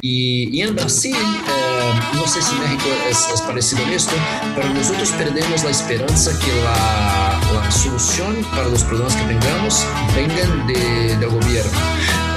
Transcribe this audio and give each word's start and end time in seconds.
Y, 0.00 0.56
y, 0.56 0.62
en 0.62 0.76
Brasil, 0.76 1.12
eh, 1.12 1.92
no 2.14 2.24
sé 2.28 2.40
si 2.40 2.54
México 2.54 2.84
es, 3.10 3.30
es, 3.34 3.40
parecido 3.40 3.82
en 3.82 3.94
esto, 3.94 4.12
pero 4.54 4.72
nosotros 4.72 5.10
perdemos 5.10 5.64
la 5.64 5.70
esperanza 5.70 6.30
que 6.38 6.52
la 6.62 7.70
solución 7.72 8.36
para 8.52 8.68
los 8.68 8.84
problemas 8.84 9.16
que 9.16 9.24
tengamos 9.24 9.84
vengan 10.14 10.68
de, 10.68 11.16
del 11.16 11.28
gobierno. 11.28 11.72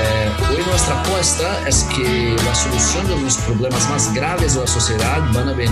Eh, 0.01 0.31
hoy 0.49 0.63
nuestra 0.65 0.99
apuesta 1.01 1.67
es 1.67 1.83
que 1.95 2.35
la 2.43 2.55
solución 2.55 3.07
de 3.07 3.21
los 3.21 3.37
problemas 3.37 3.87
más 3.91 4.11
graves 4.11 4.55
de 4.55 4.61
la 4.61 4.67
sociedad 4.67 5.19
van 5.31 5.49
a 5.49 5.53
de 5.53 5.67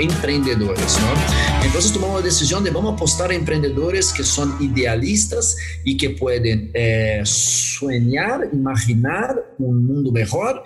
emprendedores, 0.00 0.98
¿no? 0.98 1.64
Entonces 1.64 1.92
tomamos 1.92 2.18
la 2.18 2.24
decisión 2.24 2.64
de 2.64 2.70
vamos 2.70 2.90
a 2.90 2.94
apostar 2.96 3.30
a 3.30 3.34
emprendedores 3.34 4.12
que 4.12 4.24
son 4.24 4.56
idealistas 4.58 5.56
y 5.84 5.96
que 5.96 6.10
pueden 6.10 6.72
eh, 6.74 7.20
soñar, 7.24 8.48
imaginar 8.52 9.54
un 9.60 9.86
mundo 9.86 10.10
mejor 10.10 10.64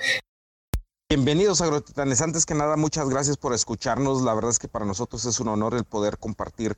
Bienvenidos 1.14 1.60
agrotitanes. 1.60 2.22
Antes 2.22 2.46
que 2.46 2.54
nada, 2.54 2.74
muchas 2.78 3.06
gracias 3.10 3.36
por 3.36 3.52
escucharnos. 3.52 4.22
La 4.22 4.32
verdad 4.32 4.50
es 4.50 4.58
que 4.58 4.66
para 4.66 4.86
nosotros 4.86 5.26
es 5.26 5.40
un 5.40 5.48
honor 5.48 5.74
el 5.74 5.84
poder 5.84 6.16
compartir 6.16 6.74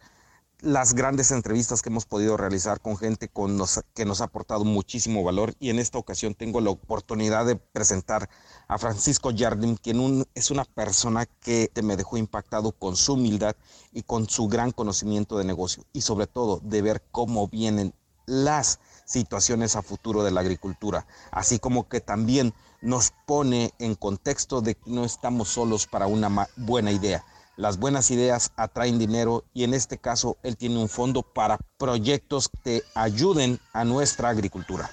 las 0.59 0.95
grandes 0.95 1.31
entrevistas 1.31 1.83
que 1.83 1.89
hemos 1.89 2.05
podido 2.05 2.37
realizar 2.37 2.81
con 2.81 2.97
gente 2.97 3.29
que 3.29 4.05
nos 4.05 4.21
ha 4.21 4.25
aportado 4.25 4.65
muchísimo 4.65 5.23
valor 5.23 5.55
y 5.61 5.71
en 5.71 5.79
esta 5.79 5.99
ocasión 5.99 6.35
tengo 6.35 6.61
la 6.61 6.71
oportunidad 6.71 7.47
de 7.47 7.55
presentar 7.55 8.29
a 8.67 8.77
Francisco 8.77 9.31
Jardim, 9.33 9.77
quien 9.77 10.27
es 10.35 10.51
una 10.51 10.65
persona 10.65 11.27
que 11.27 11.71
me 11.81 11.97
dejó 11.97 12.17
impactado 12.17 12.73
con 12.73 12.97
su 12.97 13.13
humildad 13.13 13.55
y 13.93 14.03
con 14.03 14.29
su 14.29 14.49
gran 14.49 14.73
conocimiento 14.73 15.39
de 15.39 15.45
negocio 15.45 15.85
y 15.93 16.01
sobre 16.01 16.27
todo 16.27 16.59
de 16.65 16.83
ver 16.83 17.05
cómo 17.13 17.47
vienen 17.47 17.95
las 18.27 18.81
situaciones 19.05 19.77
a 19.77 19.83
futuro 19.83 20.25
de 20.25 20.31
la 20.33 20.41
agricultura, 20.41 21.07
así 21.31 21.59
como 21.61 21.89
que 21.89 22.01
también 22.01 22.53
nos 22.85 23.13
pone 23.27 23.73
en 23.79 23.95
contexto 23.95 24.61
de 24.61 24.75
que 24.77 24.91
no 24.91 25.05
estamos 25.05 25.49
solos 25.49 25.87
para 25.87 26.07
una 26.07 26.49
buena 26.57 26.93
idea. 26.93 27.25
Las 27.57 27.79
buenas 27.79 28.11
ideas 28.11 28.53
atraen 28.57 28.99
dinero 28.99 29.45
y 29.55 29.65
en 29.65 29.75
este 29.75 29.97
caso 29.99 30.37
él 30.43 30.57
tiene 30.57 30.79
un 30.79 30.89
fondo 30.89 31.23
para 31.23 31.59
proyectos 31.79 32.51
que 32.63 32.83
ayuden 32.95 33.59
a 33.73 33.85
nuestra 33.85 34.29
agricultura. 34.29 34.91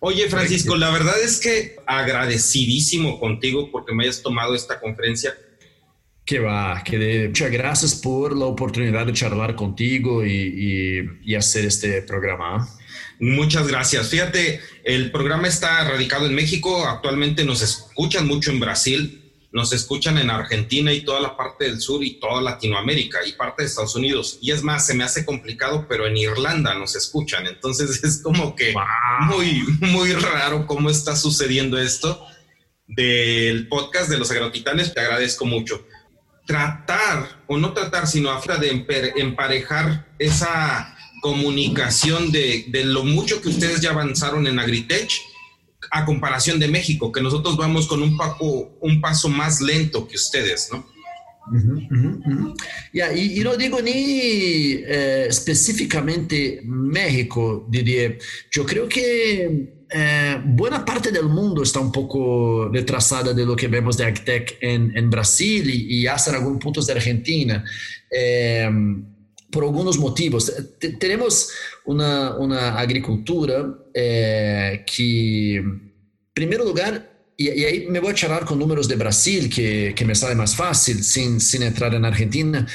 Oye, 0.00 0.28
Francisco, 0.28 0.76
la 0.76 0.90
verdad 0.90 1.20
es 1.20 1.40
que 1.40 1.76
agradecidísimo 1.86 3.18
contigo 3.18 3.70
porque 3.70 3.92
me 3.92 4.04
hayas 4.04 4.22
tomado 4.22 4.54
esta 4.54 4.78
conferencia. 4.78 5.34
Que 6.24 6.38
va, 6.38 6.82
que 6.84 6.98
de, 6.98 7.28
muchas 7.28 7.50
gracias 7.50 7.94
por 7.94 8.36
la 8.36 8.44
oportunidad 8.44 9.06
de 9.06 9.12
charlar 9.12 9.56
contigo 9.56 10.24
y, 10.24 10.30
y, 10.32 11.32
y 11.32 11.34
hacer 11.34 11.64
este 11.64 12.02
programa. 12.02 12.68
Muchas 13.18 13.66
gracias. 13.66 14.10
Fíjate, 14.10 14.60
el 14.84 15.10
programa 15.10 15.48
está 15.48 15.88
radicado 15.88 16.26
en 16.26 16.34
México, 16.34 16.86
actualmente 16.86 17.44
nos 17.44 17.62
escuchan 17.62 18.28
mucho 18.28 18.52
en 18.52 18.60
Brasil, 18.60 19.17
nos 19.50 19.72
escuchan 19.72 20.18
en 20.18 20.30
Argentina 20.30 20.92
y 20.92 21.02
toda 21.02 21.20
la 21.20 21.36
parte 21.36 21.64
del 21.64 21.80
sur 21.80 22.04
y 22.04 22.20
toda 22.20 22.42
Latinoamérica 22.42 23.24
y 23.26 23.32
parte 23.32 23.62
de 23.62 23.68
Estados 23.68 23.94
Unidos. 23.96 24.38
Y 24.42 24.50
es 24.50 24.62
más, 24.62 24.86
se 24.86 24.94
me 24.94 25.04
hace 25.04 25.24
complicado, 25.24 25.86
pero 25.88 26.06
en 26.06 26.16
Irlanda 26.16 26.74
nos 26.74 26.94
escuchan. 26.96 27.46
Entonces 27.46 28.02
es 28.04 28.22
como 28.22 28.54
que 28.54 28.74
muy, 29.20 29.62
muy 29.80 30.12
raro 30.12 30.66
cómo 30.66 30.90
está 30.90 31.16
sucediendo 31.16 31.78
esto 31.78 32.26
del 32.86 33.68
podcast 33.68 34.10
de 34.10 34.18
los 34.18 34.30
agrotitanes. 34.30 34.92
Te 34.92 35.00
agradezco 35.00 35.46
mucho. 35.46 35.86
Tratar, 36.46 37.42
o 37.46 37.58
no 37.58 37.72
tratar, 37.72 38.06
sino 38.06 38.30
a 38.30 38.40
de 38.40 38.84
emparejar 39.16 40.08
esa 40.18 40.96
comunicación 41.20 42.30
de, 42.32 42.66
de 42.68 42.84
lo 42.84 43.04
mucho 43.04 43.42
que 43.42 43.48
ustedes 43.48 43.80
ya 43.80 43.90
avanzaron 43.90 44.46
en 44.46 44.58
Agritech 44.58 45.10
a 45.90 46.04
comparación 46.04 46.58
de 46.58 46.68
México, 46.68 47.12
que 47.12 47.22
nosotros 47.22 47.56
vamos 47.56 47.86
con 47.86 48.02
un, 48.02 48.16
paco, 48.16 48.76
un 48.80 49.00
paso 49.00 49.28
más 49.28 49.60
lento 49.60 50.06
que 50.06 50.16
ustedes, 50.16 50.68
¿no? 50.72 50.84
Yeah, 52.92 53.14
y, 53.14 53.40
y, 53.40 53.40
no 53.40 53.56
digo 53.56 53.80
ni 53.80 53.92
eh, 53.94 55.26
específicamente 55.28 56.60
México, 56.64 57.66
diría. 57.70 58.16
Yo 58.50 58.66
creo 58.66 58.86
que 58.86 59.84
eh, 59.90 60.42
buena 60.44 60.84
parte 60.84 61.10
del 61.10 61.24
mundo 61.24 61.62
está 61.62 61.80
un 61.80 61.90
poco 61.90 62.68
retrasada 62.68 63.32
de 63.32 63.46
lo 63.46 63.56
que 63.56 63.68
vemos 63.68 63.96
de 63.96 64.04
AgTech 64.04 64.58
en, 64.60 64.94
en 64.94 65.08
Brasil 65.08 65.70
y, 65.70 66.00
y, 66.00 66.06
hasta 66.06 66.30
en 66.30 66.36
algunos 66.36 66.62
puntos 66.62 66.86
de 66.86 66.92
Argentina. 66.92 67.64
Eh, 68.10 68.68
por 69.50 69.64
algunos 69.64 69.98
motivos. 69.98 70.52
Tenemos 70.98 71.50
una, 71.84 72.36
una 72.36 72.78
agricultura 72.78 73.74
eh, 73.94 74.84
que, 74.86 75.56
en 75.56 75.92
primer 76.32 76.60
lugar, 76.60 77.16
y, 77.36 77.50
y, 77.50 77.64
ahí 77.64 77.86
me 77.86 78.00
voy 78.00 78.10
a 78.10 78.14
charlar 78.14 78.44
con 78.44 78.58
números 78.58 78.88
de 78.88 78.96
Brasil, 78.96 79.48
que, 79.48 79.94
que 79.94 80.04
me 80.04 80.14
sale 80.14 80.34
más 80.34 80.56
fácil, 80.56 81.02
sin, 81.02 81.40
sin 81.40 81.62
entrar 81.62 81.94
en 81.94 82.04
Argentina. 82.04 82.66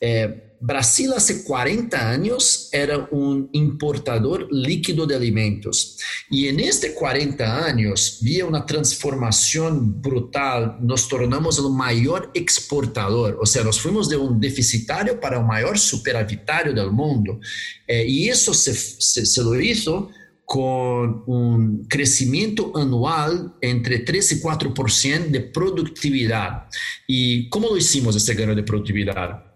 Eh, 0.00 0.49
Brasil 0.62 1.10
hace 1.16 1.42
40 1.42 2.10
años 2.10 2.68
era 2.70 3.08
un 3.10 3.48
importador 3.52 4.46
líquido 4.50 5.06
de 5.06 5.16
alimentos 5.16 5.98
y 6.28 6.48
en 6.48 6.60
este 6.60 6.92
40 6.92 7.64
años 7.64 8.18
vía 8.20 8.44
una 8.44 8.66
transformación 8.66 10.02
brutal, 10.02 10.76
nos 10.82 11.08
tornamos 11.08 11.58
el 11.58 11.70
mayor 11.70 12.30
exportador, 12.34 13.38
o 13.40 13.46
sea, 13.46 13.64
nos 13.64 13.80
fuimos 13.80 14.10
de 14.10 14.18
un 14.18 14.38
deficitario 14.38 15.18
para 15.18 15.38
un 15.38 15.46
mayor 15.46 15.78
superavitario 15.78 16.74
del 16.74 16.90
mundo 16.90 17.40
eh, 17.86 18.04
y 18.06 18.28
eso 18.28 18.52
se, 18.52 18.74
se, 18.74 19.24
se 19.24 19.42
lo 19.42 19.58
hizo 19.58 20.10
con 20.44 21.22
un 21.26 21.86
crecimiento 21.88 22.72
anual 22.76 23.54
entre 23.62 24.00
3 24.00 24.32
y 24.32 24.40
4% 24.40 25.26
de 25.28 25.40
productividad. 25.40 26.66
¿Y 27.06 27.48
cómo 27.48 27.68
lo 27.68 27.76
hicimos 27.76 28.16
ese 28.16 28.34
gano 28.34 28.54
de 28.54 28.64
productividad? 28.64 29.49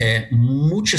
É, 0.00 0.28
muita 0.30 0.96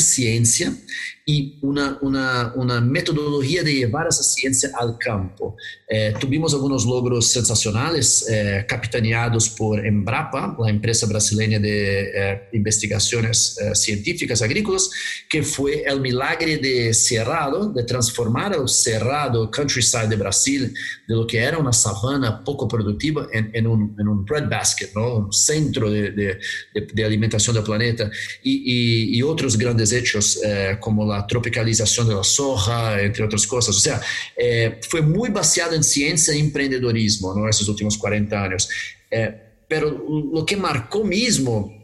e 1.28 1.58
uma, 1.64 1.98
uma, 2.02 2.54
uma 2.54 2.82
metodologia 2.82 3.64
de 3.64 3.80
levar 3.80 4.08
essa 4.08 4.24
ciência 4.24 4.70
ao 4.76 4.98
campo. 4.98 5.56
Eh, 5.90 6.12
tuvimos 6.20 6.54
alguns 6.54 6.84
logros 6.84 7.32
sensacionais, 7.32 8.28
eh, 8.28 8.64
capitaneados 8.64 9.48
por 9.48 9.86
Embrapa, 9.86 10.54
a 10.62 10.70
empresa 10.70 11.08
brasileira 11.08 11.60
de 11.60 11.70
eh, 11.70 12.50
investigações 12.54 13.56
científicas 13.74 14.42
agrícolas, 14.42 14.90
que 15.30 15.42
foi 15.44 15.84
o 15.94 16.00
milagre 16.00 16.58
de 16.58 16.94
Cerrado, 16.94 17.74
de 17.74 17.84
transformar 17.84 18.58
o 18.58 18.68
Cerrado, 18.68 19.50
countryside 19.50 20.08
de 20.08 20.18
Brasil, 20.18 20.74
de 21.08 21.16
lo 21.16 21.26
que 21.26 21.38
era 21.38 21.58
uma 21.58 21.72
savana 21.72 22.44
pouco 22.44 22.68
produtiva, 22.68 23.30
em, 23.32 23.66
um, 23.66 24.24
breadbasket, 24.24 24.94
¿no? 24.94 25.32
centro 25.32 25.90
de, 25.90 26.12
de, 26.12 26.40
de, 26.74 27.54
do 27.54 27.64
planeta, 27.64 28.12
e, 28.44 29.24
outros 29.24 29.56
grandes 29.56 29.92
hechos, 29.92 30.40
como 30.80 31.13
a 31.14 31.24
tropicalização 31.24 32.06
da 32.06 32.24
soja, 32.24 33.04
entre 33.04 33.24
outras 33.24 33.46
coisas. 33.46 33.76
Ou 33.76 33.82
seja, 33.82 34.02
eh, 34.38 34.80
foi 34.90 35.02
muito 35.02 35.34
baseado 35.34 35.76
em 35.76 35.84
ciência 35.84 36.34
e 36.34 36.40
empreendedorismo 36.40 37.34
nesses 37.46 37.68
últimos 37.68 37.96
40 37.98 38.38
anos. 38.38 38.68
Eh, 39.12 39.34
pero 39.68 40.06
o 40.08 40.44
que 40.44 40.56
marcou 40.56 41.04
mesmo 41.04 41.82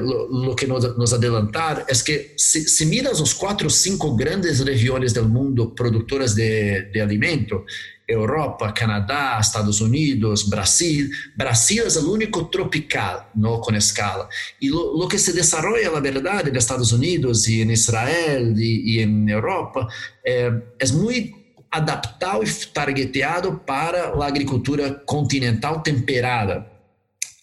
lo, 0.00 0.46
lo, 0.46 0.54
que 0.54 0.66
nos, 0.66 0.96
nos 0.96 1.12
adelantar 1.12 1.84
é 1.88 1.92
que 1.94 2.32
se, 2.36 2.68
se 2.68 2.86
miras 2.86 3.20
os 3.20 3.32
quatro, 3.32 3.68
cinco 3.68 4.14
grandes 4.14 4.60
regiões 4.60 5.12
do 5.12 5.28
mundo 5.28 5.72
produtoras 5.72 6.34
de, 6.34 6.82
de 6.92 7.00
alimento, 7.00 7.64
Europa, 8.08 8.72
Canadá, 8.72 9.38
Estados 9.40 9.80
Unidos, 9.80 10.44
Brasil. 10.44 11.10
Brasil 11.36 11.84
é 11.84 11.98
o 11.98 12.10
único 12.10 12.44
tropical, 12.44 13.30
no 13.34 13.60
com 13.60 13.74
escala. 13.74 14.28
E 14.60 14.72
o 14.72 15.06
que 15.06 15.18
se 15.18 15.32
desenvolve, 15.32 15.88
na 15.88 16.00
verdade, 16.00 16.50
nos 16.50 16.64
Estados 16.64 16.92
Unidos 16.92 17.46
e 17.46 17.60
em 17.60 17.70
Israel 17.70 18.56
e, 18.56 18.96
e 18.96 19.02
em 19.02 19.30
Europa 19.30 19.86
é, 20.24 20.52
é 20.78 20.86
muito 20.92 21.36
adaptado 21.70 22.42
e 22.42 22.66
targeteado 22.72 23.60
para 23.66 24.14
a 24.14 24.26
agricultura 24.26 24.94
continental 25.04 25.80
temperada 25.80 26.77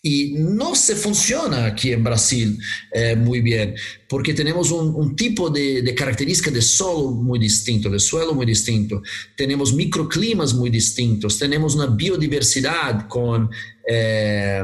y 0.06 0.36
no 0.38 0.76
se 0.76 0.96
funciona 0.96 1.66
aquí 1.66 1.92
en 1.92 2.04
Brasil 2.04 2.60
eh, 2.94 3.16
muy 3.16 3.42
bien, 3.42 3.74
porque 4.08 4.36
tenemos 4.36 4.70
un, 4.70 4.94
un 4.94 5.16
tipo 5.16 5.50
de, 5.50 5.82
de, 5.82 5.96
característica 5.96 6.52
de 6.52 6.62
solo 6.62 7.10
muy 7.10 7.40
distinto, 7.40 7.90
de 7.90 7.98
suelo 8.00 8.36
muy 8.36 8.46
distinto, 8.46 9.02
tenemos 9.36 9.74
microclimas 9.74 10.54
muy 10.54 10.70
distintos, 10.70 11.40
tenemos 11.40 11.74
una 11.74 11.88
biodiversidad 11.88 13.08
con 13.08 13.50
eh, 13.88 14.64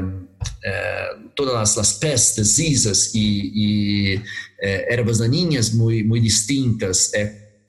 eh, 0.62 1.30
todas 1.34 1.54
las, 1.54 1.76
las 1.76 1.94
pestes, 1.94 2.56
diseases 2.56 3.10
y, 3.12 3.50
y 3.54 4.12
eh, 4.12 4.86
ervas 4.90 5.18
daninhas 5.18 5.74
muy, 5.74 6.04
muy 6.04 6.20
distintas. 6.20 7.10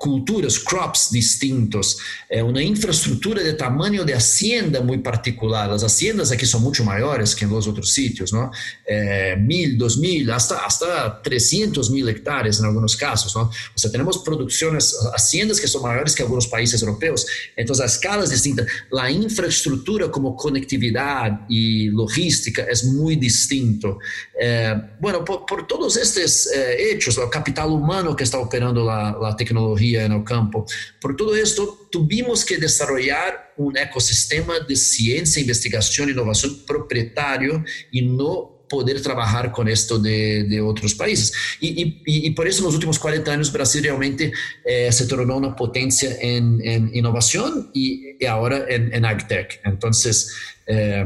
Eh, 0.03 0.13
culturas, 0.13 0.57
crops 0.57 1.09
distintos, 1.11 1.97
é 2.29 2.43
uma 2.43 2.61
infraestrutura 2.61 3.43
de 3.43 3.53
tamanho 3.53 4.03
de 4.03 4.11
hacienda 4.11 4.81
muito 4.81 5.01
particular. 5.01 5.69
As 5.69 5.83
haciendas 5.83 6.31
aqui 6.31 6.45
são 6.45 6.59
muito 6.59 6.83
maiores 6.83 7.33
que 7.33 7.45
em 7.45 7.47
os 7.47 7.67
outros 7.67 7.93
sítios, 7.93 8.31
não? 8.31 8.51
É, 8.85 9.35
mil, 9.37 9.77
dois 9.77 9.95
mil, 9.95 10.33
hasta, 10.33 10.57
hasta 10.57 11.09
300 11.23 11.89
mil 11.89 12.07
hectares 12.09 12.59
em 12.59 12.65
alguns 12.65 12.95
casos, 12.95 13.33
não? 13.33 13.43
Ou 13.43 13.51
seja, 13.77 13.91
temos 13.91 14.17
produções, 14.17 14.93
haciendas 15.13 15.59
que 15.59 15.67
são 15.67 15.81
maiores 15.81 16.13
que 16.13 16.21
alguns 16.21 16.47
países 16.47 16.81
europeus, 16.81 17.25
então 17.57 17.73
as 17.73 17.93
escalas 17.93 18.29
distintas, 18.29 18.65
a 18.97 19.11
infraestrutura 19.11 20.09
como 20.09 20.33
conectividade 20.33 21.39
e 21.49 21.89
logística 21.91 22.61
é 22.61 22.73
muito 22.85 23.21
distinto. 23.21 23.97
É, 24.35 24.79
bueno, 24.99 25.23
por, 25.23 25.45
por 25.45 25.63
todos 25.63 25.95
estes 25.95 26.47
é, 26.47 26.91
hechos, 26.91 27.17
o 27.17 27.27
capital 27.29 27.73
humano 27.73 28.15
que 28.15 28.23
está 28.23 28.39
operando 28.39 28.89
a, 28.89 29.29
a 29.29 29.33
el 29.95 30.23
campo. 30.23 30.65
Por 30.99 31.15
todo 31.15 31.35
esto, 31.35 31.87
tuvimos 31.91 32.43
que 32.45 32.57
desarrollar 32.57 33.53
un 33.57 33.77
ecosistema 33.77 34.59
de 34.59 34.75
ciencia, 34.75 35.41
investigación, 35.41 36.09
innovación 36.09 36.65
propietario 36.65 37.63
y 37.91 38.01
no 38.01 38.53
poder 38.69 39.01
trabajar 39.01 39.51
con 39.51 39.67
esto 39.67 39.99
de, 39.99 40.45
de 40.45 40.59
otros 40.61 40.95
países. 40.95 41.31
Y, 41.59 41.83
y, 41.83 42.01
y, 42.05 42.29
por 42.31 42.47
eso 42.47 42.59
en 42.61 42.65
los 42.65 42.73
últimos 42.73 42.97
40 42.97 43.31
años 43.31 43.51
Brasil 43.51 43.83
realmente 43.83 44.33
eh, 44.65 44.91
se 44.91 45.05
tornó 45.05 45.37
una 45.37 45.55
potencia 45.55 46.17
en, 46.19 46.59
en 46.63 46.89
innovación 46.95 47.69
y, 47.73 48.17
y, 48.19 48.25
ahora 48.25 48.65
en, 48.67 48.91
en 48.93 49.05
AgTech. 49.05 49.61
Entonces, 49.63 50.33
eh, 50.65 51.05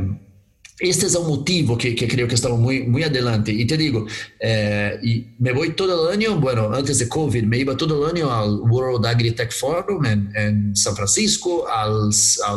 este 0.79 1.07
es 1.07 1.15
el 1.15 1.23
motivo 1.23 1.75
que, 1.75 1.95
que, 1.95 2.07
creo 2.07 2.27
que 2.27 2.35
estamos 2.35 2.59
muy, 2.59 2.83
muy 2.83 3.01
adelante. 3.01 3.51
Y 3.51 3.65
te 3.65 3.77
digo, 3.77 4.05
eh, 4.39 4.99
me 5.39 5.51
voy 5.51 5.71
todo 5.71 6.11
año, 6.11 6.39
bueno, 6.39 6.71
antes 6.71 6.99
de 6.99 7.09
COVID, 7.09 7.43
me 7.43 7.57
iba 7.57 7.75
todo 7.75 8.05
año 8.07 8.31
al 8.31 8.59
World 8.59 9.05
Agri-Tech 9.05 9.51
Forum 9.51 10.05
en, 10.05 10.75
San 10.75 10.95
Francisco, 10.95 11.65
al 11.67 12.11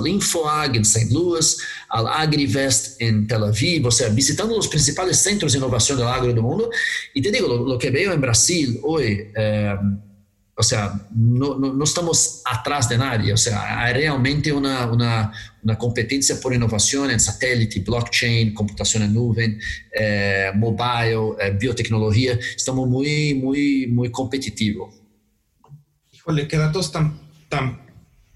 InfoAg 0.07 0.77
en 0.77 0.83
St. 0.83 1.15
Louis, 1.15 1.57
al 1.89 2.07
AgriVest 2.07 3.01
en 3.01 3.27
Tel 3.27 3.45
Aviv, 3.45 3.87
o 3.87 3.91
sea, 3.91 4.11
visitando 4.11 4.55
los 4.55 4.69
principales 4.69 5.17
centros 5.17 5.53
de 5.53 5.59
innovación 5.59 5.97
del 5.97 6.09
agro 6.09 6.27
del 6.27 6.43
mundo. 6.43 6.69
Y 7.15 7.23
te 7.23 7.31
digo, 7.31 7.49
lo 7.49 7.79
que 7.79 7.91
veo 7.91 8.13
en 8.13 8.21
Brasil 8.21 8.81
hoy, 8.83 9.31
eh, 9.35 9.75
o 10.61 10.63
sea, 10.63 10.93
no, 11.15 11.59
no, 11.59 11.73
no, 11.73 11.85
estamos 11.85 12.43
atrás 12.45 12.87
de 12.87 12.99
nadie, 12.99 13.33
o 13.33 13.37
sea, 13.37 13.83
hay 13.83 13.95
realmente 13.95 14.53
una, 14.53 14.87
una, 14.87 15.33
una 15.63 15.79
competencia 15.79 16.39
por 16.39 16.53
innovación 16.53 17.11
en 17.11 17.19
satélite, 17.19 17.81
blockchain, 17.81 18.53
computación 18.53 19.05
en 19.05 19.15
nube, 19.15 19.59
eh, 19.91 20.51
mobile, 20.55 21.37
eh, 21.41 21.57
biotecnología, 21.59 22.39
estamos 22.55 22.87
muy, 22.87 23.33
muy, 23.33 23.87
muy 23.87 24.11
competitivos. 24.11 24.97
Híjole, 26.13 26.47
qué 26.47 26.59
datos 26.59 26.93
tan, 26.93 27.19
tan, 27.49 27.81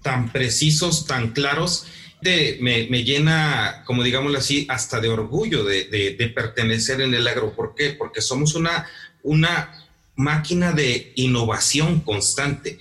tan 0.01 0.31
precisos, 0.31 1.05
tan 1.05 1.31
claros. 1.31 1.85
De, 2.23 2.57
me, 2.59 2.87
me, 2.89 3.03
llena, 3.03 3.83
como 3.85 4.01
digámoslo 4.01 4.39
así, 4.39 4.65
hasta 4.67 4.99
de 4.99 5.09
orgullo 5.09 5.63
de, 5.63 5.83
de, 5.89 6.15
de 6.15 6.27
pertenecer 6.29 7.01
en 7.01 7.13
el 7.13 7.27
agro. 7.27 7.53
¿Por 7.53 7.75
qué? 7.75 7.91
Porque 7.91 8.19
somos 8.21 8.55
una, 8.55 8.87
una 9.21 9.84
máquina 10.15 10.71
de 10.71 11.13
innovación 11.15 11.99
constante. 12.01 12.79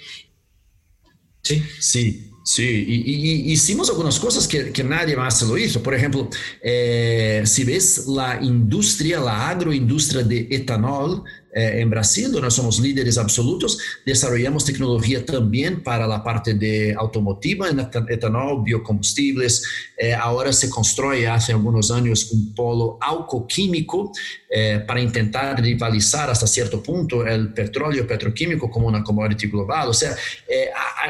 Sí. 1.43 1.63
Sí, 1.79 2.35
Sí, 2.47 2.85
y, 2.87 3.53
hicimos 3.53 3.89
algunas 3.89 4.21
cosas 4.21 4.47
que, 4.47 4.71
que, 4.71 4.85
nadie 4.85 5.17
más 5.17 5.41
lo 5.41 5.57
hizo. 5.57 5.83
Por 5.83 5.95
ejemplo, 5.95 6.29
eh, 6.63 7.43
si 7.47 7.65
ves 7.65 8.07
la 8.07 8.39
industria, 8.43 9.19
la 9.19 9.49
agroindustria 9.49 10.23
de 10.23 10.49
etanol, 10.51 11.25
eh, 11.57 11.81
en 11.81 11.89
Brasil, 11.89 12.33
donde 12.33 12.51
somos 12.51 12.81
líderes 12.81 13.17
absolutos, 13.17 13.79
desarrollamos 14.05 14.65
tecnología 14.65 15.25
también 15.25 15.85
para 15.85 16.05
la 16.05 16.21
parte 16.21 16.55
de 16.55 16.93
automotiva, 16.99 17.69
en 17.69 17.79
etanol, 18.09 18.65
biocombustibles. 18.65 19.63
Eh, 19.97 20.13
ahora 20.13 20.53
se 20.53 20.69
construye 20.69 21.29
hace 21.29 21.53
algunos 21.53 21.93
años 21.93 22.33
un 22.33 22.53
polo 22.57 22.99
alcoquímico 23.01 24.11
eh, 24.51 24.83
para 24.85 25.01
intentar 25.01 25.63
rivalizar 25.63 26.29
hasta 26.29 26.49
cierto 26.49 26.83
punto 26.83 27.25
el 27.25 27.53
petróleo 27.53 28.05
petroquímico 28.05 28.69
como 28.69 28.89
una 28.89 29.05
commodity 29.05 29.47
global. 29.47 29.91
O 29.91 29.95
sea, 29.95 30.17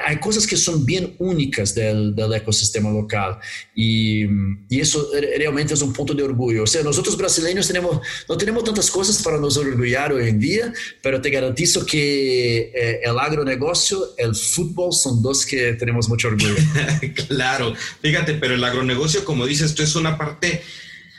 hay 0.06 0.18
cosas 0.18 0.46
que 0.46 0.56
son 0.56 0.84
bien 0.84 1.14
únicas 1.20 1.74
del, 1.74 2.14
del 2.14 2.34
ecosistema 2.34 2.90
local 2.90 3.38
y, 3.74 4.24
y, 4.68 4.80
eso 4.80 5.08
realmente 5.38 5.72
es 5.72 5.80
un 5.80 5.92
punto 5.92 6.12
de 6.12 6.22
orgullo. 6.22 6.64
O 6.64 6.66
sea, 6.66 6.82
nosotros 6.82 7.16
brasileños 7.16 7.66
tenemos, 7.66 8.00
no 8.28 8.36
tenemos 8.36 8.62
tantas 8.64 8.90
cosas 8.90 9.22
para 9.22 9.38
nos 9.38 9.56
orgullar 9.56 10.12
hoy 10.12 10.33
día, 10.38 10.72
pero 11.02 11.20
te 11.20 11.30
garantizo 11.30 11.84
que 11.86 12.72
eh, 12.74 13.00
el 13.04 13.18
agronegocio, 13.18 14.14
el 14.18 14.34
fútbol 14.34 14.92
son 14.92 15.22
dos 15.22 15.44
que 15.46 15.74
tenemos 15.74 16.08
mucho 16.08 16.28
orgullo. 16.28 16.54
claro, 17.28 17.74
fíjate, 18.00 18.34
pero 18.34 18.54
el 18.54 18.64
agronegocio, 18.64 19.24
como 19.24 19.46
dices, 19.46 19.70
esto 19.70 19.82
es 19.82 19.94
una 19.96 20.18
parte, 20.18 20.62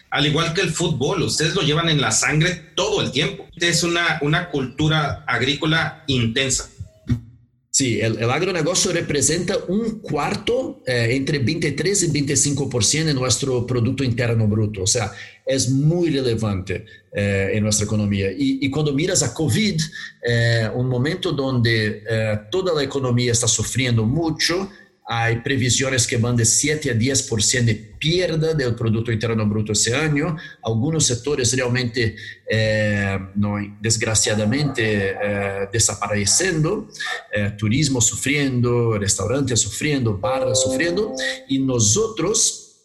al 0.09 0.25
igual 0.25 0.53
que 0.53 0.62
el 0.62 0.71
fútbol, 0.71 1.23
ustedes 1.23 1.56
lo 1.56 1.62
llevan 1.62 1.89
en 1.89 2.01
la 2.01 2.12
sangre 2.12 2.62
todo 2.75 3.01
el 3.01 3.12
tiempo. 3.12 3.47
Es 3.56 3.83
una, 3.83 4.19
una 4.21 4.50
cultura 4.50 5.23
agrícola 5.27 6.03
intensa. 6.07 6.69
Sí, 7.77 8.00
el, 8.00 8.18
el, 8.19 8.31
agronegocio 8.31 8.94
representa 8.94 9.57
un 9.68 10.00
cuarto, 10.00 10.81
eh, 10.88 11.10
entre 11.12 11.39
23 11.39 12.04
y 12.04 12.07
25% 12.07 13.04
de 13.04 13.13
nuestro 13.13 13.68
Producto 13.68 14.01
Interno 14.01 14.48
Bruto. 14.48 14.83
O 14.83 14.88
sea, 14.88 15.12
es 15.45 15.69
muy 15.69 16.10
relevante 16.10 16.86
eh, 17.12 17.50
en 17.51 17.63
nuestra 17.63 17.83
economía. 17.83 18.31
Y, 18.31 18.60
y, 18.66 18.69
cuando 18.69 18.94
miras 18.94 19.24
a 19.24 19.33
COVID, 19.33 19.75
eh, 20.25 20.69
un 20.74 20.88
momento 20.88 21.33
donde 21.33 22.01
eh, 22.10 22.39
toda 22.50 22.74
la 22.74 22.81
economía 22.81 23.33
está 23.33 23.45
sufriendo 23.50 24.06
mucho, 24.06 24.69
hay 25.07 25.37
previsiones 25.41 26.07
que 26.07 26.17
van 26.17 26.35
de 26.35 26.45
7 26.45 26.89
a 26.89 26.95
10% 26.95 27.63
de 27.63 27.75
pierda 27.75 28.55
del 28.55 28.73
Producto 28.73 29.11
Interno 29.11 29.45
Bruto 29.45 29.71
ese 29.71 29.95
año. 29.95 30.35
Algunos 30.63 31.05
sectores 31.05 31.55
realmente, 31.55 32.15
eh, 32.49 33.19
desgraciadamente, 33.79 35.11
eh. 35.11 35.69
Eh, 37.31 37.51
turismo 37.55 38.01
sufriendo, 38.01 38.97
restaurantes 38.97 39.59
sufriendo, 39.59 40.17
barras 40.17 40.63
sufriendo. 40.63 41.13
Y 41.49 41.59
nosotros, 41.59 42.77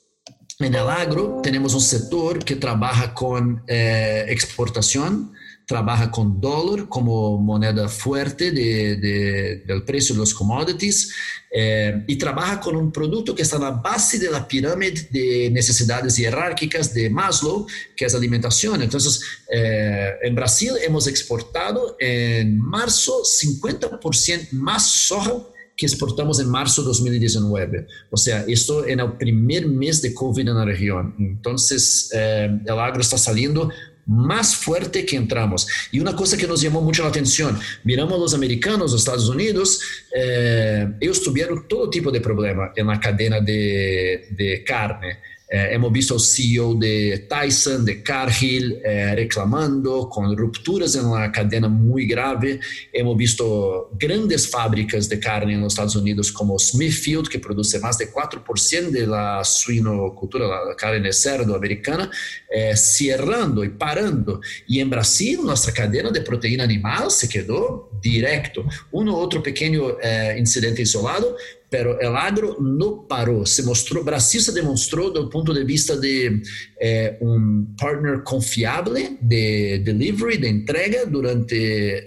en 0.59 0.75
el 0.75 0.89
agro, 0.91 1.41
tenemos 1.43 1.73
un 1.73 1.81
sector 1.81 2.45
que 2.45 2.57
trabaja 2.57 3.15
con 3.15 3.63
exportación 3.67 5.33
trabaja 5.71 6.11
con 6.11 6.41
dólar 6.41 6.89
como 6.89 7.39
moneda 7.39 7.89
fuerte 7.89 8.51
de, 8.51 8.97
de, 8.97 9.63
del 9.65 9.85
precio 9.85 10.17
commodities 10.37 11.13
eh, 11.49 12.05
y 12.09 12.17
trabaja 12.17 12.59
con 12.59 12.75
un 12.75 12.91
producto 12.91 13.37
que 13.37 13.43
está 13.43 13.55
en 13.55 13.63
la 13.63 13.71
base 13.71 14.19
de 14.19 14.33
la 14.33 14.49
pirámide 14.49 15.07
de 15.13 15.49
necesidades 15.53 16.17
jerárquicas 16.17 16.93
de 16.93 17.09
Maslow, 17.09 17.69
que 17.97 18.05
es 18.05 18.15
alimentación. 18.17 18.83
Entonces, 18.83 19.23
eh, 19.49 20.11
en 20.23 20.35
Brasil 20.35 20.73
hemos 20.85 21.07
exportado 21.07 21.97
en 22.01 22.59
marzo 22.59 23.23
50% 23.23 24.49
más 24.51 24.91
soja 24.91 25.35
que 25.77 25.87
exportamos 25.87 26.39
en 26.41 26.49
marzo 26.51 26.83
de 26.83 26.89
2019. 26.89 27.87
O 28.11 28.17
sea, 28.17 28.45
esto 28.49 28.87
en 28.87 29.01
el 29.01 29.13
primer 29.13 29.67
mes 29.67 30.03
de 30.03 30.13
COVID 30.13 30.49
en 30.49 30.55
la 30.55 30.65
región. 30.65 31.15
Entonces, 31.19 32.11
eh, 32.13 32.51
el 32.67 32.79
agro 32.79 33.01
está 33.01 33.17
saliendo 33.17 33.71
más 34.11 34.57
fuerte 34.57 35.07
que 35.07 35.17
entramos. 35.17 35.69
Y 35.93 36.01
una 36.01 36.17
cosa 36.17 36.37
que 36.37 36.47
nos 36.47 36.61
llamó 36.61 36.81
mucho 36.83 37.05
la 37.05 37.11
atención, 37.11 37.59
miramos 37.85 38.19
los 38.19 38.35
americanos, 38.35 38.91
los 38.91 39.01
Estados 39.01 39.29
Unidos, 39.29 39.81
eh, 40.15 40.89
ellos 41.01 41.23
tuvieron 41.23 41.69
todo 41.69 41.89
tipo 41.89 42.11
de 42.11 42.21
problema 42.21 42.73
en 42.75 42.89
la 42.89 42.99
cadena 42.99 43.41
de, 43.41 44.27
de 44.31 44.65
carne. 44.65 45.19
Eh, 45.53 45.71
hemos 45.73 45.91
visto 45.91 46.15
al 46.15 46.21
CEO 46.21 46.75
de 46.77 47.27
Tyson, 47.29 47.85
de 47.85 48.05
Cargill, 48.05 48.81
eh, 48.85 49.17
reclamando 49.17 50.09
con 50.09 50.37
rupturas 50.37 50.95
en 50.95 51.11
la 51.11 51.33
cadena 51.33 51.67
muy 51.69 52.07
grave. 52.07 52.61
Hemos 52.93 53.17
visto 53.17 53.91
grandes 53.99 54.49
fábricas 54.49 55.09
de 55.09 55.19
carne 55.19 55.55
en 55.55 55.63
los 55.63 55.73
Estados 55.73 55.97
Unidos 55.97 56.31
como 56.31 56.57
Smithfield, 56.57 57.29
que 57.29 57.41
produce 57.41 57.81
más 57.81 57.99
de 57.99 58.13
4% 58.13 58.91
de 58.91 59.07
la 59.09 59.43
suinocultura, 59.43 60.47
la 60.67 60.77
carne 60.77 61.01
de 61.01 61.13
cerdo 61.13 61.57
americana, 61.57 62.09
eh, 62.49 62.77
cerrando 62.77 63.65
y 63.65 63.71
parando. 63.71 64.41
Y 64.69 64.79
en 64.79 64.89
Brasil, 64.89 65.41
nuestra 65.43 65.73
cadena 65.73 66.11
de 66.11 66.21
proteína 66.21 66.63
animal 66.63 67.11
se 67.11 67.29
quedó 67.29 67.91
directo. 68.01 68.65
Uno 68.93 69.17
otro 69.17 69.43
pequeño 69.43 69.97
eh, 70.01 70.37
incidente 70.39 70.83
isolado, 70.83 71.37
pero 71.71 72.01
el 72.01 72.17
agro 72.17 72.57
no 72.61 73.07
paró, 73.09 73.47
se 73.47 73.63
mostró, 73.63 74.03
Brasil 74.03 74.41
se 74.41 74.53
demostró 74.53 75.09
desde 75.11 75.23
el 75.23 75.29
punto 75.29 75.55
de 75.55 75.63
vista 75.63 75.97
de 75.97 76.43
eh, 76.81 77.17
un 77.21 77.77
partner 77.77 78.25
confiable 78.25 79.17
de 79.21 79.81
delivery, 79.85 80.39
de 80.39 80.49
entrega 80.49 81.05
durante 81.07 81.99
eh, 81.99 82.03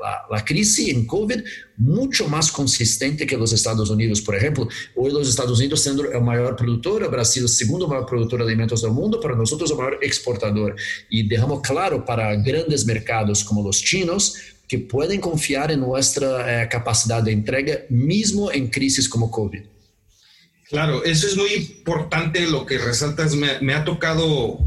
la, 0.00 0.36
la, 0.36 0.44
crisis 0.44 0.94
en 0.94 1.06
COVID, 1.06 1.42
mucho 1.78 2.28
más 2.28 2.50
consistente 2.50 3.26
que 3.26 3.36
los 3.36 3.52
Estados 3.52 3.88
Unidos, 3.88 4.20
por 4.20 4.34
ejemplo. 4.34 4.68
Hoy 4.96 5.12
los 5.12 5.28
Estados 5.28 5.58
Unidos 5.58 5.80
siendo 5.80 6.10
el 6.10 6.20
mayor 6.20 6.56
productor, 6.56 7.08
Brasil 7.10 7.44
el 7.44 7.48
segundo 7.48 7.86
mayor 7.86 8.04
productor 8.04 8.40
de 8.40 8.46
alimentos 8.46 8.82
del 8.82 8.90
mundo, 8.90 9.20
para 9.20 9.36
nosotros 9.36 9.70
el 9.70 9.76
mayor 9.76 9.98
exportador. 10.02 10.74
Y 11.08 11.26
dejamos 11.28 11.62
claro 11.62 12.04
para 12.04 12.34
grandes 12.34 12.84
mercados 12.84 13.44
como 13.44 13.62
los 13.62 13.80
chinos, 13.80 14.34
que 14.66 14.78
pueden 14.80 15.20
confiar 15.20 15.70
en 15.70 15.80
nuestra 15.80 16.64
eh, 16.64 16.68
capacidad 16.68 17.22
de 17.22 17.32
entrega, 17.32 17.78
mismo 17.88 18.52
en 18.52 18.68
crisis 18.68 19.08
como 19.08 19.30
COVID. 19.30 19.62
Claro, 20.68 21.02
eso 21.02 21.26
es 21.26 21.36
muy 21.36 21.54
importante 21.54 22.46
lo 22.46 22.66
que 22.66 22.76
resaltas. 22.76 23.34
Me, 23.34 23.72
ha 23.72 23.84
tocado 23.84 24.58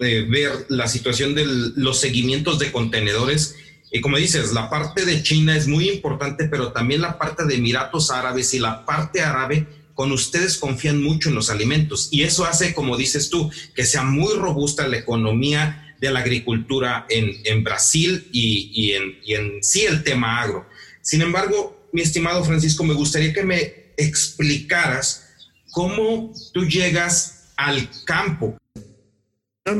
eh, 0.00 0.26
ver 0.28 0.66
la 0.68 0.86
situación 0.86 1.34
de 1.34 1.46
los 1.46 1.98
seguimientos 1.98 2.58
de 2.58 2.70
contenedores. 2.70 3.56
Y 3.96 4.02
como 4.02 4.18
dices, 4.18 4.52
la 4.52 4.68
parte 4.68 5.06
de 5.06 5.22
China 5.22 5.56
es 5.56 5.66
muy 5.66 5.88
importante, 5.88 6.48
pero 6.48 6.70
también 6.70 7.00
la 7.00 7.16
parte 7.16 7.46
de 7.46 7.54
Emiratos 7.54 8.10
Árabes 8.10 8.52
y 8.52 8.58
la 8.58 8.84
parte 8.84 9.22
árabe, 9.22 9.66
con 9.94 10.12
ustedes 10.12 10.58
confían 10.58 11.02
mucho 11.02 11.30
en 11.30 11.34
los 11.34 11.48
alimentos. 11.48 12.08
Y 12.10 12.22
eso 12.22 12.44
hace, 12.44 12.74
como 12.74 12.98
dices 12.98 13.30
tú, 13.30 13.50
que 13.74 13.86
sea 13.86 14.02
muy 14.02 14.34
robusta 14.34 14.86
la 14.86 14.98
economía 14.98 15.94
de 15.98 16.10
la 16.10 16.20
agricultura 16.20 17.06
en, 17.08 17.64
Brasil 17.64 18.28
y, 18.32 18.92
en, 18.92 19.18
y 19.24 19.32
en 19.32 19.62
sí 19.62 19.86
el 19.86 20.04
tema 20.04 20.42
agro. 20.42 20.66
Sin 21.00 21.22
embargo, 21.22 21.88
mi 21.90 22.02
estimado 22.02 22.44
Francisco, 22.44 22.84
me 22.84 22.92
gustaría 22.92 23.32
que 23.32 23.44
me 23.44 23.92
explicaras 23.96 25.26
cómo 25.70 26.34
tú 26.52 26.66
llegas 26.66 27.48
al 27.56 27.88
campo. 28.04 28.58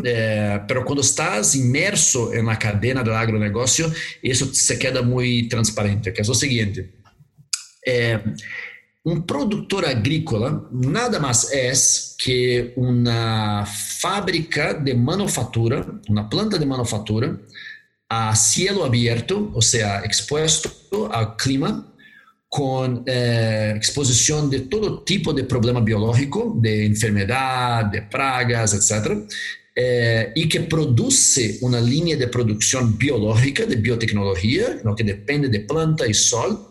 É, 0.04 0.58
pero 0.66 0.84
quando 0.84 1.00
estás 1.00 1.54
inmerso 1.54 2.32
na 2.42 2.56
cadena 2.56 3.04
do 3.04 3.12
agronegócio, 3.12 3.92
isso 4.22 4.52
se 4.52 4.76
queda 4.76 5.00
muito 5.00 5.48
transparente, 5.48 6.10
que 6.10 6.20
é 6.20 6.24
o 6.24 6.34
seguinte, 6.34 6.90
é, 7.86 8.20
um 9.04 9.20
produtor 9.20 9.84
agrícola 9.84 10.68
nada 10.72 11.20
mais 11.20 11.52
é 11.52 11.72
que 12.18 12.72
uma 12.76 13.64
fábrica 14.00 14.74
de 14.74 14.92
manufatura, 14.94 15.86
uma 16.08 16.28
planta 16.28 16.58
de 16.58 16.66
manufatura 16.66 17.40
a 18.08 18.34
cielo 18.34 18.84
aberto, 18.84 19.52
ou 19.54 19.62
seja, 19.62 20.04
exposto 20.04 20.70
ao 21.12 21.36
clima, 21.36 21.92
com 22.48 23.02
eh, 23.06 23.76
exposição 23.80 24.48
de 24.48 24.60
todo 24.60 25.04
tipo 25.04 25.32
de 25.32 25.42
problema 25.42 25.80
biológico, 25.80 26.58
de 26.60 26.86
enfermidade, 26.86 27.92
de 27.92 28.00
pragas, 28.02 28.72
etc., 28.72 29.26
eh, 29.76 30.32
que 30.48 30.60
produz 30.60 31.36
uma 31.60 31.80
linha 31.80 32.16
de 32.16 32.26
produção 32.26 32.90
biológica, 32.92 33.66
de 33.66 33.76
biotecnologia, 33.76 34.80
no 34.84 34.94
que 34.94 35.04
depende 35.04 35.48
de 35.48 35.60
planta 35.60 36.06
e 36.06 36.14
sol, 36.14 36.70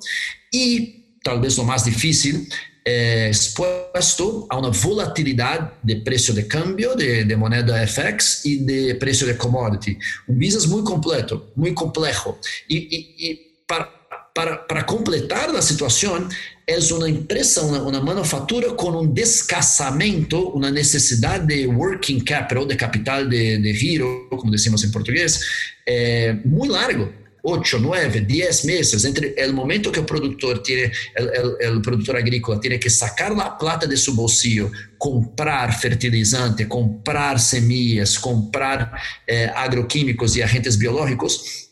e 0.53 1.17
talvez 1.23 1.57
o 1.57 1.63
mais 1.63 1.83
difícil, 1.83 2.45
é 2.87 3.29
exposto 3.31 4.45
a 4.47 4.57
uma 4.57 4.69
volatilidade 4.69 5.71
de 5.83 5.95
preço 5.97 6.33
de 6.33 6.43
câmbio, 6.43 6.95
de, 6.95 7.23
de 7.23 7.35
moeda 7.35 7.85
FX 7.87 8.45
e 8.45 8.57
de 8.57 8.93
preço 8.95 9.25
de 9.25 9.33
commodity. 9.33 9.97
Um 10.29 10.35
business 10.35 10.67
muito 10.67 10.85
completo, 10.91 11.41
muito 11.55 11.75
complexo. 11.75 12.37
E, 12.69 12.75
e 12.77 13.39
para, 13.67 13.91
para, 14.35 14.57
para 14.57 14.83
completar 14.83 15.49
a 15.55 15.61
situação, 15.61 16.27
é 16.67 16.77
uma 16.93 17.09
empresa, 17.09 17.61
uma, 17.61 18.01
manufatura 18.01 18.73
com 18.73 18.89
um 18.89 19.07
descasamento, 19.07 20.49
uma 20.49 20.69
necessidade 20.69 21.47
de 21.47 21.65
working 21.67 22.19
capital, 22.19 22.65
de 22.65 22.75
capital 22.75 23.25
de, 23.25 23.57
de 23.57 23.73
giro, 23.73 24.27
como 24.29 24.51
decimos 24.51 24.83
em 24.83 24.91
português, 24.91 25.39
é, 25.87 26.33
muito 26.43 26.73
largo. 26.73 27.13
8, 27.47 27.77
9, 27.79 28.21
10 28.21 28.65
meses. 28.65 29.05
Entre 29.05 29.35
el 29.37 29.53
momento 29.53 29.91
que 29.91 29.99
el 29.99 30.05
productor 30.05 30.63
tiene, 30.63 30.91
el, 31.15 31.29
el, 31.29 31.55
el, 31.59 31.81
productor 31.81 32.17
agrícola 32.17 32.59
tiene 32.59 32.79
que 32.79 32.89
sacar 32.89 33.35
la 33.35 33.55
plata 33.55 33.85
de 33.85 33.95
su 33.95 34.15
bolsillo, 34.15 34.71
comprar 34.97 35.71
fertilizante, 35.77 36.67
comprar 36.67 37.39
semillas, 37.39 38.17
comprar 38.17 38.91
eh, 39.27 39.47
agroquímicos 39.55 40.35
y 40.35 40.41
agentes 40.41 40.75
biológicos, 40.75 41.64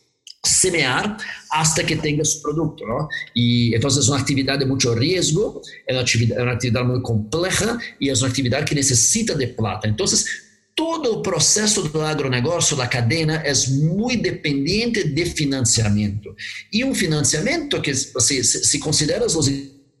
semear 0.44 1.16
hasta 1.50 1.84
que 1.84 1.96
tenga 1.96 2.24
su 2.24 2.42
producto, 2.42 2.84
¿no? 2.86 3.08
Y 3.34 3.74
entonces 3.74 4.04
es 4.04 4.08
una 4.08 4.20
actividad 4.20 4.58
de 4.58 4.66
mucho 4.66 4.94
riesgo, 4.94 5.62
es 5.86 5.92
una 5.92 6.00
actividad, 6.02 6.42
una 6.42 6.52
actividad 6.52 6.84
muy 6.84 7.02
compleja 7.02 7.78
y 7.98 8.10
es 8.10 8.20
una 8.20 8.28
actividad 8.28 8.64
que 8.64 8.74
necesita 8.74 9.34
de 9.34 9.48
plata. 9.48 9.88
Entonces, 9.88 10.26
todo 10.74 11.18
o 11.18 11.22
processo 11.22 11.82
do 11.82 12.02
agronegócio, 12.02 12.76
da 12.76 12.86
cadeia, 12.86 13.42
é 13.44 13.52
muito 13.70 14.22
dependente 14.22 15.04
de 15.04 15.24
financiamento. 15.24 16.34
E 16.72 16.84
um 16.84 16.94
financiamento 16.94 17.80
que, 17.80 17.94
se, 17.94 18.42
se 18.42 18.78
considera 18.80 19.24
os 19.24 19.48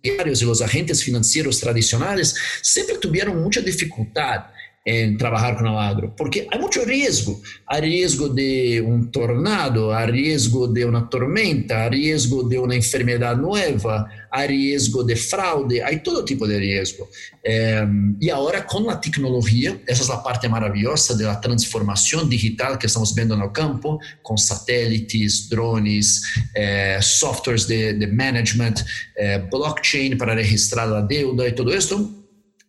e 0.04 0.44
os 0.44 0.60
agentes 0.60 1.02
financeiros 1.02 1.58
tradicionais, 1.60 2.34
sempre 2.62 2.98
tiveram 2.98 3.34
muita 3.36 3.62
dificuldade 3.62 4.53
em 4.86 5.16
trabalhar 5.16 5.56
com 5.56 5.64
o 5.64 5.78
agro, 5.78 6.12
porque 6.14 6.46
há 6.52 6.58
muito 6.58 6.84
risco. 6.84 7.40
Há 7.66 7.78
risco 7.78 8.28
de 8.28 8.82
um 8.82 9.02
tornado, 9.04 9.90
há 9.90 10.04
risco 10.04 10.68
de 10.68 10.84
uma 10.84 11.02
tormenta, 11.06 11.74
há 11.74 11.88
risco 11.88 12.46
de 12.46 12.58
uma 12.58 12.76
enfermidade 12.76 13.40
nova, 13.40 14.06
há 14.30 14.44
risco 14.44 15.02
de 15.02 15.16
fraude, 15.16 15.80
há 15.80 15.98
todo 15.98 16.22
tipo 16.22 16.46
de 16.46 16.58
risco. 16.58 17.08
Eh, 17.42 17.86
e 18.20 18.30
agora, 18.30 18.60
com 18.60 18.90
a 18.90 18.96
tecnologia, 18.96 19.80
essa 19.88 20.12
é 20.12 20.14
a 20.14 20.18
parte 20.18 20.46
maravilhosa 20.48 21.16
da 21.16 21.34
transformação 21.36 22.28
digital 22.28 22.76
que 22.76 22.84
estamos 22.84 23.14
vendo 23.14 23.34
no 23.38 23.50
campo, 23.50 23.98
com 24.22 24.36
satélites, 24.36 25.48
drones, 25.48 26.20
eh, 26.54 27.00
softwares 27.00 27.64
de, 27.64 27.94
de 27.94 28.06
management, 28.06 28.74
eh, 29.16 29.38
blockchain 29.38 30.18
para 30.18 30.34
registrar 30.34 30.92
a 30.92 31.00
deuda 31.00 31.48
e 31.48 31.52
tudo 31.52 31.74
isso, 31.74 32.22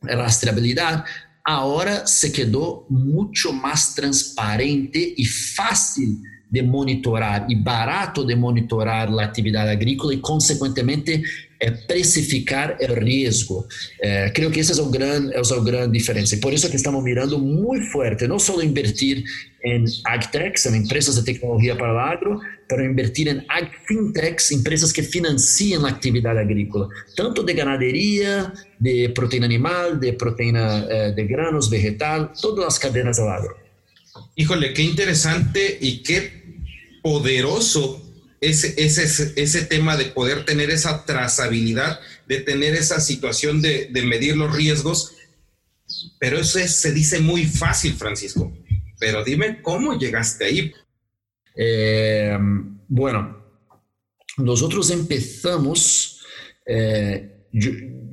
rastreabilidade 0.08 1.04
ahora 1.46 2.08
se 2.08 2.32
quedó 2.32 2.88
mucho 2.90 3.54
más 3.54 3.94
transparente 3.94 5.14
y 5.16 5.26
fácil 5.26 6.22
de 6.50 6.64
monitorar 6.64 7.46
y 7.50 7.56
barato 7.56 8.24
de 8.24 8.36
monitorar 8.36 9.10
la 9.10 9.24
actividad 9.24 9.68
agrícola 9.68 10.14
y 10.14 10.20
consecuentemente 10.20 11.24
é 11.60 11.72
precificar 11.72 12.78
o 12.80 12.94
risco. 12.94 13.66
É, 14.02 14.30
creio 14.30 14.52
que 14.52 14.60
essa 14.60 14.80
é 14.80 14.86
a 14.86 14.90
grande, 14.90 15.34
é 15.34 15.40
a 15.40 15.60
grande 15.64 15.98
diferença. 15.98 16.36
E 16.36 16.40
por 16.40 16.54
isso 16.54 16.70
que 16.70 16.76
estamos 16.76 17.04
mirando 17.04 17.40
muito 17.40 17.92
forte, 17.92 18.28
não 18.28 18.38
só 18.38 18.62
invertir 18.62 19.24
em 19.64 19.86
agtechs, 20.06 20.66
em 20.66 20.78
empresas 20.78 21.16
de 21.16 21.24
tecnologia 21.24 21.76
para 21.76 21.94
o 21.94 21.98
agro, 21.98 22.40
mas 22.70 22.86
invertir 22.86 23.28
em 23.28 23.44
agfintechs, 23.48 24.52
empresas 24.52 24.92
que 24.92 25.02
financiam 25.02 25.86
a 25.86 25.90
atividade 25.90 26.40
agrícola, 26.40 26.88
tanto 27.16 27.44
de 27.44 27.54
ganaderia, 27.54 28.52
de 28.80 29.10
proteína 29.10 29.46
animal, 29.46 29.96
de 29.96 30.14
proteína 30.14 30.86
eh, 30.90 31.12
de 31.12 31.24
granos, 31.24 31.70
vegetal, 31.70 32.32
todas 32.40 32.66
as 32.66 32.78
cadenas 32.78 33.18
do 33.18 33.24
agro. 33.24 33.65
Híjole, 34.36 34.74
qué 34.74 34.82
interesante 34.82 35.78
y 35.82 36.04
qué 36.04 36.44
poderoso 37.02 38.02
ese, 38.42 38.74
ese, 38.78 39.34
ese 39.36 39.66
tema 39.66 39.98
de 39.98 40.06
poder 40.06 40.46
tener 40.46 40.70
esa 40.70 41.06
trazabilidad, 41.06 42.00
de 42.28 42.42
tener 42.42 42.76
esa 42.76 43.00
situación 43.00 43.62
de, 43.62 43.90
de 43.92 44.02
medir 44.04 44.38
los 44.38 44.56
riesgos, 44.56 45.14
pero 46.20 46.40
eso 46.40 46.60
se 46.68 46.92
dice 46.92 47.20
muy 47.20 47.46
fácil, 47.46 47.94
Francisco. 47.94 48.52
Pero 49.00 49.24
dime 49.24 49.62
cómo 49.62 49.98
llegaste 49.98 50.46
ahí. 50.46 50.74
Eh, 51.56 52.38
bueno, 52.88 53.44
nosotros 54.38 54.90
empezamos, 54.92 56.22
eh, 56.66 57.48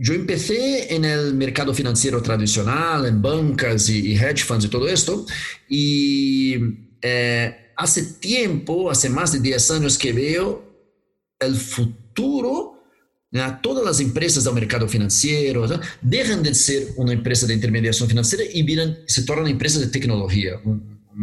yo, 0.03 0.15
empecé 0.15 0.95
el 0.95 1.35
mercado 1.35 1.73
financiero 1.73 2.21
tradicional, 2.21 3.07
en 3.07 3.23
bancas 3.23 3.89
y 3.89 4.15
hedge 4.15 4.45
funds 4.45 4.65
y 4.65 4.69
todo 4.69 4.89
esto, 4.89 5.25
y 5.69 6.57
eh, 7.01 7.73
hace 7.77 8.03
tiempo, 8.21 8.91
hace 8.91 9.09
más 9.09 9.33
de 9.33 9.41
10 9.41 9.71
años 9.73 9.99
que 9.99 10.13
veo 10.13 10.63
el 11.41 11.57
futuro 11.57 12.73
Todas 13.63 13.87
as 13.87 14.01
empresas 14.01 14.45
do 14.45 14.53
mercado 14.53 14.87
financeiro 14.87 15.67
¿no? 15.67 15.81
deixam 16.03 16.43
de 16.43 16.55
ser 16.55 16.93
uma 16.99 17.15
empresa 17.15 17.47
de 17.47 17.55
intermediação 17.55 18.07
financeira 18.07 18.45
e 18.45 18.63
viram, 18.63 18.95
se 19.07 19.25
tornam 19.25 19.49
empresa 19.49 19.81
de 19.81 19.87
tecnologia. 19.91 20.61
Um 20.67 20.79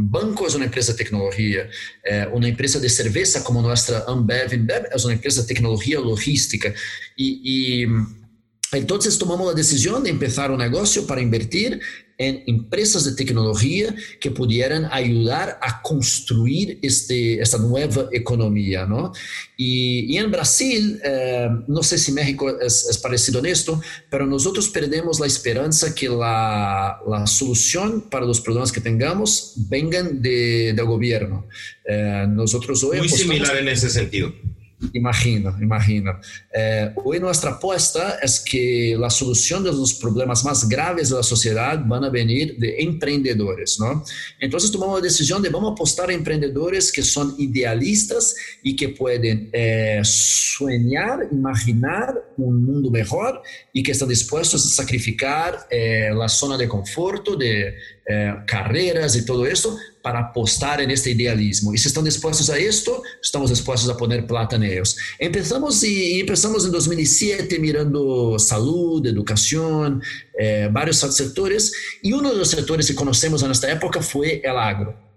banco 0.07 0.43
é 0.47 0.55
uma 0.55 0.65
empresa 0.65 0.93
de 0.93 0.97
tecnologia, 0.97 1.69
é, 2.03 2.27
uma 2.29 2.49
empresa 2.49 2.79
de 2.79 2.89
cerveja 2.89 3.41
como 3.41 3.61
nossa 3.61 4.09
Ambev, 4.09 4.55
Ambev 4.55 4.85
é 4.89 4.97
uma 4.97 5.13
empresa 5.13 5.43
de 5.43 5.47
tecnologia 5.49 5.99
logística. 5.99 6.73
E, 7.15 7.83
e 7.83 7.87
então 8.73 8.99
tomamos 9.17 9.49
a 9.49 9.53
decisão 9.53 10.01
de 10.01 10.11
começar 10.11 10.51
um 10.51 10.57
negócio 10.57 11.03
para 11.03 11.21
invertir 11.21 11.79
em 12.19 12.43
empresas 12.47 13.05
de 13.05 13.15
tecnologia 13.15 13.95
que 14.19 14.29
pudieran 14.29 14.89
ajudar 14.91 15.57
a 15.61 15.71
construir 15.81 16.77
este, 16.83 17.39
esta 17.39 17.57
nova 17.57 18.09
economia. 18.11 18.85
¿no? 18.85 19.11
E, 19.57 20.13
e 20.13 20.17
em 20.17 20.29
Brasil, 20.29 20.99
eh, 21.01 21.49
não 21.67 21.81
sei 21.81 21.97
se 21.97 22.11
México 22.11 22.49
é, 22.49 22.67
é 22.67 22.97
parecido 23.01 23.41
nisto, 23.41 23.81
mas 24.11 24.43
nós 24.43 24.67
perdemos 24.67 25.21
a 25.21 25.27
esperança 25.27 25.91
que 25.91 26.07
a, 26.07 26.99
a 27.13 27.25
solução 27.25 28.01
para 28.01 28.25
os 28.25 28.41
problemas 28.41 28.69
que 28.69 28.81
tengamos 28.81 29.55
vengan 29.69 30.13
de, 30.13 30.73
do 30.73 30.85
governo. 30.85 31.45
Eh, 31.85 32.27
nosotros 32.27 32.83
hoy 32.83 32.97
Muy 32.97 33.09
similar 33.09 33.57
en 33.57 33.69
ese 33.69 33.89
sentido. 33.89 34.33
Imagino, 34.93 35.55
imagino. 35.61 36.19
Eh, 36.53 36.91
hoy 37.03 37.19
nuestra 37.19 37.51
apuesta 37.51 38.17
es 38.21 38.39
que 38.39 38.95
la 38.97 39.09
solución 39.09 39.63
de 39.63 39.71
los 39.71 39.93
problemas 39.95 40.43
más 40.45 40.67
graves 40.69 41.09
de 41.09 41.17
la 41.17 41.23
sociedad 41.23 41.83
van 41.85 42.05
a 42.05 42.09
venir 42.09 42.57
de 42.57 42.77
emprendedores, 42.79 43.77
¿no? 43.79 44.03
Entonces 44.39 44.71
tomamos 44.71 44.99
la 44.99 45.03
decisión 45.03 45.41
de 45.41 45.49
vamos 45.49 45.71
a 45.71 45.73
apostar 45.73 46.09
a 46.09 46.13
emprendedores 46.13 46.91
que 46.91 47.03
son 47.03 47.35
idealistas 47.37 48.35
y 48.63 48.75
que 48.75 48.89
pueden 48.89 49.49
eh, 49.51 49.99
soñar, 50.03 51.27
imaginar 51.29 52.15
un 52.37 52.63
mundo 52.63 52.89
mejor 52.89 53.41
y 53.73 53.83
que 53.83 53.91
están 53.91 54.07
dispuestos 54.07 54.65
a 54.65 54.69
sacrificar 54.69 55.67
eh, 55.69 56.09
la 56.13 56.29
zona 56.29 56.57
de 56.57 56.69
conforto, 56.69 57.35
de 57.35 57.75
eh, 58.11 58.33
carreras 58.47 59.15
y 59.15 59.23
todo 59.23 59.45
eso 59.45 59.77
para 60.01 60.19
apostar 60.19 60.81
en 60.81 60.89
este 60.89 61.11
idealismo. 61.11 61.75
Y 61.75 61.77
si 61.77 61.89
están 61.89 62.03
dispuestos 62.03 62.49
a 62.49 62.57
esto, 62.57 63.03
estamos 63.21 63.51
dispuestos 63.51 63.87
a 63.87 63.95
poner 63.95 64.25
plata 64.25 64.55
en 64.55 64.63
ellos. 64.63 64.97
Empezamos 65.19 65.83
y 65.83 66.19
en 66.65 66.71
2007 66.71 67.59
mirando 67.59 68.39
salud, 68.39 69.05
educación, 69.05 70.01
eh, 70.39 70.69
varios 70.71 70.97
sectores, 70.97 71.71
y 72.01 72.11
uno 72.11 72.31
de 72.31 72.37
los 72.37 72.49
sectores 72.49 72.87
que 72.87 72.95
conocemos 72.95 73.43
en 73.43 73.51
esta 73.51 73.71
época 73.71 74.01
fue 74.01 74.41
el 74.43 74.57
agro. 74.57 75.08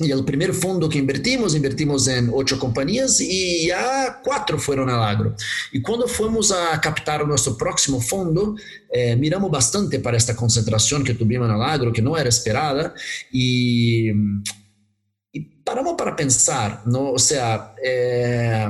Y 0.00 0.12
el 0.12 0.24
primer 0.24 0.54
fondo 0.54 0.88
que 0.88 0.98
invertimos, 0.98 1.56
invertimos 1.56 2.06
en 2.06 2.30
ocho 2.32 2.56
compañías 2.56 3.20
y 3.20 3.66
ya 3.66 4.20
cuatro 4.22 4.56
fueron 4.58 4.88
al 4.88 5.02
agro. 5.02 5.34
Y 5.72 5.82
cuando 5.82 6.06
fuimos 6.06 6.52
a 6.52 6.80
captar 6.80 7.26
nuestro 7.26 7.56
próximo 7.56 8.00
fondo, 8.00 8.54
eh, 8.92 9.16
miramos 9.16 9.50
bastante 9.50 9.98
para 9.98 10.16
esta 10.16 10.36
concentración 10.36 11.02
que 11.02 11.14
tuvimos 11.14 11.48
en 11.48 11.56
el 11.56 11.62
agro, 11.62 11.92
que 11.92 12.02
no 12.02 12.16
era 12.16 12.28
esperada, 12.28 12.94
y, 13.32 14.08
y 15.32 15.40
paramos 15.64 15.96
para 15.98 16.14
pensar, 16.14 16.82
¿no? 16.86 17.10
O 17.10 17.18
sea, 17.18 17.74
eh, 17.82 18.68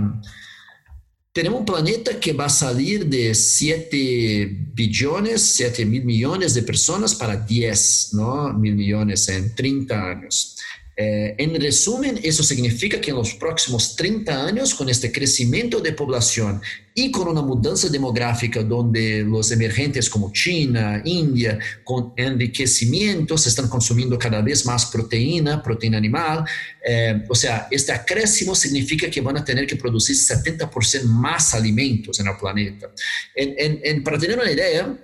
tenemos 1.38 1.60
un 1.60 1.66
planeta 1.66 2.18
que 2.18 2.32
va 2.32 2.46
a 2.46 2.48
salir 2.48 3.06
de 3.06 3.32
7 3.32 4.70
billones, 4.72 5.42
7 5.42 5.84
mil 5.84 6.04
millones 6.04 6.54
de 6.54 6.62
personas 6.62 7.14
para 7.14 7.36
10 7.36 8.14
¿no? 8.14 8.52
mil 8.54 8.74
millones 8.74 9.28
en 9.28 9.54
30 9.54 10.10
años. 10.10 10.56
Eh, 11.00 11.36
en 11.38 11.54
resumen, 11.60 12.18
eso 12.24 12.42
significa 12.42 13.00
que 13.00 13.10
en 13.10 13.16
los 13.18 13.34
próximos 13.34 13.94
30 13.94 14.46
años, 14.46 14.74
con 14.74 14.88
este 14.88 15.12
crecimiento 15.12 15.78
de 15.78 15.92
población 15.92 16.60
y 16.92 17.12
con 17.12 17.28
una 17.28 17.40
mudanza 17.40 17.88
demográfica 17.88 18.64
donde 18.64 19.22
los 19.22 19.52
emergentes 19.52 20.10
como 20.10 20.32
China, 20.32 21.00
India, 21.04 21.56
con 21.84 22.14
enriquecimiento, 22.16 23.38
se 23.38 23.48
están 23.48 23.68
consumiendo 23.68 24.18
cada 24.18 24.42
vez 24.42 24.66
más 24.66 24.86
proteína, 24.86 25.62
proteína 25.62 25.98
animal. 25.98 26.44
Eh, 26.84 27.22
o 27.28 27.34
sea, 27.36 27.68
este 27.70 27.92
acréscimo 27.92 28.56
significa 28.56 29.08
que 29.08 29.20
van 29.20 29.36
a 29.36 29.44
tener 29.44 29.68
que 29.68 29.76
producir 29.76 30.16
70% 30.16 31.04
más 31.04 31.54
alimentos 31.54 32.18
en 32.18 32.26
el 32.26 32.36
planeta. 32.36 32.90
En, 33.36 33.78
en, 33.84 34.02
para 34.02 34.18
tener 34.18 34.36
una 34.36 34.50
idea, 34.50 34.98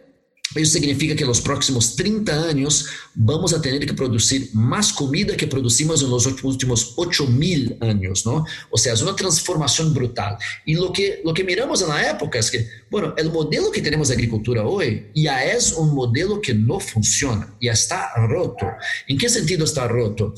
eso 0.55 0.73
significa 0.73 1.15
que 1.15 1.23
en 1.23 1.29
los 1.29 1.41
próximos 1.41 1.97
30 1.97 2.49
años 2.49 2.87
vamos 3.15 3.53
a 3.53 3.61
tener 3.61 3.85
que 3.85 3.95
producir 3.95 4.51
más 4.53 4.93
comida 4.93 5.37
que 5.37 5.47
producimos 5.47 6.03
en 6.03 6.11
los 6.11 6.27
últimos 6.43 6.95
8 6.97 7.27
mil 7.27 7.77
años, 7.81 8.25
¿no? 8.25 8.45
O 8.71 8.79
sea, 8.79 8.93
es 8.93 9.03
una 9.03 9.17
transformación 9.17 9.93
brutal. 9.93 10.37
Y 10.65 10.75
lo 10.75 10.93
que, 10.93 11.21
lo 11.25 11.35
que 11.35 11.45
miramos 11.45 11.83
en 11.83 11.89
la 11.89 12.11
época 12.11 12.39
es 12.39 12.51
que, 12.51 12.69
bueno, 12.91 13.15
el 13.17 13.31
modelo 13.31 13.71
que 13.71 13.83
tenemos 13.83 14.09
de 14.09 14.15
agricultura 14.15 14.65
hoy 14.65 15.07
ya 15.15 15.45
es 15.45 15.73
un 15.73 15.95
modelo 15.95 16.41
que 16.41 16.55
no 16.55 16.81
funciona, 16.81 17.55
ya 17.61 17.73
está 17.73 18.13
roto. 18.29 18.67
¿En 19.09 19.19
qué 19.19 19.29
sentido 19.29 19.65
está 19.65 19.89
roto? 19.89 20.35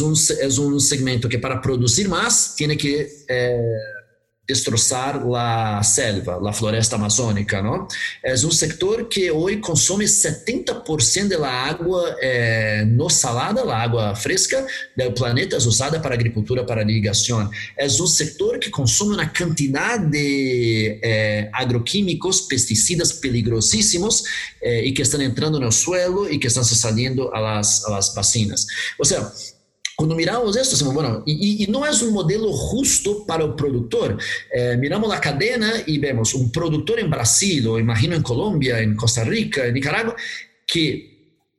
Un, 0.00 0.14
es 0.14 0.58
un 0.58 0.80
segmento 0.80 1.28
que 1.28 1.38
para 1.38 1.60
producir 1.60 2.08
más 2.08 2.54
tiene 2.56 2.76
que... 2.76 3.08
Eh, 3.28 3.60
destrozar 4.50 5.24
la 5.24 5.82
selva, 5.82 6.38
la 6.40 6.52
floresta 6.52 6.96
amazónica, 6.96 7.62
¿no? 7.62 7.88
Es 8.22 8.44
un 8.44 8.52
sector 8.52 9.08
que 9.08 9.30
hoy 9.30 9.60
consume 9.60 10.04
70% 10.04 11.28
de 11.28 11.38
la 11.38 11.66
agua 11.66 12.16
eh, 12.22 12.84
no 12.86 13.08
salada, 13.08 13.64
la 13.64 13.82
agua 13.82 14.14
fresca 14.14 14.66
del 14.94 15.14
planeta 15.14 15.56
es 15.56 15.66
usada 15.66 16.00
para 16.00 16.14
agricultura, 16.14 16.64
para 16.66 16.82
irrigación. 16.82 17.50
Es 17.76 17.98
un 18.00 18.08
sector 18.08 18.58
que 18.58 18.70
consume 18.70 19.14
una 19.14 19.32
cantidad 19.32 19.98
de 19.98 21.00
eh, 21.02 21.50
agroquímicos, 21.52 22.42
pesticidas 22.42 23.14
peligrosísimos 23.14 24.24
eh, 24.60 24.82
y 24.84 24.94
que 24.94 25.02
están 25.02 25.22
entrando 25.22 25.58
en 25.58 25.64
el 25.64 25.72
suelo 25.72 26.28
y 26.30 26.38
que 26.38 26.48
a 27.32 27.40
las, 27.40 27.84
a 27.84 27.90
las 27.90 28.14
vacinas. 28.14 28.66
O 28.98 29.04
sea, 29.04 29.32
quando 30.00 30.16
miramos 30.16 30.56
isso, 30.56 30.74
assim, 30.74 30.94
bueno, 30.94 31.22
não 31.68 31.84
é 31.84 31.90
um 31.90 32.10
modelo 32.10 32.50
justo 32.56 33.26
para 33.26 33.44
o 33.44 33.52
produtor. 33.52 34.16
Eh, 34.50 34.74
miramos 34.78 35.10
a 35.10 35.18
cadena 35.18 35.84
e 35.86 35.98
vemos 35.98 36.34
um 36.34 36.48
produtor 36.48 36.98
em 36.98 37.06
Brasil, 37.06 37.72
ou 37.72 37.78
imagino 37.78 38.14
em 38.14 38.22
Colômbia, 38.22 38.82
em 38.82 38.96
Costa 38.96 39.22
Rica, 39.22 39.68
em 39.68 39.72
Nicarágua, 39.72 40.16
que 40.66 41.10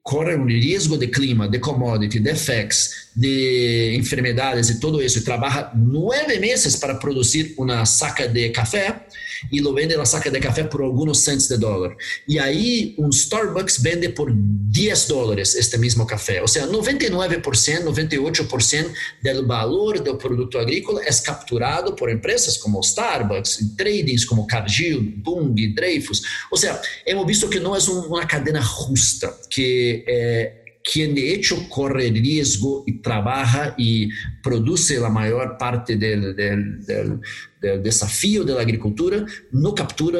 corre 0.01 0.36
um 0.36 0.47
risco 0.47 0.97
de 0.97 1.06
clima, 1.10 1.47
de 1.47 1.60
commodity, 1.60 2.19
de 2.19 2.34
FX, 2.34 3.12
de 3.15 3.95
enfermedades 3.95 4.71
e 4.71 4.80
tudo 4.80 5.04
isso, 5.04 5.19
e 5.19 5.23
trabalha 5.23 5.69
nove 5.75 6.39
meses 6.39 6.75
para 6.77 6.95
produzir 6.95 7.54
uma 7.60 7.86
saca 7.86 8.27
de 8.27 8.49
café, 8.49 9.06
y 9.49 9.60
lo 9.60 9.73
vende 9.73 9.97
la 9.97 10.06
saca 10.06 10.30
de 10.30 10.39
café 10.39 10.65
por 10.65 10.84
algunos 10.84 11.19
cents 11.23 11.49
de 11.49 11.58
dólar. 11.58 11.97
Y 12.27 12.38
ahí 12.38 12.95
un 12.97 13.12
Starbucks 13.12 13.82
vende 13.82 14.10
por 14.10 14.32
10 14.34 15.08
dólares 15.08 15.56
este 15.56 15.77
mismo 15.77 16.06
café. 16.06 16.41
O 16.41 16.47
sea, 16.47 16.67
99%, 16.67 17.41
98% 17.41 18.93
del 19.21 19.45
valor 19.45 20.04
del 20.04 20.17
producto 20.17 20.60
agrícola 20.60 21.01
es 21.08 21.21
capturado 21.21 21.95
por 21.95 22.10
empresas 22.10 22.58
como 22.58 22.84
Starbucks, 22.84 23.75
tradings 23.75 24.25
como 24.25 24.45
Cargill, 24.45 25.15
Bunge, 25.17 25.73
Dreyfus. 25.75 26.23
O 26.49 26.58
sea, 26.58 26.82
hemos 27.06 27.25
visto 27.25 27.49
que 27.49 27.58
es 27.58 27.88
un, 27.88 28.06
una 28.10 28.27
cadena 28.27 28.63
justa, 28.63 29.34
que... 29.49 30.04
Eh, 30.08 30.58
quien 30.84 31.13
de 31.13 31.34
hecho 31.34 31.67
corre 31.69 32.10
riesgo 32.10 32.84
y 32.88 33.01
trabaja 33.01 33.75
y 33.77 34.10
produce 34.41 34.99
la 34.99 35.10
mayor 35.10 35.58
parte 35.58 35.95
del, 35.95 37.21
del, 37.62 37.84
desafío 37.84 38.43
de 38.43 38.54
la 38.54 38.62
agricultura, 38.62 39.26
no 39.52 39.74
captura 39.76 40.19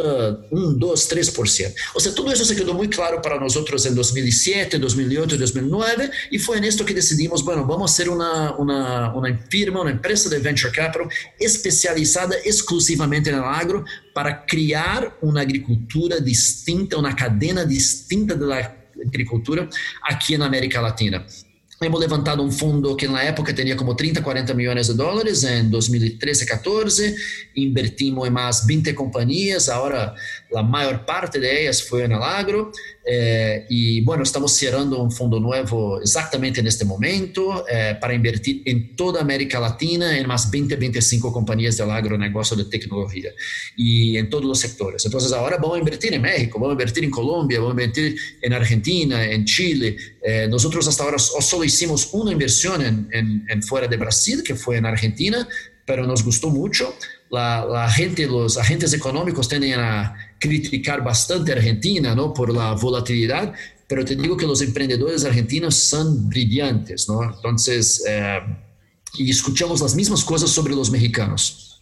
un, 0.52 0.80
2, 0.80 1.10
3%. 1.12 1.74
O 1.96 2.00
sea, 2.00 2.14
todo 2.14 2.32
eso 2.32 2.46
se 2.46 2.56
quedó 2.56 2.74
muy 2.74 2.88
claro 2.88 3.22
para 3.22 3.40
nosotros 3.40 3.86
en 3.86 3.96
2007, 3.96 4.78
2008, 4.78 5.38
2009 5.38 6.12
y 6.32 6.40
fue 6.40 6.58
en 6.58 6.66
esto 6.66 6.86
que 6.86 6.94
decidimos, 6.94 7.44
bueno, 7.44 7.66
vamos 7.66 7.92
a 7.92 7.94
hacer 7.94 8.10
una, 8.10 8.56
una, 8.58 9.14
una 9.14 9.38
firma, 9.50 9.82
una 9.82 9.92
empresa 9.92 10.30
de 10.30 10.40
venture 10.40 10.72
capital 10.72 10.92
especializada 11.40 12.36
exclusivamente 12.44 13.30
en 13.30 13.38
el 13.38 13.44
agro 13.44 13.86
para 14.14 14.46
crear 14.46 15.18
una 15.22 15.42
agricultura 15.42 16.18
distinta, 16.20 16.98
una 16.98 17.16
cadena 17.16 17.64
distinta 17.66 18.36
de 18.36 18.46
la 18.46 18.78
agricultura 19.06 19.68
aqui 20.04 20.38
na 20.38 20.46
América 20.46 20.82
Latina. 20.82 21.26
Hemos 21.84 22.00
levantado 22.00 22.44
um 22.44 22.52
fundo 22.52 22.96
que 22.96 23.08
na 23.08 23.24
época 23.24 23.52
tinha 23.52 23.76
como 23.76 23.96
30, 23.96 24.22
40 24.22 24.54
milhões 24.54 24.86
de 24.86 24.94
dólares 24.94 25.44
em 25.44 25.68
2013, 25.68 26.46
14. 26.46 27.16
Invertimos 27.56 28.28
em 28.28 28.30
mais 28.30 28.64
20 28.68 28.94
companhias, 28.94 29.68
agora 29.68 30.14
a 30.56 30.64
maior 30.64 31.06
parte 31.06 31.40
de 31.40 31.48
elas 31.48 31.82
foi 31.82 32.08
no 32.08 32.22
agro. 32.22 32.72
Eh, 33.04 33.66
e, 33.70 34.02
bueno, 34.02 34.22
estamos 34.22 34.52
cerrando 34.52 35.02
um 35.02 35.10
fundo 35.10 35.40
novo 35.40 36.00
exatamente 36.02 36.62
neste 36.62 36.86
momento 36.86 37.64
eh, 37.68 37.96
para 37.96 38.14
invertir 38.14 38.62
em 38.66 38.94
toda 38.96 39.20
a 39.20 39.22
América 39.22 39.58
Latina 39.58 40.16
em 40.16 40.26
mais 40.26 40.50
20, 40.52 40.76
25 40.76 41.32
companhias 41.32 41.78
de 41.78 41.82
agronegócio 41.82 42.56
de 42.56 42.66
tecnologia 42.66 43.34
e 43.78 44.18
em 44.18 44.26
todos 44.28 44.50
os 44.50 44.60
setores. 44.60 45.04
Então, 45.06 45.20
agora 45.36 45.58
vamos 45.60 45.80
invertir 45.80 46.14
em 46.14 46.20
México, 46.20 46.60
vamos 46.60 46.76
invertir 46.76 47.04
em 47.04 47.10
Colômbia, 47.10 47.60
vamos 47.60 47.74
invertir 47.74 48.16
em 48.44 48.54
Argentina, 48.54 49.26
em 49.26 49.46
Chile. 49.48 49.98
Eh, 50.24 50.48
nós, 50.48 50.64
hasta 50.64 51.02
agora, 51.02 51.18
só 51.18 51.64
hicimos 51.64 52.14
uma 52.14 52.32
inversão 52.32 52.76
em, 52.82 53.62
fora 53.64 53.88
de 53.88 53.98
Brasil, 53.98 54.44
que 54.44 54.54
foi 54.54 54.80
na 54.80 54.90
Argentina, 54.90 55.48
pero 55.86 56.06
nos 56.06 56.22
gostou 56.22 56.52
muito. 56.52 56.94
La, 57.32 57.64
la 57.64 57.88
gente, 57.88 58.26
os 58.26 58.58
agentes 58.58 58.94
econômicos 58.94 59.48
tendem 59.48 59.74
a 59.74 60.14
criticar 60.42 61.04
bastante 61.04 61.52
a 61.52 61.56
Argentina 61.56 62.16
¿no? 62.16 62.34
por 62.34 62.52
la 62.52 62.74
volatilidad, 62.74 63.54
pero 63.88 64.04
te 64.04 64.16
digo 64.16 64.36
que 64.36 64.48
los 64.48 64.62
emprendedores 64.62 65.24
argentinos 65.24 65.76
son 65.76 66.28
brillantes, 66.28 67.08
¿no? 67.08 67.24
Entonces, 67.24 68.04
eh, 68.08 68.40
y 69.18 69.30
escuchamos 69.30 69.82
las 69.82 69.96
mismas 69.96 70.24
cosas 70.24 70.50
sobre 70.50 70.74
los 70.74 70.90
mexicanos. 70.90 71.82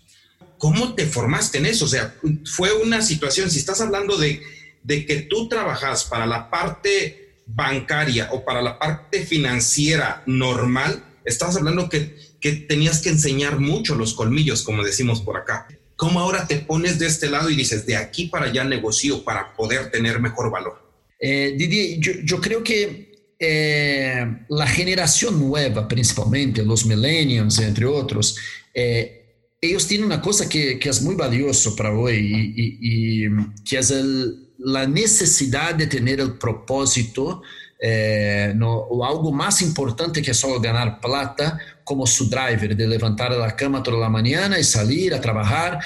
¿Cómo 0.58 0.94
te 0.94 1.06
formaste 1.06 1.60
en 1.60 1.68
eso? 1.68 1.86
O 1.86 1.88
sea, 1.88 2.16
fue 2.46 2.74
una 2.74 3.02
situación, 3.02 3.50
si 3.50 3.60
estás 3.60 3.80
hablando 3.80 4.18
de, 4.18 4.42
de 4.84 5.06
que 5.06 5.22
tú 5.22 5.48
trabajas 5.48 6.04
para 6.04 6.26
la 6.26 6.50
parte 6.50 7.38
bancaria 7.46 8.30
o 8.34 8.44
para 8.44 8.62
la 8.62 8.78
parte 8.78 9.26
financiera 9.26 10.22
normal, 10.26 11.04
estás 11.24 11.56
hablando 11.56 11.88
que, 11.88 12.18
que 12.42 12.54
tenías 12.54 13.00
que 13.00 13.10
enseñar 13.10 13.60
mucho 13.60 13.96
los 13.96 14.14
colmillos, 14.14 14.64
como 14.64 14.84
decimos 14.84 15.22
por 15.22 15.38
acá. 15.38 15.68
¿Cómo 16.00 16.22
ahora 16.22 16.48
te 16.48 16.60
pones 16.60 16.98
de 16.98 17.08
este 17.08 17.30
lado 17.30 17.50
y 17.50 17.58
dices, 17.58 17.86
de 17.86 17.98
aquí 17.98 18.28
para 18.28 18.46
allá 18.46 18.64
negocio 18.64 19.22
para 19.26 19.54
poder 19.54 19.92
tener 19.92 20.22
mejor 20.22 20.50
valor? 20.50 20.82
Eh, 21.20 21.56
Didier, 21.58 22.00
yo, 22.00 22.14
yo, 22.24 22.40
creo 22.40 22.64
que 22.64 23.34
eh, 23.38 24.26
la 24.48 24.66
generación 24.66 25.38
nueva, 25.38 25.90
principalmente 25.90 26.64
los 26.64 26.86
millennials, 26.86 27.60
entre 27.60 27.86
otros, 27.86 28.38
eh, 28.74 29.42
ellos 29.60 29.86
tienen 29.88 30.06
una 30.06 30.22
cosa 30.22 30.48
que, 30.48 30.80
que 30.80 30.88
es 30.88 31.02
muy 31.02 31.16
valioso 31.16 31.76
para 31.76 31.92
hoy 31.92 32.16
y, 32.16 32.64
y, 32.64 33.26
y 33.26 33.30
que 33.70 33.80
es 33.80 33.92
el, 33.92 34.54
la 34.58 34.88
necesidad 34.88 35.76
de 35.76 35.88
tener 35.88 36.22
el 36.22 36.38
propósito 36.38 37.42
é, 37.82 38.54
no, 38.54 39.04
algo 39.04 39.32
mais 39.32 39.62
importante 39.62 40.22
que 40.22 40.34
só 40.34 40.60
ganhar 40.60 41.00
plata 41.00 41.60
como 41.84 42.06
su 42.06 42.30
driver, 42.30 42.76
de 42.76 42.86
levantar 42.86 43.30
da 43.30 43.50
cama 43.52 43.82
toda 43.82 44.06
a 44.06 44.10
manhã 44.10 44.56
e 44.58 44.64
sair 44.64 45.14
a 45.14 45.20
trabalhar. 45.20 45.84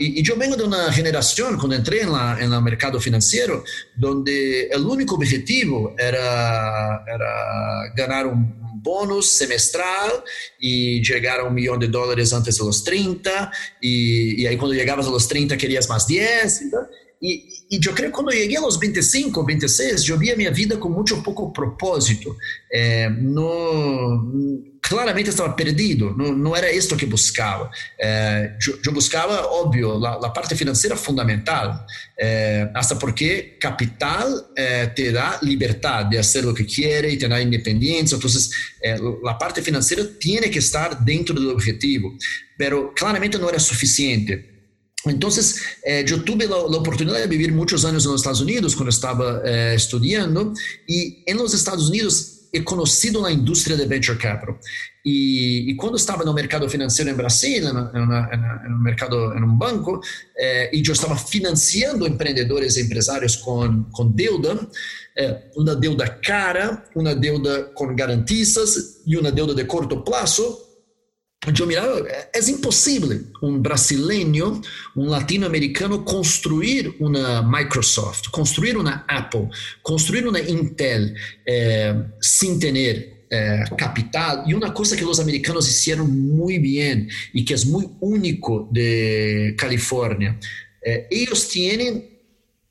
E, 0.00 0.22
eu 0.26 0.38
venho 0.38 0.56
de 0.56 0.62
uma 0.62 0.90
geração, 0.90 1.58
quando 1.58 1.74
entrei 1.74 2.04
no 2.04 2.62
mercado 2.62 2.98
financeiro, 3.00 3.62
onde 4.02 4.70
o 4.74 4.90
único 4.90 5.14
objetivo 5.14 5.94
era, 5.98 7.04
era 7.98 8.28
um 8.28 8.62
bônus 8.82 9.32
semestral 9.32 10.24
e 10.60 11.00
chegar 11.04 11.40
a 11.40 11.44
um 11.44 11.50
milhão 11.50 11.78
de 11.78 11.86
dólares 11.86 12.32
antes 12.32 12.56
dos 12.56 12.80
30, 12.80 13.50
e, 13.82 14.36
e 14.38 14.48
aí 14.48 14.56
quando 14.56 14.74
chegavas 14.74 15.06
aos 15.06 15.26
30 15.26 15.56
querias 15.56 15.86
mais 15.86 16.04
10, 16.06 16.62
então, 16.62 16.86
e, 17.22 17.44
e 17.70 17.80
eu 17.84 17.92
creio 17.94 18.10
que 18.10 18.16
quando 18.16 18.32
eu 18.32 18.38
cheguei 18.38 18.56
aos 18.56 18.76
25, 18.76 19.46
26, 19.46 20.08
eu 20.08 20.18
via 20.18 20.36
minha 20.36 20.50
vida 20.50 20.76
com 20.76 20.88
muito 20.88 21.22
pouco 21.22 21.52
propósito. 21.52 22.36
É, 22.72 23.08
no, 23.08 24.72
claramente 24.82 25.30
estava 25.30 25.52
perdido, 25.52 26.14
não, 26.16 26.32
não 26.32 26.56
era 26.56 26.72
isto 26.72 26.96
que 26.96 27.06
buscava. 27.06 27.70
É, 27.98 28.56
eu, 28.84 28.92
buscava, 28.92 29.46
óbvio, 29.46 30.04
a, 30.04 30.26
a 30.26 30.30
parte 30.30 30.56
financeira 30.56 30.96
fundamental, 30.96 31.86
é, 32.18 32.68
até 32.74 32.94
porque 32.96 33.56
capital 33.60 34.28
é, 34.56 34.86
te 34.88 35.12
dá 35.12 35.38
liberdade 35.44 36.10
de 36.10 36.16
fazer 36.16 36.44
o 36.44 36.52
que 36.52 36.64
quer 36.64 37.04
e 37.04 37.16
te 37.16 37.24
independência. 37.24 38.16
Então, 38.16 38.28
é, 38.82 38.96
a 39.28 39.34
parte 39.34 39.62
financeira 39.62 40.04
tem 40.04 40.40
que 40.50 40.58
estar 40.58 40.94
dentro 41.04 41.34
do 41.34 41.52
objetivo, 41.52 42.16
mas 42.58 42.92
claramente 42.96 43.38
não 43.38 43.48
era 43.48 43.60
suficiente. 43.60 44.51
Entonces, 45.04 45.60
eh, 45.84 46.04
yo 46.06 46.22
tuve 46.22 46.46
la, 46.46 46.56
la, 46.56 46.76
oportunidad 46.76 47.18
de 47.18 47.26
vivir 47.26 47.52
muchos 47.52 47.84
años 47.84 48.04
en 48.04 48.12
los 48.12 48.20
Estados 48.20 48.40
Unidos 48.40 48.76
cuando 48.76 48.90
estaba 48.90 49.40
eh, 49.44 49.74
estudiando 49.74 50.52
y 50.86 51.24
en 51.26 51.36
los 51.38 51.54
Estados 51.54 51.88
Unidos 51.88 52.42
he 52.52 52.62
conocido 52.62 53.22
la 53.22 53.30
industria 53.30 53.76
de 53.76 53.86
venture 53.86 54.18
capital. 54.18 54.58
Y, 55.02 55.70
y 55.70 55.74
cuando 55.74 55.96
estaba 55.96 56.22
en 56.22 56.28
el 56.28 56.34
mercado 56.34 56.68
financiero 56.68 57.10
en 57.10 57.16
Brasil, 57.16 57.64
en, 57.64 57.76
una, 57.76 58.28
en, 58.30 58.66
en 58.66 58.72
un 58.74 58.82
mercado, 58.82 59.34
en 59.34 59.42
un 59.42 59.58
banco, 59.58 60.00
eh, 60.38 60.68
y 60.72 60.82
yo 60.82 60.92
estaba 60.92 61.16
financiando 61.16 62.06
emprendedores 62.06 62.76
e 62.76 62.82
empresarios 62.82 63.38
con, 63.38 63.90
con 63.90 64.14
deuda, 64.14 64.68
eh, 65.16 65.50
una 65.56 65.74
deuda 65.74 66.20
cara, 66.20 66.84
una 66.94 67.14
deuda 67.14 67.72
con 67.74 67.96
garantistas 67.96 69.00
y 69.04 69.16
una 69.16 69.30
deuda 69.30 69.54
de 69.54 69.66
corto 69.66 70.04
plazo, 70.04 70.71
mirava, 71.66 72.06
é 72.08 72.38
impossível 72.50 73.20
um 73.42 73.58
brasileiro, 73.58 74.60
um 74.96 75.08
latino-americano 75.08 76.04
construir 76.04 76.94
uma 77.00 77.42
Microsoft, 77.42 78.28
construir 78.28 78.76
uma 78.76 79.04
Apple, 79.08 79.48
construir 79.82 80.24
uma 80.26 80.38
Intel 80.38 81.12
eh, 81.44 81.96
sem 82.20 82.60
ter 82.60 83.26
eh, 83.28 83.64
capital. 83.76 84.48
E 84.48 84.54
uma 84.54 84.70
coisa 84.70 84.96
que 84.96 85.04
os 85.04 85.18
americanos 85.18 85.66
fizeram 85.66 86.06
muito 86.06 86.62
bem 86.62 87.08
e 87.34 87.42
que 87.42 87.52
é 87.52 87.56
muito 87.64 87.96
único 88.00 88.68
de 88.70 89.54
Califórnia, 89.58 90.38
eh, 90.84 91.08
eles 91.10 91.48
têm 91.48 92.11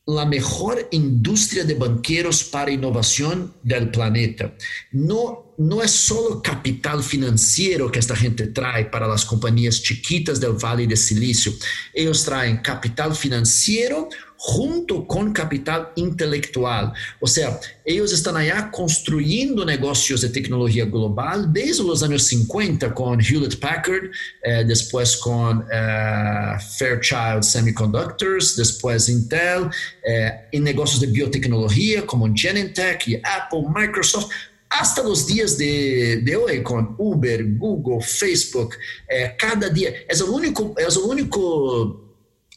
a 0.07 0.25
melhor 0.25 0.87
indústria 0.91 1.63
de 1.63 1.75
banqueiros 1.75 2.41
para 2.43 2.71
inovação 2.71 3.53
do 3.63 3.87
planeta. 3.91 4.53
Não 4.91 5.51
no 5.61 5.79
es 5.79 5.91
solo 5.91 6.41
capital 6.41 7.03
financiero 7.03 7.91
que 7.91 7.99
esta 7.99 8.15
gente 8.15 8.47
trae 8.47 8.85
para 8.85 9.05
las 9.05 9.23
compañías 9.23 9.79
chiquitas 9.79 10.39
del 10.39 10.53
Valle 10.53 10.87
de 10.87 10.97
Silicio. 10.97 11.53
Ellos 11.93 12.23
traen 12.23 12.57
capital 12.57 13.15
financiero 13.15 14.09
junto 14.43 15.05
con 15.05 15.31
capital 15.33 15.89
intelectual. 15.95 16.91
O 17.19 17.27
sea, 17.27 17.59
ellos 17.85 18.11
están 18.11 18.37
allá 18.37 18.71
construyendo 18.71 19.63
negocios 19.63 20.21
de 20.21 20.29
tecnología 20.29 20.85
global 20.85 21.53
desde 21.53 21.83
los 21.83 22.01
años 22.01 22.23
50 22.23 22.91
con 22.91 23.21
Hewlett 23.21 23.59
Packard, 23.59 24.09
eh, 24.43 24.63
después 24.65 25.15
con 25.17 25.63
eh, 25.71 26.57
Fairchild 26.79 27.43
Semiconductors, 27.43 28.55
después 28.55 29.09
Intel, 29.09 29.69
eh, 30.03 30.31
en 30.51 30.63
negocios 30.63 31.01
de 31.01 31.07
biotecnología 31.07 32.03
como 32.07 32.27
Genentech 32.33 33.07
y 33.09 33.17
Apple, 33.17 33.65
Microsoft 33.71 34.31
hasta 34.71 35.03
los 35.03 35.27
días 35.27 35.57
de, 35.57 36.21
de 36.23 36.35
hoy 36.35 36.63
con 36.63 36.95
Uber, 36.97 37.45
Google, 37.57 38.01
Facebook, 38.01 38.73
eh, 39.07 39.35
cada 39.37 39.69
día 39.69 39.91
es 40.07 40.21
el 40.21 40.29
único, 40.29 40.73
es 40.77 40.95
el 40.95 41.03
único 41.03 42.10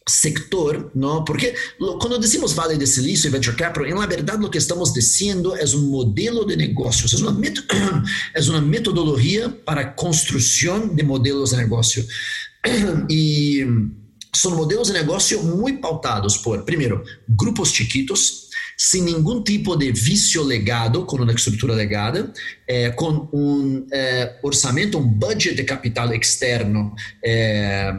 sector, 0.06 0.90
¿no? 0.94 1.24
Porque 1.24 1.54
lo, 1.78 1.98
cuando 1.98 2.18
decimos 2.18 2.54
Vale 2.54 2.76
de 2.76 2.86
Silicio 2.86 3.28
y 3.28 3.32
Venture 3.32 3.56
Capital, 3.56 3.86
en 3.86 3.98
la 3.98 4.06
verdad 4.06 4.38
lo 4.38 4.50
que 4.50 4.58
estamos 4.58 4.92
diciendo 4.92 5.56
es 5.56 5.72
un 5.72 5.90
modelo 5.90 6.44
de 6.44 6.56
negocios, 6.56 7.14
es 7.14 7.22
una, 7.22 7.36
es 8.34 8.48
una 8.48 8.60
metodología 8.60 9.54
para 9.64 9.94
construcción 9.94 10.94
de 10.94 11.02
modelos 11.02 11.52
de 11.52 11.56
negocio. 11.58 12.04
y 13.08 13.60
son 14.32 14.56
modelos 14.56 14.88
de 14.88 14.94
negocio 14.94 15.42
muy 15.42 15.74
pautados 15.74 16.38
por, 16.38 16.64
primero, 16.64 17.02
grupos 17.28 17.72
chiquitos, 17.72 18.50
sem 18.76 19.02
nenhum 19.02 19.42
tipo 19.42 19.76
de 19.76 19.92
vício 19.92 20.42
legado, 20.42 21.06
com 21.06 21.16
uma 21.16 21.32
estrutura 21.32 21.74
legada, 21.74 22.32
é, 22.66 22.90
com 22.90 23.28
um 23.32 23.86
é, 23.92 24.38
orçamento, 24.42 24.98
um 24.98 25.06
budget 25.06 25.54
de 25.54 25.62
capital 25.62 26.12
externo 26.12 26.92
é, 27.24 27.94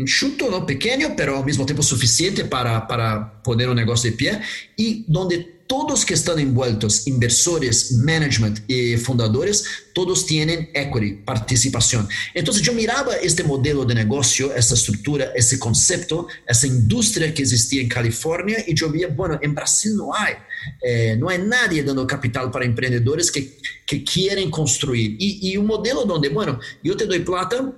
enxuto, 0.00 0.50
não 0.50 0.64
pequeno, 0.64 1.14
mas 1.16 1.28
ao 1.28 1.44
mesmo 1.44 1.64
tempo 1.66 1.82
suficiente 1.82 2.44
para, 2.44 2.80
para 2.80 3.20
poner 3.44 3.68
um 3.68 3.74
negócio 3.74 4.10
de 4.10 4.16
pé, 4.16 4.42
e 4.78 5.04
onde 5.14 5.60
todos 5.70 6.02
que 6.02 6.12
estão 6.12 6.36
envueltos, 6.36 7.06
inversores, 7.06 7.96
management 8.04 8.54
e 8.68 8.98
fundadores, 8.98 9.62
todos 9.94 10.24
têm 10.24 10.68
equity, 10.74 11.22
participação. 11.24 12.08
Então, 12.34 12.52
eu 12.52 12.74
mirava 12.74 13.16
este 13.24 13.44
modelo 13.44 13.84
de 13.84 13.94
negócio, 13.94 14.50
essa 14.50 14.74
estrutura, 14.74 15.32
esse 15.36 15.58
conceito, 15.58 16.26
essa 16.44 16.66
indústria 16.66 17.30
que 17.30 17.40
existia 17.40 17.80
em 17.80 17.86
Califórnia 17.86 18.64
e 18.66 18.74
eu 18.80 18.90
via, 18.90 19.08
bueno, 19.08 19.38
em 19.40 19.50
Brasil 19.50 19.94
não 19.96 20.12
há. 20.12 20.36
Eh, 20.82 21.14
não 21.14 21.28
há 21.28 21.38
nadie 21.38 21.84
dando 21.84 22.04
capital 22.04 22.50
para 22.50 22.66
empreendedores 22.66 23.30
que, 23.30 23.42
que 23.86 24.00
querem 24.00 24.50
construir. 24.50 25.16
E, 25.20 25.56
um 25.56 25.64
modelo 25.64 26.04
onde, 26.12 26.28
bueno, 26.30 26.58
eu 26.84 26.96
te 26.96 27.06
dou 27.06 27.20
plata, 27.20 27.72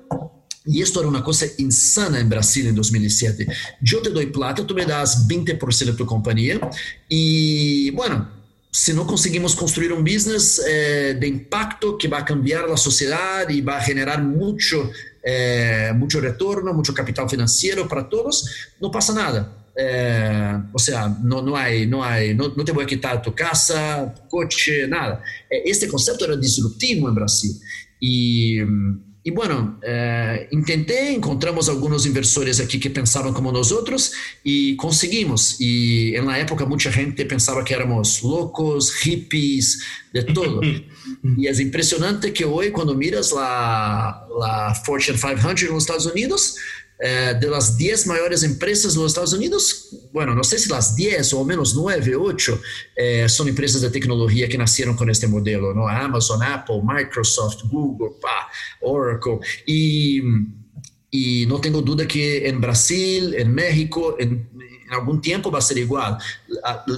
y 0.65 0.81
esto 0.81 1.01
era 1.01 1.09
una 1.09 1.25
cosa 1.25 1.47
insana 1.59 2.21
en 2.21 2.29
Brasil 2.29 2.67
en 2.67 2.75
2007. 2.75 3.47
Yo 3.81 4.01
te 4.01 4.11
doy 4.11 4.27
plata, 4.27 4.67
tú 4.67 4.75
me 4.75 4.87
das 4.87 5.27
20% 5.29 5.85
de 5.85 5.93
tu 5.93 6.07
compañía 6.07 6.61
y 7.09 7.91
bueno, 7.91 8.29
si 8.71 8.93
no 8.95 9.07
conseguimos 9.07 9.55
construir 9.55 9.93
un 9.93 10.03
business 10.03 10.63
eh, 10.67 11.17
de 11.19 11.27
impacto 11.27 11.99
que 11.99 12.09
va 12.09 12.19
a 12.19 12.25
cambiar 12.25 12.69
la 12.69 12.77
sociedad 12.77 13.49
y 13.49 13.61
va 13.61 13.77
a 13.77 13.83
generar 13.83 14.23
mucho, 14.23 14.91
eh, 15.23 15.93
mucho 15.95 16.21
retorno, 16.21 16.73
mucho 16.73 16.95
capital 16.95 17.29
financiero 17.29 17.87
para 17.87 18.09
todos, 18.09 18.49
no 18.81 18.91
pasa 18.91 19.13
nada. 19.13 19.59
Eh, 19.75 20.63
o 20.73 20.79
sea, 20.79 21.09
no, 21.23 21.41
no 21.43 21.57
hay, 21.57 21.87
no 21.87 22.05
hay, 22.05 22.35
no, 22.35 22.53
no, 22.55 22.65
te 22.65 22.73
voy 22.73 22.85
a 22.85 22.87
quitar 22.87 23.23
tu 23.23 23.35
casa, 23.35 24.13
tu 24.15 24.29
coche, 24.29 24.87
nada. 24.87 25.23
Eh, 25.49 25.63
este 25.65 25.89
concepto 25.89 26.25
era 26.25 26.37
disruptivo 26.37 27.09
en 27.09 27.15
Brasil. 27.15 27.53
Y 29.25 29.31
e, 29.31 29.33
bueno, 29.33 29.79
eh, 29.83 30.49
intenté, 30.51 31.13
encontramos 31.13 31.69
alguns 31.69 32.07
inversores 32.07 32.59
aqui 32.59 32.81
que 32.81 32.91
pensavam 32.91 33.33
como 33.33 33.53
nós 33.53 33.71
outros 33.71 34.11
e 34.45 34.75
conseguimos. 34.75 35.61
E 35.61 36.21
na 36.25 36.39
época 36.39 36.67
muita 36.67 36.91
gente 36.91 37.25
pensava 37.25 37.63
que 37.63 37.73
éramos 37.73 38.21
loucos, 38.23 38.91
hippies, 38.91 39.79
de 40.13 40.25
todo. 40.25 40.61
e 41.39 41.47
é 41.47 41.53
impressionante 41.63 42.33
que 42.33 42.45
hoje, 42.45 42.73
quando 42.73 42.97
miras 42.97 43.33
a 43.33 44.75
Fortune 44.85 45.17
500 45.17 45.71
nos 45.71 45.85
Estados 45.85 46.07
Unidos, 46.07 46.57
eh, 47.01 47.35
de 47.35 47.47
las 47.49 47.77
10 47.77 48.07
maiores 48.07 48.43
empresas 48.43 48.95
dos 48.95 49.07
Estados 49.07 49.33
Unidos, 49.33 49.89
bueno, 50.13 50.35
não 50.35 50.45
sei 50.45 50.59
se 50.59 50.69
las 50.69 50.95
10 50.95 51.33
ou 51.33 51.45
menos 51.45 51.75
9, 51.75 52.17
8 52.17 52.61
eh, 52.97 53.27
são 53.29 53.49
empresas 53.49 53.81
de 53.81 53.91
tecnologia 53.91 54.49
que 54.49 54.57
nasceram 54.57 54.95
com 54.95 55.09
este 55.11 55.27
modelo, 55.27 55.75
não? 55.75 55.89
Amazon, 55.89 56.41
Apple, 56.43 56.81
Microsoft, 56.85 57.65
Google, 57.69 58.19
Oracle 58.81 59.39
e 59.67 60.23
e 61.13 61.45
não 61.47 61.61
tenho 61.61 61.83
dúvida 61.83 62.07
que 62.07 62.39
em 62.39 62.59
Brasil, 62.59 63.35
em 63.35 63.45
México, 63.45 64.17
em, 64.19 64.47
algum 64.91 65.19
tempo 65.19 65.51
vai 65.51 65.61
ser 65.61 65.77
igual. 65.77 66.17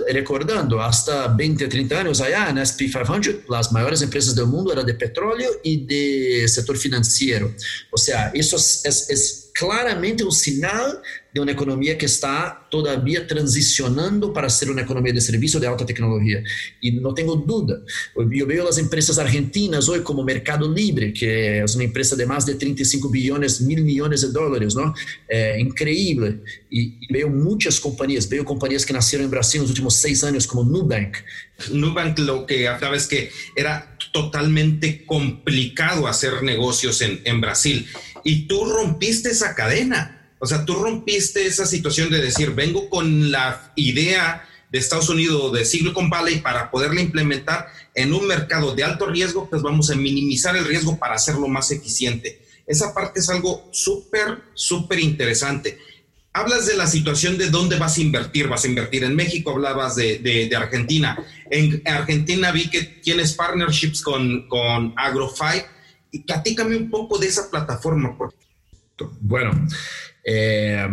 Recordando, 0.08 0.78
hasta 0.78 1.26
20, 1.28 1.66
30 1.66 1.96
anos 1.96 2.20
allá, 2.20 2.52
na 2.52 2.62
SP 2.62 2.86
500, 2.86 3.50
as 3.50 3.72
maiores 3.72 4.02
empresas 4.02 4.34
do 4.34 4.46
mundo 4.46 4.70
eram 4.70 4.84
de 4.84 4.94
petróleo 4.94 5.58
e 5.64 5.76
de 5.76 6.46
setor 6.48 6.76
financeiro. 6.76 7.52
Ou 7.90 7.98
seja, 7.98 8.30
isso 8.34 8.54
é 8.86 9.43
claramente 9.54 10.24
um 10.24 10.32
sinal 10.32 11.00
de 11.32 11.40
uma 11.40 11.50
economia 11.50 11.94
que 11.94 12.04
está 12.04 12.50
todavia 12.50 13.24
transicionando 13.24 14.32
para 14.32 14.48
ser 14.48 14.68
uma 14.68 14.80
economia 14.80 15.12
de 15.12 15.20
serviço 15.20 15.60
de 15.60 15.66
alta 15.66 15.84
tecnologia. 15.84 16.42
E 16.82 16.90
não 16.90 17.14
tenho 17.14 17.36
dúvida. 17.36 17.82
Eu 18.16 18.46
vejo 18.46 18.66
as 18.66 18.78
empresas 18.78 19.18
argentinas 19.18 19.88
hoje 19.88 20.02
como 20.02 20.24
Mercado 20.24 20.66
Libre, 20.66 21.12
que 21.12 21.26
é 21.26 21.64
uma 21.74 21.84
empresa 21.84 22.16
de 22.16 22.26
mais 22.26 22.44
de 22.44 22.54
35 22.54 23.08
bilhões, 23.08 23.60
mil 23.60 23.82
milhões 23.84 24.20
de 24.20 24.32
dólares, 24.32 24.74
não? 24.74 24.92
É 25.28 25.60
incrível. 25.60 26.38
E, 26.70 26.94
e 27.00 27.12
vejo 27.12 27.30
muitas 27.30 27.78
companhias, 27.78 28.26
vejo 28.26 28.44
companhias 28.44 28.84
que 28.84 28.92
nasceram 28.92 29.24
em 29.24 29.28
Brasil 29.28 29.60
nos 29.60 29.70
últimos 29.70 29.96
seis 29.96 30.24
anos, 30.24 30.46
como 30.46 30.64
Nubank. 30.64 31.18
Nubank 31.70 32.20
lo 32.20 32.44
que 32.46 32.66
hablaba 32.66 32.96
es 32.96 33.06
que 33.06 33.30
era 33.56 33.96
totalmente 34.12 35.04
complicado 35.04 36.06
hacer 36.06 36.42
negocios 36.42 37.00
en, 37.00 37.20
en 37.24 37.40
Brasil. 37.40 37.86
Y 38.24 38.46
tú 38.46 38.64
rompiste 38.64 39.30
esa 39.30 39.54
cadena 39.54 40.24
o 40.44 40.46
sea, 40.46 40.66
tú 40.66 40.74
rompiste 40.74 41.46
esa 41.46 41.64
situación 41.64 42.10
de 42.10 42.20
decir, 42.20 42.50
vengo 42.50 42.90
con 42.90 43.32
la 43.32 43.72
idea 43.76 44.46
de 44.70 44.78
Estados 44.78 45.08
Unidos, 45.08 45.54
de 45.54 45.64
Silicon 45.64 46.10
Valley, 46.10 46.40
para 46.40 46.70
poderla 46.70 47.00
implementar 47.00 47.68
en 47.94 48.12
un 48.12 48.26
mercado 48.26 48.74
de 48.74 48.84
alto 48.84 49.06
riesgo, 49.06 49.48
pues 49.48 49.62
vamos 49.62 49.90
a 49.90 49.94
minimizar 49.94 50.54
el 50.54 50.66
riesgo 50.66 50.98
para 50.98 51.14
hacerlo 51.14 51.48
más 51.48 51.70
eficiente. 51.70 52.42
Esa 52.66 52.92
parte 52.92 53.20
es 53.20 53.30
algo 53.30 53.70
súper, 53.72 54.42
súper 54.52 55.00
interesante. 55.00 55.78
Hablas 56.34 56.66
de 56.66 56.76
la 56.76 56.88
situación 56.88 57.38
de 57.38 57.48
dónde 57.48 57.78
vas 57.78 57.96
a 57.96 58.02
invertir. 58.02 58.46
Vas 58.46 58.64
a 58.64 58.68
invertir 58.68 59.04
en 59.04 59.16
México, 59.16 59.52
hablabas 59.52 59.96
de, 59.96 60.50
Argentina. 60.54 61.16
En 61.50 61.80
Argentina 61.86 62.52
vi 62.52 62.68
que 62.68 62.82
tienes 62.82 63.32
partnerships 63.32 64.02
con, 64.02 64.46
con. 64.46 64.92
Y 66.14 66.20
platícame 66.20 66.76
un 66.76 66.88
poco 66.88 67.18
de 67.18 67.26
esa 67.26 67.50
plataforma. 67.50 68.16
Bueno, 69.20 69.50
é, 70.24 70.88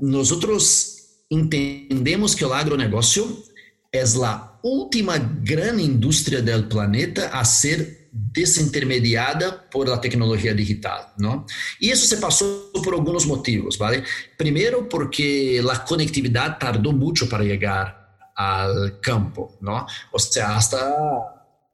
nosotros 0.00 1.26
entendemos 1.30 2.34
que 2.34 2.42
o 2.42 2.54
agronegócio 2.54 3.44
é 3.92 4.00
a 4.00 4.58
última 4.64 5.18
grande 5.18 5.82
indústria 5.82 6.40
do 6.40 6.68
planeta 6.68 7.28
a 7.28 7.44
ser 7.44 8.08
desintermediada 8.10 9.52
por 9.70 9.88
la 9.88 9.98
tecnologia 9.98 10.54
digital, 10.54 11.12
¿no? 11.18 11.44
E 11.78 11.90
isso 11.90 12.06
se 12.06 12.16
passou 12.16 12.72
por 12.82 12.94
alguns 12.94 13.26
motivos, 13.26 13.76
¿vale? 13.76 14.04
Primeiro 14.38 14.84
porque 14.84 15.60
a 15.70 15.78
conectividade 15.80 16.58
tardou 16.58 16.94
muito 16.94 17.26
para 17.26 17.44
chegar 17.44 18.16
ao 18.34 18.90
campo, 19.02 19.58
¿no? 19.60 19.86
Ou 20.10 20.18
seja, 20.18 20.56
hasta 20.56 20.78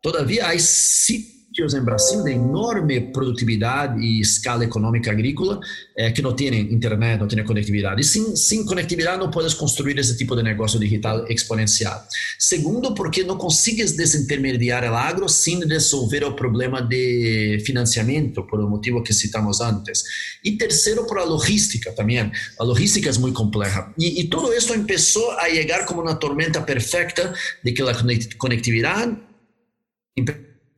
todavia 0.02 0.48
há 0.48 0.58
sítios 0.58 1.37
em 1.66 1.82
Brasil 1.82 2.22
de 2.22 2.32
enorme 2.32 3.00
produtividade 3.12 4.00
e 4.00 4.20
escala 4.20 4.64
econômica 4.64 5.10
agrícola 5.10 5.58
eh, 5.96 6.10
que 6.12 6.22
não 6.22 6.34
têm 6.34 6.72
internet, 6.72 7.18
não 7.18 7.26
têm 7.26 7.44
conectividade. 7.44 8.00
E 8.00 8.04
sem, 8.04 8.64
conectividade 8.64 9.18
não 9.18 9.30
podes 9.30 9.54
construir 9.54 9.98
esse 9.98 10.16
tipo 10.16 10.36
de 10.36 10.42
negócio 10.42 10.78
digital 10.78 11.26
exponencial. 11.28 12.00
Segundo, 12.38 12.94
porque 12.94 13.24
não 13.24 13.36
consegues 13.36 13.92
desintermediar 13.92 14.84
o 14.84 14.94
agro 14.94 15.28
sem 15.28 15.58
resolver 15.66 16.24
o 16.24 16.34
problema 16.34 16.80
de 16.80 17.62
financiamento, 17.66 18.44
por 18.44 18.60
o 18.60 18.68
motivo 18.68 19.02
que 19.02 19.12
citamos 19.12 19.60
antes. 19.60 20.04
E 20.44 20.52
terceiro, 20.52 21.06
por 21.06 21.18
a 21.18 21.24
logística 21.24 21.92
também. 21.92 22.18
A 22.58 22.64
logística 22.64 23.10
é 23.10 23.12
muito 23.18 23.34
complexa. 23.36 23.92
E, 23.98 24.20
e 24.20 24.28
tudo 24.28 24.52
isso 24.52 24.68
começou 24.68 25.32
a 25.32 25.48
chegar 25.50 25.84
como 25.86 26.02
uma 26.02 26.14
tormenta 26.14 26.60
perfeita 26.60 27.34
de 27.64 27.72
que 27.72 27.82
a 27.82 27.92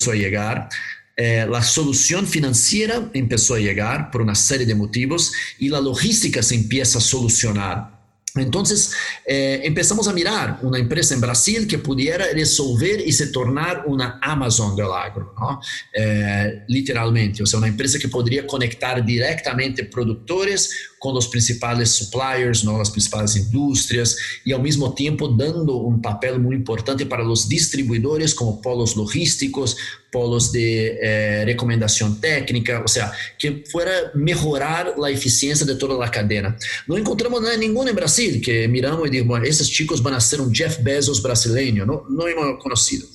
conectividade 0.01 0.11
a 0.11 0.15
llegar, 0.15 0.69
eh, 1.17 1.47
la 1.49 1.63
solución 1.63 2.27
financiera 2.27 3.11
empezó 3.13 3.55
a 3.55 3.59
llegar 3.59 4.11
por 4.11 4.23
una 4.23 4.35
serie 4.35 4.67
de 4.67 4.75
motivos 4.75 5.33
y 5.59 5.69
la 5.69 5.81
logística 5.81 6.43
se 6.43 6.55
empieza 6.55 6.99
a 6.99 7.01
solucionar. 7.03 8.01
Entonces 8.37 8.93
eh, 9.27 9.61
empezamos 9.65 10.07
a 10.07 10.13
mirar 10.13 10.61
una 10.63 10.79
empresa 10.79 11.15
en 11.15 11.21
Brasil 11.21 11.67
que 11.67 11.79
pudiera 11.79 12.27
resolver 12.33 13.03
y 13.05 13.13
se 13.13 13.27
tornar 13.27 13.83
una 13.87 14.21
Amazon 14.23 14.77
del 14.77 14.87
agro, 14.87 15.35
¿no? 15.39 15.61
eh, 15.93 16.63
literalmente, 16.69 17.43
o 17.43 17.47
sea, 17.47 17.59
una 17.59 17.69
empresa 17.69 17.99
que 17.99 18.09
podría 18.09 18.47
conectar 18.47 19.05
directamente 19.05 19.85
productores 19.85 20.90
con 21.01 21.15
los 21.15 21.29
principales 21.29 21.89
suppliers, 21.93 22.63
¿no? 22.63 22.77
las 22.77 22.91
principales 22.91 23.35
industrias 23.35 24.19
y 24.45 24.53
al 24.53 24.61
mismo 24.61 24.93
tiempo 24.93 25.29
dando 25.29 25.77
un 25.77 26.03
papel 26.03 26.39
muy 26.39 26.55
importante 26.55 27.07
para 27.07 27.25
los 27.25 27.49
distribuidores 27.49 28.35
como 28.35 28.61
polos 28.61 28.95
logísticos, 28.97 29.79
polos 30.13 30.53
de 30.53 30.99
eh, 31.01 31.45
recomendación 31.47 32.21
técnica, 32.21 32.83
o 32.85 32.89
sea, 32.89 33.13
que 33.39 33.65
fuera 33.71 33.93
mejorar 34.13 34.93
la 34.99 35.09
eficiencia 35.09 35.65
de 35.65 35.77
toda 35.77 35.97
la 35.97 36.11
cadena. 36.11 36.55
No 36.87 36.99
encontramos 36.99 37.41
nada 37.41 37.57
ninguno 37.57 37.89
en 37.89 37.97
Brasil 37.97 38.43
que 38.45 38.69
miramos 38.69 39.09
y 39.09 39.11
dijimos, 39.11 39.41
esos 39.45 39.71
chicos 39.71 40.03
a 40.05 40.21
ser 40.21 40.43
un 40.43 40.55
Jeff 40.55 40.83
Bezos 40.83 41.23
brasileño, 41.23 41.87
no, 41.87 42.05
no 42.11 42.29
hemos 42.29 42.63
conocido. 42.63 43.07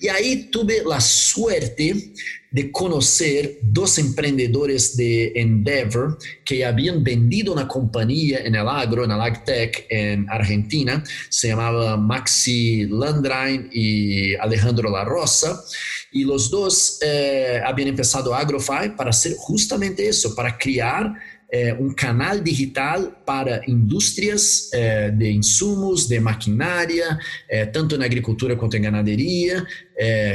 Y 0.00 0.08
ahí 0.08 0.48
tuve 0.50 0.82
la 0.84 1.00
suerte 1.00 2.12
de 2.50 2.72
conocer 2.72 3.58
dos 3.62 3.98
emprendedores 3.98 4.96
de 4.96 5.32
Endeavor 5.34 6.18
que 6.44 6.64
habían 6.64 7.04
vendido 7.04 7.52
una 7.52 7.68
compañía 7.68 8.38
en 8.38 8.54
el 8.54 8.66
agro, 8.66 9.04
en 9.04 9.10
el 9.10 9.20
agtech 9.20 9.86
en 9.90 10.28
Argentina, 10.30 11.04
se 11.28 11.48
llamaba 11.48 11.96
Maxi 11.96 12.86
Landrein 12.86 13.68
y 13.72 14.34
Alejandro 14.36 14.90
La 14.90 15.04
Rosa, 15.04 15.62
y 16.10 16.24
los 16.24 16.50
dos 16.50 16.98
eh, 17.02 17.60
habían 17.64 17.88
empezado 17.88 18.34
AgroFi 18.34 18.90
para 18.96 19.10
hacer 19.10 19.34
justamente 19.36 20.08
eso, 20.08 20.34
para 20.34 20.56
crear 20.56 21.14
é, 21.50 21.74
um 21.74 21.92
canal 21.94 22.40
digital 22.40 23.10
para 23.24 23.62
indústrias 23.66 24.70
é, 24.72 25.10
de 25.10 25.30
insumos, 25.32 26.06
de 26.06 26.20
maquinária, 26.20 27.18
é, 27.48 27.64
tanto 27.64 27.96
na 27.96 28.04
agricultura 28.04 28.56
quanto 28.56 28.76
em 28.76 28.82
ganaderia, 28.82 29.66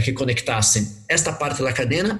que 0.04 0.12
conectassem 0.12 0.86
esta 1.08 1.32
parte 1.32 1.64
da 1.64 1.72
cadeia 1.72 2.20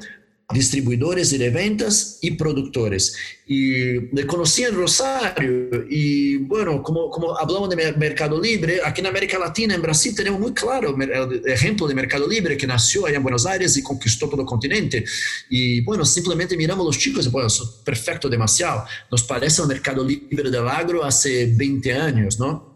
distribuidores 0.54 1.38
de 1.38 1.50
ventas 1.50 2.20
y 2.22 2.32
productores. 2.32 3.16
Y 3.46 4.16
le 4.16 4.26
conocí 4.26 4.64
en 4.64 4.76
Rosario 4.76 5.86
y 5.90 6.38
bueno, 6.38 6.82
como, 6.82 7.10
como 7.10 7.38
hablamos 7.38 7.70
de 7.70 7.94
Mercado 7.94 8.40
Libre, 8.40 8.80
aquí 8.84 9.02
en 9.02 9.08
América 9.08 9.38
Latina, 9.38 9.76
en 9.76 9.82
Brasil, 9.82 10.16
tenemos 10.16 10.40
muy 10.40 10.54
claro 10.54 10.96
el 10.98 11.42
ejemplo 11.48 11.88
de 11.88 11.96
Mercado 11.96 12.28
Libre 12.28 12.58
que 12.58 12.68
nació 12.68 13.06
allá 13.06 13.18
en 13.18 13.24
Buenos 13.24 13.46
Aires 13.46 13.76
y 13.76 13.84
conquistó 13.84 14.30
todo 14.30 14.42
el 14.42 14.48
continente. 14.48 15.04
Y 15.50 15.82
bueno, 15.82 16.06
simplemente 16.06 16.56
miramos 16.56 16.86
los 16.86 16.98
chicos 16.98 17.26
y 17.26 17.30
bueno, 17.30 17.50
perfecto, 17.84 18.30
demasiado. 18.30 18.86
Nos 19.12 19.24
parece 19.24 19.62
el 19.62 19.68
Mercado 19.68 20.06
Libre 20.06 20.50
del 20.50 20.68
agro 20.68 21.04
hace 21.04 21.48
20 21.54 21.94
años, 21.94 22.40
¿no? 22.40 22.73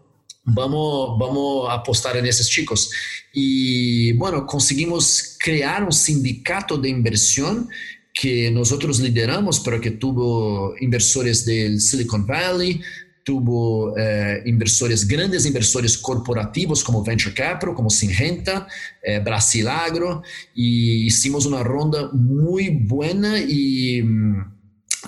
Vamos, 0.54 1.18
vamos 1.18 1.68
apostar 1.70 2.16
en 2.16 2.26
esos 2.26 2.48
chicos. 2.48 2.90
Y 3.32 4.12
bueno, 4.12 4.46
conseguimos 4.46 5.36
crear 5.38 5.84
un 5.84 5.92
sindicato 5.92 6.76
de 6.76 6.88
inversión 6.88 7.68
que 8.12 8.50
nosotros 8.50 8.98
lideramos, 9.00 9.60
pero 9.60 9.80
que 9.80 9.92
tuvo 9.92 10.74
inversores 10.80 11.44
del 11.44 11.80
Silicon 11.80 12.26
Valley, 12.26 12.80
tuvo 13.22 13.96
eh, 13.96 14.42
inversores, 14.46 15.06
grandes 15.06 15.44
inversores 15.44 15.98
corporativos 15.98 16.82
como 16.82 17.04
Venture 17.04 17.34
Capital, 17.34 17.74
como 17.74 17.90
Sinrenta, 17.90 18.66
eh, 19.02 19.20
Brasilagro, 19.20 20.22
y 20.54 21.06
hicimos 21.06 21.46
una 21.46 21.62
ronda 21.62 22.10
muy 22.12 22.70
buena 22.70 23.38
y... 23.38 24.02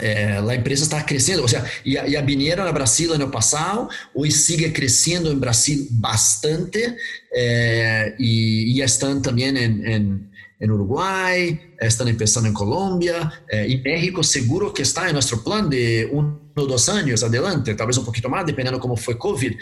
É, 0.00 0.38
a 0.38 0.54
empresa 0.54 0.84
está 0.84 1.02
crescendo, 1.02 1.42
ou 1.42 1.48
seja, 1.48 1.64
e 1.84 1.98
a, 1.98 2.08
e 2.08 2.16
a 2.16 2.20
vinieron 2.22 2.66
a 2.66 2.72
Brasil 2.72 3.12
ano 3.12 3.28
passado, 3.28 3.88
hoje 4.14 4.32
sigue 4.32 4.70
crescendo 4.70 5.30
em 5.30 5.38
Brasil 5.38 5.86
bastante 5.90 6.96
é, 7.32 8.14
e, 8.18 8.76
e 8.76 8.82
estão 8.82 9.20
também 9.20 9.48
em, 9.48 9.86
em, 9.86 10.20
em 10.60 10.70
Uruguai, 10.70 11.60
estão 11.80 12.06
começando 12.06 12.46
em 12.46 12.52
Colômbia 12.52 13.30
é, 13.48 13.68
e 13.68 13.80
México 13.82 14.24
seguro 14.24 14.72
que 14.72 14.82
está 14.82 15.10
em 15.10 15.12
nosso 15.12 15.44
plano 15.44 15.68
de 15.68 16.08
um 16.12 16.38
ou 16.56 16.66
dois 16.66 16.88
anos 16.88 17.22
adelante, 17.22 17.74
talvez 17.74 17.96
um 17.96 18.04
pouquinho 18.04 18.30
mais, 18.30 18.44
dependendo 18.44 18.78
como 18.78 18.96
foi 18.96 19.14
Covid, 19.14 19.56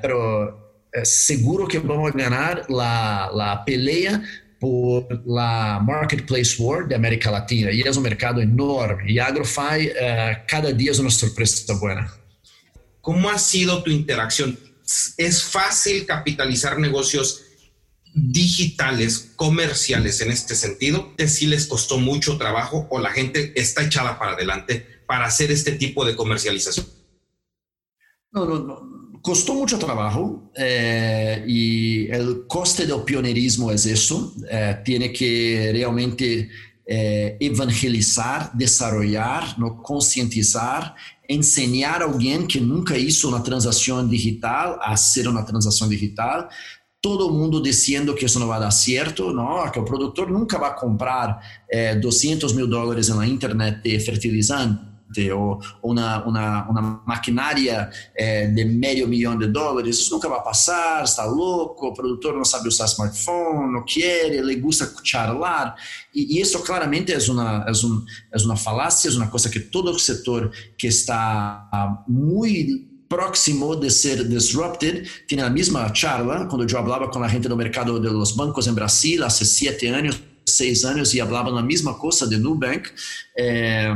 pero 0.00 0.54
é, 0.94 1.04
seguro 1.04 1.66
que 1.66 1.78
vamos 1.78 2.12
ganhar 2.12 2.64
a 2.70 3.56
peleia 3.64 4.22
por 4.60 5.26
la 5.26 5.80
Marketplace 5.82 6.62
World 6.62 6.90
de 6.90 6.94
América 6.94 7.30
Latina 7.30 7.72
y 7.72 7.80
es 7.80 7.96
un 7.96 8.02
mercado 8.02 8.42
enorme 8.42 9.10
y 9.10 9.18
AgroFi 9.18 9.88
uh, 9.88 10.46
cada 10.46 10.70
día 10.72 10.92
es 10.92 10.98
una 10.98 11.10
sorpresa 11.10 11.74
buena. 11.74 12.12
¿Cómo 13.00 13.30
ha 13.30 13.38
sido 13.38 13.82
tu 13.82 13.90
interacción? 13.90 14.58
¿Es 15.16 15.42
fácil 15.42 16.04
capitalizar 16.04 16.78
negocios 16.78 17.42
digitales, 18.12 19.32
comerciales 19.36 20.20
en 20.20 20.30
este 20.30 20.54
sentido? 20.54 21.14
¿Si 21.26 21.46
les 21.46 21.66
costó 21.66 21.98
mucho 21.98 22.36
trabajo 22.36 22.86
o 22.90 23.00
la 23.00 23.10
gente 23.10 23.58
está 23.58 23.82
echada 23.82 24.18
para 24.18 24.32
adelante 24.32 25.02
para 25.06 25.24
hacer 25.24 25.50
este 25.50 25.72
tipo 25.72 26.04
de 26.04 26.14
comercialización? 26.14 26.86
No, 28.32 28.44
no, 28.44 28.58
no 28.58 28.99
costó 29.22 29.54
mucho 29.54 29.78
trabajo 29.78 30.50
eh, 30.54 31.44
y 31.46 32.06
el 32.10 32.46
coste 32.46 32.86
del 32.86 33.02
pionerismo 33.02 33.70
es 33.70 33.86
eso. 33.86 34.34
Eh, 34.50 34.80
tiene 34.84 35.12
que 35.12 35.70
realmente 35.72 36.48
eh, 36.86 37.36
evangelizar, 37.38 38.50
desarrollar, 38.54 39.58
no 39.58 39.82
conscientizar, 39.82 40.94
ensinar 41.28 42.02
alguém 42.02 42.46
que 42.46 42.60
nunca 42.60 42.98
hizo 42.98 43.28
uma 43.28 43.40
transação 43.40 44.06
digital 44.08 44.78
a 44.82 44.96
ser 44.96 45.28
uma 45.28 45.44
transação 45.44 45.88
digital, 45.88 46.48
todo 47.00 47.30
mundo 47.30 47.62
dizendo 47.62 48.14
que 48.14 48.24
isso 48.24 48.40
não 48.40 48.48
vai 48.48 48.58
dar 48.58 48.72
certo, 48.72 49.32
não, 49.32 49.70
que 49.70 49.78
o 49.78 49.84
produtor 49.84 50.28
nunca 50.30 50.58
vai 50.58 50.74
comprar 50.76 51.40
eh, 51.70 51.94
200 51.94 52.52
mil 52.52 52.66
dólares 52.66 53.08
na 53.08 53.26
internet 53.26 53.80
de 53.82 54.00
fertilizante 54.00 54.89
ou 55.34 55.60
uma, 55.82 56.24
uma, 56.24 56.70
uma 56.70 57.02
maquinária 57.06 57.90
eh, 58.16 58.46
de 58.46 58.64
meio 58.64 59.08
milhão 59.08 59.36
de 59.36 59.46
dólares, 59.46 59.98
isso 59.98 60.14
nunca 60.14 60.28
vai 60.28 60.42
passar, 60.42 61.02
está 61.02 61.24
louco, 61.24 61.88
o 61.88 61.94
produtor 61.94 62.34
não 62.34 62.44
sabe 62.44 62.68
usar 62.68 62.84
smartphone, 62.86 63.72
não 63.72 63.84
quer, 63.84 64.32
ele 64.32 64.56
gosta 64.56 64.92
charlar, 65.02 65.74
e, 66.14 66.38
e 66.38 66.40
isso 66.40 66.58
claramente 66.60 67.12
é 67.12 67.18
uma, 67.30 67.64
é, 67.66 67.72
um, 67.86 68.04
é 68.32 68.44
uma 68.44 68.56
falácia, 68.56 69.08
é 69.08 69.12
uma 69.12 69.28
coisa 69.28 69.48
que 69.48 69.60
todo 69.60 69.90
o 69.90 69.98
setor 69.98 70.52
que 70.78 70.86
está 70.86 72.04
muito 72.08 72.90
próximo 73.08 73.74
de 73.74 73.90
ser 73.90 74.28
disrupted, 74.28 75.10
tinha 75.26 75.44
a 75.44 75.50
mesma 75.50 75.92
charla 75.92 76.46
quando 76.46 76.62
eu 76.62 76.68
falava 76.68 77.08
com 77.08 77.20
a 77.20 77.26
gente 77.26 77.48
do 77.48 77.56
mercado 77.56 77.98
de 77.98 78.08
los 78.08 78.30
bancos 78.30 78.68
em 78.68 78.72
Brasil, 78.72 79.24
há 79.24 79.28
sete 79.28 79.88
anos, 79.88 80.22
seis 80.46 80.84
anos, 80.84 81.12
e 81.12 81.18
falavam 81.18 81.58
a 81.58 81.62
mesma 81.62 81.94
coisa 81.94 82.24
de 82.28 82.36
Nubank. 82.36 82.88
Eh, 83.36 83.92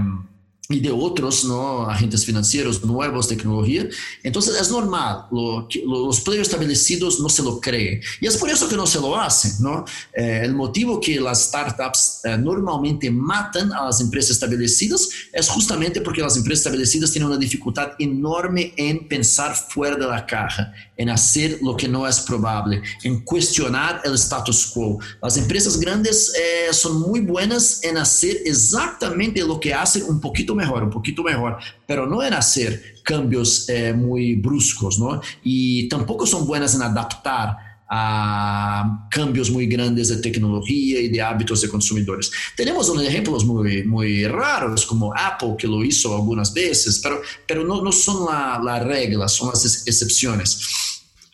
y 0.74 0.80
de 0.80 0.90
otros 0.90 1.44
¿no? 1.44 1.88
agentes 1.88 2.24
financieros 2.24 2.80
de 2.80 3.36
tecnología. 3.36 3.88
Entonces 4.22 4.60
es 4.60 4.70
normal, 4.70 5.26
lo, 5.30 5.68
los 5.86 6.20
players 6.20 6.48
establecidos 6.48 7.20
no 7.20 7.28
se 7.28 7.42
lo 7.42 7.60
creen. 7.60 8.00
Y 8.20 8.26
es 8.26 8.36
por 8.36 8.50
eso 8.50 8.68
que 8.68 8.76
no 8.76 8.86
se 8.86 9.00
lo 9.00 9.16
hacen. 9.16 9.52
¿no? 9.60 9.84
Eh, 10.12 10.40
el 10.42 10.54
motivo 10.54 11.00
que 11.00 11.20
las 11.20 11.44
startups 11.44 12.20
eh, 12.24 12.36
normalmente 12.36 13.10
matan 13.10 13.72
a 13.72 13.86
las 13.86 14.00
empresas 14.00 14.32
establecidas 14.32 15.08
es 15.32 15.48
justamente 15.48 16.00
porque 16.00 16.20
las 16.20 16.36
empresas 16.36 16.66
establecidas 16.66 17.12
tienen 17.12 17.28
una 17.28 17.38
dificultad 17.38 17.92
enorme 17.98 18.72
en 18.76 19.06
pensar 19.06 19.54
fuera 19.54 19.96
de 19.96 20.06
la 20.06 20.26
caja, 20.26 20.72
en 20.96 21.10
hacer 21.10 21.58
lo 21.62 21.76
que 21.76 21.88
no 21.88 22.06
es 22.06 22.20
probable, 22.20 22.82
en 23.02 23.20
cuestionar 23.24 24.00
el 24.04 24.14
status 24.14 24.66
quo. 24.66 24.98
Las 25.22 25.36
empresas 25.36 25.78
grandes 25.78 26.32
eh, 26.36 26.72
son 26.72 27.00
muy 27.00 27.20
buenas 27.20 27.82
en 27.82 27.96
hacer 27.98 28.38
exactamente 28.44 29.40
lo 29.40 29.58
que 29.58 29.74
hacen 29.74 30.04
un 30.04 30.20
poquito 30.20 30.54
mejor, 30.54 30.84
un 30.84 30.90
poquito 30.90 31.22
mejor, 31.22 31.58
pero 31.86 32.06
no 32.06 32.22
en 32.22 32.34
hacer 32.34 32.94
cambios 33.02 33.68
eh, 33.68 33.92
muy 33.92 34.36
bruscos, 34.36 34.98
¿no? 34.98 35.20
Y 35.42 35.88
tampoco 35.88 36.26
son 36.26 36.46
buenas 36.46 36.74
en 36.74 36.82
adaptar 36.82 37.56
a 37.88 39.08
cambios 39.10 39.50
muy 39.50 39.66
grandes 39.66 40.08
de 40.08 40.16
tecnología 40.16 41.00
y 41.00 41.08
de 41.08 41.20
hábitos 41.20 41.60
de 41.60 41.68
consumidores. 41.68 42.30
Tenemos 42.56 42.88
unos 42.88 43.04
ejemplos 43.04 43.44
muy, 43.44 43.84
muy 43.84 44.26
raros, 44.26 44.86
como 44.86 45.12
Apple, 45.14 45.54
que 45.58 45.66
lo 45.66 45.84
hizo 45.84 46.14
algunas 46.14 46.52
veces, 46.52 47.00
pero, 47.02 47.20
pero 47.46 47.64
no, 47.64 47.82
no 47.82 47.92
son 47.92 48.26
la, 48.26 48.60
la 48.62 48.80
regla, 48.80 49.28
son 49.28 49.50
las 49.50 49.86
excepciones. 49.86 50.60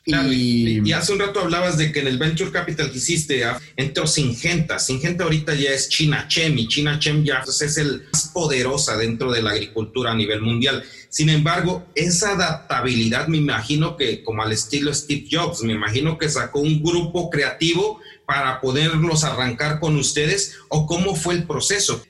y, 0.04 0.90
hace 0.92 1.12
un 1.12 1.20
rato 1.20 1.40
hablabas 1.40 1.76
de 1.76 1.92
que 1.92 2.00
en 2.00 2.08
el 2.08 2.18
venture 2.18 2.50
capital 2.50 2.90
que 2.90 2.98
hiciste 2.98 3.44
ah, 3.44 3.60
entró 3.76 4.06
Singenta. 4.06 4.78
Singenta 4.78 5.24
ahorita 5.24 5.54
ya 5.54 5.70
es 5.70 5.88
China 5.88 6.26
Chem 6.26 6.58
y 6.58 6.66
China 6.66 6.98
Chem 6.98 7.22
ya 7.22 7.44
es 7.46 7.76
el 7.76 8.06
más 8.12 8.28
poderosa 8.34 8.96
dentro 8.96 9.30
de 9.30 9.42
la 9.42 9.50
agricultura 9.50 10.10
a 10.10 10.14
nivel 10.14 10.40
mundial. 10.40 10.82
Sin 11.10 11.28
embargo, 11.28 11.84
esa 11.96 12.30
adaptabilidad 12.30 13.26
me 13.26 13.36
imagino 13.36 13.96
que 13.96 14.22
como 14.22 14.42
al 14.42 14.52
estilo 14.52 14.94
Steve 14.94 15.26
Jobs, 15.30 15.62
me 15.62 15.72
imagino 15.72 16.16
que 16.16 16.28
sacó 16.28 16.60
un 16.60 16.82
grupo 16.82 17.28
creativo 17.28 17.98
para 18.26 18.60
poderlos 18.60 19.24
arrancar 19.24 19.80
con 19.80 19.96
ustedes 19.96 20.54
o 20.68 20.86
cómo 20.86 21.16
fue 21.16 21.34
el 21.34 21.46
proceso. 21.48 22.00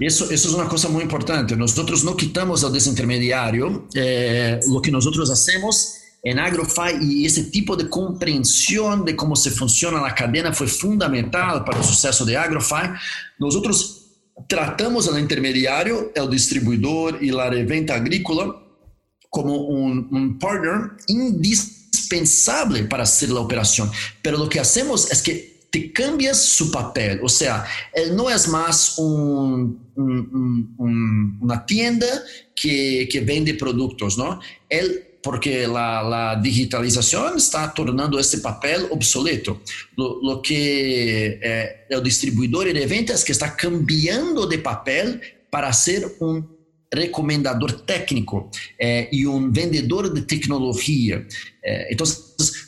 Eso, 0.00 0.30
es 0.30 0.46
una 0.46 0.68
cosa 0.68 0.88
muy 0.88 1.02
importante. 1.02 1.56
Nosotros 1.56 2.04
no 2.04 2.16
quitamos 2.16 2.62
al 2.62 2.72
desintermediario. 2.72 3.88
Eh, 3.94 4.60
lo 4.68 4.80
que 4.80 4.92
nosotros 4.92 5.30
hacemos 5.30 5.94
en 6.22 6.38
AgroFi 6.38 6.98
y 7.00 7.26
ese 7.26 7.44
tipo 7.44 7.74
de 7.74 7.88
comprensión 7.88 9.04
de 9.04 9.16
cómo 9.16 9.34
se 9.34 9.50
funciona 9.50 10.00
la 10.00 10.14
cadena 10.14 10.52
fue 10.52 10.68
fundamental 10.68 11.64
para 11.64 11.78
el 11.78 11.84
suceso 11.84 12.24
de 12.24 12.36
AgroFi. 12.36 12.88
Nosotros 13.38 13.97
tratamos 14.46 15.08
al 15.08 15.18
intermediario, 15.18 16.12
el 16.14 16.30
distribuidor 16.30 17.18
y 17.20 17.30
la 17.30 17.50
reventa 17.50 17.94
agrícola 17.94 18.54
como 19.30 19.56
un 19.56 20.38
partner 20.38 20.92
indispensable 21.08 22.84
para 22.84 23.02
hacer 23.02 23.30
la 23.30 23.40
operación. 23.40 23.90
Pero 24.22 24.38
lo 24.38 24.48
que 24.48 24.60
hacemos 24.60 25.10
es 25.10 25.22
que 25.22 25.57
te 25.70 25.92
cambias 25.92 26.42
su 26.42 26.70
papel, 26.70 27.20
o 27.22 27.28
sea, 27.28 27.64
él 27.92 28.16
no 28.16 28.30
es 28.30 28.48
más 28.48 28.98
un, 28.98 29.90
un, 29.94 30.74
un, 30.78 31.38
una 31.40 31.66
tienda 31.66 32.06
que, 32.54 33.08
que, 33.10 33.20
vende 33.20 33.54
productos, 33.54 34.16
¿no? 34.16 34.40
Él 34.68 35.04
porque 35.22 35.66
la, 35.66 36.02
la, 36.02 36.40
digitalización 36.40 37.36
está 37.36 37.74
tornando 37.74 38.18
este 38.18 38.38
papel 38.38 38.86
obsoleto. 38.90 39.60
Lo, 39.96 40.20
lo 40.22 40.40
que 40.40 41.38
eh, 41.42 41.86
el 41.90 42.02
distribuidor 42.02 42.72
de 42.72 42.86
ventas 42.86 43.24
que 43.24 43.32
está 43.32 43.54
cambiando 43.54 44.46
de 44.46 44.58
papel 44.58 45.20
para 45.50 45.72
ser 45.72 46.06
un 46.20 46.57
recomendador 46.90 47.84
técnico 47.84 48.50
eh, 48.78 49.08
y 49.12 49.24
un 49.24 49.52
vendedor 49.52 50.12
de 50.12 50.22
tecnología. 50.22 51.26
Eh, 51.62 51.96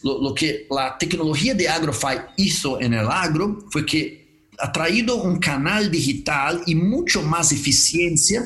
lo, 0.02 0.22
lo, 0.22 0.34
que 0.34 0.66
la 0.70 0.96
tecnología 0.98 1.54
de 1.54 1.68
AgroFi 1.68 2.16
hizo 2.36 2.80
en 2.80 2.94
el 2.94 3.06
agro 3.08 3.58
fue 3.70 3.86
que 3.86 4.20
ha 4.58 4.70
traído 4.70 5.22
un 5.22 5.38
canal 5.38 5.90
digital 5.90 6.62
y 6.66 6.74
mucho 6.74 7.22
más 7.22 7.52
eficiencia 7.52 8.44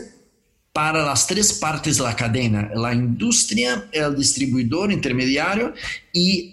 para 0.74 1.12
as 1.12 1.24
três 1.24 1.52
partes 1.52 1.98
da 1.98 2.12
cadeia: 2.12 2.68
a 2.84 2.92
indústria, 2.92 3.88
o 4.10 4.14
distribuidor 4.14 4.90
intermediário 4.90 5.72
e 6.12 6.50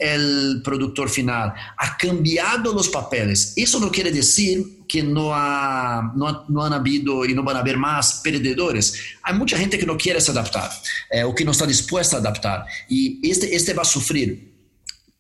o 0.55 0.61
produtor 0.61 1.09
final. 1.09 1.53
Ha 1.75 1.89
cambiado 1.95 2.73
os 2.75 2.87
papéis. 2.87 3.57
Isso 3.57 3.79
não 3.79 3.89
quer 3.89 4.11
dizer 4.11 4.63
que 4.87 5.01
não 5.01 5.33
há, 5.33 6.13
não, 6.15 6.45
não 6.47 6.61
han 6.61 6.75
habido 6.75 7.25
e 7.25 7.33
não 7.33 7.43
vão 7.43 7.55
haver 7.57 7.77
mais 7.77 8.13
perdedores. 8.21 9.15
Há 9.23 9.33
muita 9.33 9.57
gente 9.57 9.77
que 9.77 9.85
não 9.85 9.97
quer 9.97 10.21
se 10.21 10.29
adaptar, 10.29 10.69
é, 11.11 11.25
ou 11.25 11.33
que 11.33 11.43
não 11.43 11.51
está 11.51 11.65
disposta 11.65 12.17
a 12.17 12.19
adaptar. 12.19 12.65
E 12.89 13.19
este, 13.23 13.47
este 13.47 13.73
vai 13.73 13.85
sofrer 13.85 14.50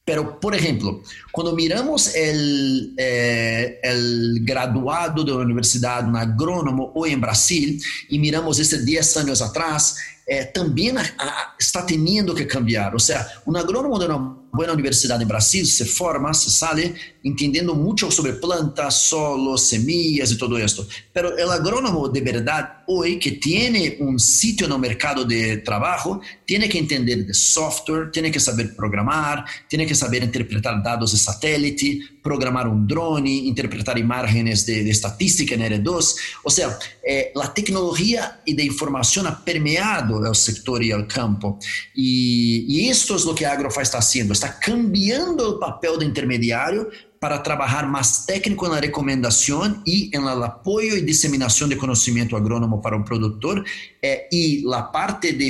Pero, 0.03 0.39
por 0.39 0.55
ejemplo, 0.55 1.03
cuando 1.31 1.55
miramos 1.55 2.15
el, 2.15 2.95
eh, 2.97 3.79
el 3.83 4.39
graduado 4.41 5.23
de 5.23 5.31
la 5.31 5.37
universidad, 5.37 6.07
un 6.07 6.15
agrónomo 6.15 6.91
hoy 6.95 7.11
en 7.11 7.21
Brasil, 7.21 7.81
y 8.09 8.17
miramos 8.17 8.59
este 8.59 8.83
10 8.83 9.17
años 9.17 9.41
atrás, 9.41 9.97
eh, 10.27 10.49
también 10.53 10.97
a, 10.97 11.01
a, 11.01 11.55
está 11.59 11.85
teniendo 11.85 12.33
que 12.33 12.47
cambiar. 12.47 12.95
O 12.95 12.99
sea, 12.99 13.27
un 13.45 13.57
agrónomo 13.57 13.99
de 13.99 14.05
una 14.05 14.41
buena 14.51 14.73
universidad 14.73 15.21
en 15.21 15.27
Brasil 15.27 15.65
se 15.65 15.85
forma, 15.85 16.33
se 16.33 16.49
sale 16.49 16.93
entendiendo 17.23 17.73
mucho 17.73 18.11
sobre 18.11 18.33
plantas, 18.33 18.95
solos, 18.95 19.67
semillas 19.67 20.31
y 20.31 20.37
todo 20.37 20.57
esto. 20.57 20.87
Pero 21.13 21.37
el 21.37 21.49
agrónomo 21.49 22.09
de 22.09 22.21
verdad 22.21 22.83
hoy 22.87 23.17
que 23.17 23.31
tiene 23.33 23.97
un 23.99 24.19
sitio 24.19 24.65
en 24.65 24.73
el 24.73 24.79
mercado 24.79 25.23
de 25.23 25.57
trabajo, 25.57 26.19
tiene 26.45 26.67
que 26.67 26.79
entender 26.79 27.25
de 27.25 27.33
software, 27.33 28.11
tiene 28.11 28.31
que 28.31 28.39
saber 28.39 28.75
programar, 28.75 29.45
tiene 29.67 29.85
que 29.85 29.95
saber 29.95 30.23
interpretar 30.23 30.83
datos 30.83 31.13
de 31.13 31.17
satélite, 31.17 31.99
programar 32.21 32.67
un 32.67 32.87
drone, 32.87 33.29
interpretar 33.29 33.97
imágenes 33.97 34.65
de, 34.65 34.83
de 34.83 34.91
estadística 34.91 35.55
en 35.55 35.61
R2. 35.61 36.15
O 36.43 36.49
sea, 36.49 36.77
eh, 37.05 37.31
la 37.35 37.53
tecnología 37.53 38.41
y 38.45 38.53
de 38.53 38.63
información 38.63 39.27
ha 39.27 39.43
permeado 39.43 40.25
el 40.25 40.35
sector 40.35 40.83
y 40.83 40.91
el 40.91 41.07
campo. 41.07 41.57
Y, 41.95 42.65
y 42.67 42.89
esto 42.89 43.15
es 43.15 43.25
lo 43.25 43.33
que 43.33 43.45
Agrofa 43.45 43.81
está 43.81 43.97
haciendo 43.97 44.33
está 44.33 44.59
cambiando 44.59 45.55
o 45.55 45.59
papel 45.59 45.97
do 45.97 46.03
intermediário 46.03 46.89
para 47.21 47.37
trabalhar 47.37 47.87
mais 47.87 48.25
técnico 48.25 48.67
na 48.67 48.79
recomendação 48.79 49.83
e 49.85 50.09
no 50.17 50.43
apoio 50.43 50.97
e 50.97 51.01
disseminação 51.03 51.69
de 51.69 51.75
conhecimento 51.75 52.35
agrônomo 52.35 52.81
para 52.81 52.97
o 52.97 53.03
produtor 53.03 53.63
eh, 54.01 54.27
e 54.33 54.63
a 54.73 54.81
parte 54.81 55.31
de 55.31 55.47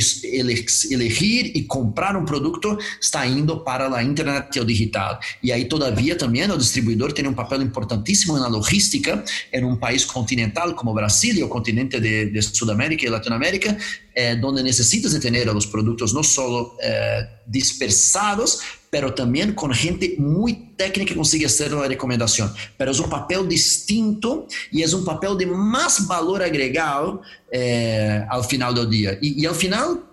elegir 0.91 1.53
e 1.55 1.63
comprar 1.63 2.17
um 2.17 2.25
produto 2.25 2.77
está 2.99 3.25
indo 3.25 3.61
para 3.61 3.87
a 3.95 4.03
internet 4.03 4.53
e 4.53 4.59
o 4.59 4.65
digital. 4.65 5.17
E 5.41 5.49
aí, 5.49 5.63
todavia, 5.63 6.13
também 6.17 6.43
o 6.51 6.57
distribuidor 6.57 7.13
tem 7.13 7.25
um 7.25 7.33
papel 7.33 7.61
importantíssimo 7.61 8.37
na 8.37 8.49
logística 8.49 9.23
em 9.53 9.63
um 9.63 9.77
país 9.77 10.03
continental 10.03 10.73
como 10.75 10.93
Brasil 10.93 11.35
e 11.35 11.41
o 11.41 11.47
continente 11.47 12.01
de, 12.01 12.31
de 12.31 12.41
Sudamérica 12.41 13.05
e 13.05 13.09
Latinoamérica, 13.09 13.77
eh, 14.13 14.37
onde 14.43 14.61
necessitas 14.61 15.13
de 15.13 15.21
ter 15.21 15.55
os 15.55 15.65
produtos 15.65 16.11
não 16.11 16.21
só 16.21 16.75
eh, 16.81 17.29
dispersados, 17.47 18.80
pero 18.91 19.13
también 19.13 19.55
con 19.55 19.73
gente 19.73 20.15
muy 20.19 20.73
técnica 20.75 21.15
consigue 21.15 21.45
hacer 21.45 21.71
la 21.71 21.87
recomendación. 21.87 22.53
Pero 22.77 22.91
es 22.91 22.99
un 22.99 23.09
papel 23.09 23.47
distinto 23.47 24.47
y 24.69 24.83
es 24.83 24.93
un 24.93 25.05
papel 25.05 25.37
de 25.37 25.45
más 25.45 26.05
valor 26.05 26.43
agregado 26.43 27.21
eh, 27.49 28.21
al 28.29 28.43
final 28.43 28.75
del 28.75 28.89
día. 28.89 29.17
Y, 29.21 29.41
y, 29.41 29.45
al 29.45 29.55
final, 29.55 30.03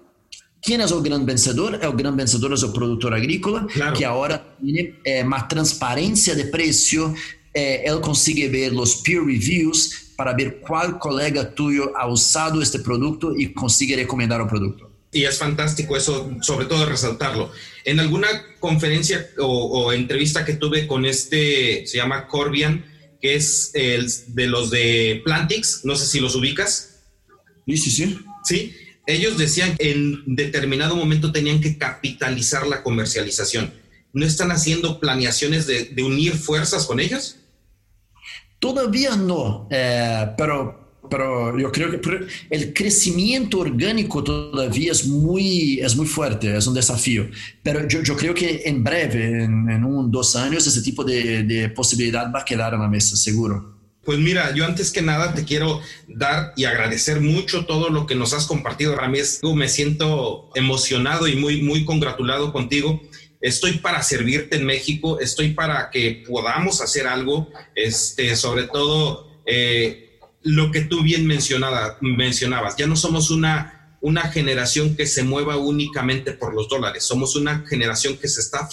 ¿quién 0.62 0.80
es 0.80 0.92
el 0.92 1.02
gran 1.02 1.26
vencedor? 1.26 1.80
El 1.82 1.92
gran 1.92 2.16
vencedor 2.16 2.52
es 2.52 2.62
el 2.62 2.70
productor 2.70 3.12
agrícola, 3.12 3.66
claro. 3.66 3.98
que 3.98 4.04
ahora 4.04 4.56
tiene 4.62 4.94
eh, 5.02 5.24
más 5.24 5.48
transparencia 5.48 6.36
de 6.36 6.44
precio, 6.44 7.12
eh, 7.52 7.82
él 7.84 8.00
consigue 8.00 8.48
ver 8.48 8.72
los 8.72 8.96
peer 8.96 9.22
reviews 9.24 10.12
para 10.14 10.34
ver 10.34 10.60
cuál 10.60 11.00
colega 11.00 11.52
tuyo 11.52 11.96
ha 11.96 12.06
usado 12.06 12.62
este 12.62 12.78
producto 12.78 13.34
y 13.36 13.52
consigue 13.52 13.96
recomendar 13.96 14.40
el 14.40 14.46
producto. 14.46 14.88
Y 15.10 15.24
es 15.24 15.38
fantástico 15.38 15.96
eso, 15.96 16.30
sobre 16.42 16.66
todo 16.66 16.84
resaltarlo. 16.84 17.50
En 17.88 18.00
alguna 18.00 18.28
conferencia 18.60 19.30
o, 19.38 19.46
o 19.46 19.92
entrevista 19.94 20.44
que 20.44 20.52
tuve 20.52 20.86
con 20.86 21.06
este, 21.06 21.86
se 21.86 21.96
llama 21.96 22.26
Corbian, 22.26 22.84
que 23.18 23.34
es 23.34 23.70
el 23.72 24.10
de 24.26 24.46
los 24.46 24.70
de 24.70 25.22
Plantix, 25.24 25.86
no 25.86 25.96
sé 25.96 26.04
si 26.04 26.20
los 26.20 26.34
ubicas. 26.34 27.00
Sí, 27.66 27.78
sí, 27.78 27.90
sí. 27.90 28.18
Sí, 28.44 28.74
ellos 29.06 29.38
decían 29.38 29.74
que 29.74 29.90
en 29.90 30.22
determinado 30.26 30.96
momento 30.96 31.32
tenían 31.32 31.62
que 31.62 31.78
capitalizar 31.78 32.66
la 32.66 32.82
comercialización. 32.82 33.72
¿No 34.12 34.26
están 34.26 34.50
haciendo 34.50 35.00
planeaciones 35.00 35.66
de, 35.66 35.84
de 35.84 36.02
unir 36.02 36.34
fuerzas 36.34 36.84
con 36.84 37.00
ellos? 37.00 37.36
Todavía 38.58 39.16
no, 39.16 39.66
eh, 39.70 40.26
pero 40.36 40.87
pero 41.08 41.58
yo 41.58 41.70
creo 41.72 41.90
que 41.90 42.26
el 42.50 42.72
crecimiento 42.72 43.60
orgánico 43.60 44.22
todavía 44.22 44.92
es 44.92 45.06
muy, 45.06 45.80
es 45.80 45.96
muy 45.96 46.06
fuerte, 46.06 46.56
es 46.56 46.66
un 46.66 46.74
desafío. 46.74 47.28
Pero 47.62 47.86
yo, 47.88 48.02
yo 48.02 48.16
creo 48.16 48.34
que 48.34 48.62
en 48.64 48.82
breve, 48.82 49.44
en, 49.44 49.68
en 49.70 49.84
un 49.84 50.10
dos 50.10 50.36
años, 50.36 50.66
ese 50.66 50.82
tipo 50.82 51.04
de, 51.04 51.42
de 51.42 51.68
posibilidad 51.70 52.32
va 52.32 52.40
a 52.40 52.44
quedar 52.44 52.74
en 52.74 52.80
la 52.80 52.88
mesa, 52.88 53.16
seguro. 53.16 53.78
Pues 54.08 54.18
mira, 54.18 54.54
yo 54.54 54.64
antes 54.64 54.90
que 54.90 55.02
nada 55.02 55.34
te 55.34 55.44
quiero 55.44 55.82
dar 56.06 56.54
y 56.56 56.64
agradecer 56.64 57.20
mucho 57.20 57.66
todo 57.66 57.90
lo 57.90 58.06
que 58.06 58.14
nos 58.14 58.32
has 58.32 58.46
compartido, 58.46 58.96
Ramírez. 58.96 59.40
Me 59.42 59.68
siento 59.68 60.50
emocionado 60.54 61.28
y 61.28 61.36
muy, 61.36 61.60
muy 61.60 61.84
congratulado 61.84 62.50
contigo. 62.50 63.02
Estoy 63.42 63.72
para 63.72 64.02
servirte 64.02 64.56
en 64.56 64.64
México, 64.64 65.20
estoy 65.20 65.52
para 65.52 65.90
que 65.90 66.24
podamos 66.26 66.80
hacer 66.80 67.06
algo, 67.06 67.50
este, 67.74 68.34
sobre 68.34 68.62
todo 68.62 69.28
eh, 69.44 70.07
lo 70.42 70.70
que 70.70 70.82
tú 70.82 71.02
bien 71.02 71.26
mencionada, 71.26 71.98
mencionabas. 72.00 72.76
Ya 72.76 72.86
no 72.86 72.96
somos 72.96 73.30
una, 73.30 73.96
una 74.00 74.30
generación 74.30 74.96
que 74.96 75.06
se 75.06 75.24
mueva 75.24 75.56
únicamente 75.56 76.32
por 76.32 76.54
los 76.54 76.68
dólares, 76.68 77.04
somos 77.04 77.36
una 77.36 77.64
generación 77.68 78.16
que 78.16 78.28
se 78.28 78.40
está 78.40 78.68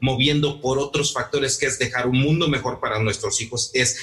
moviendo 0.00 0.60
por 0.60 0.78
otros 0.78 1.12
factores, 1.12 1.56
que 1.56 1.66
es 1.66 1.78
dejar 1.78 2.08
un 2.08 2.20
mundo 2.20 2.48
mejor 2.48 2.80
para 2.80 2.98
nuestros 3.00 3.40
hijos, 3.40 3.70
es 3.74 3.98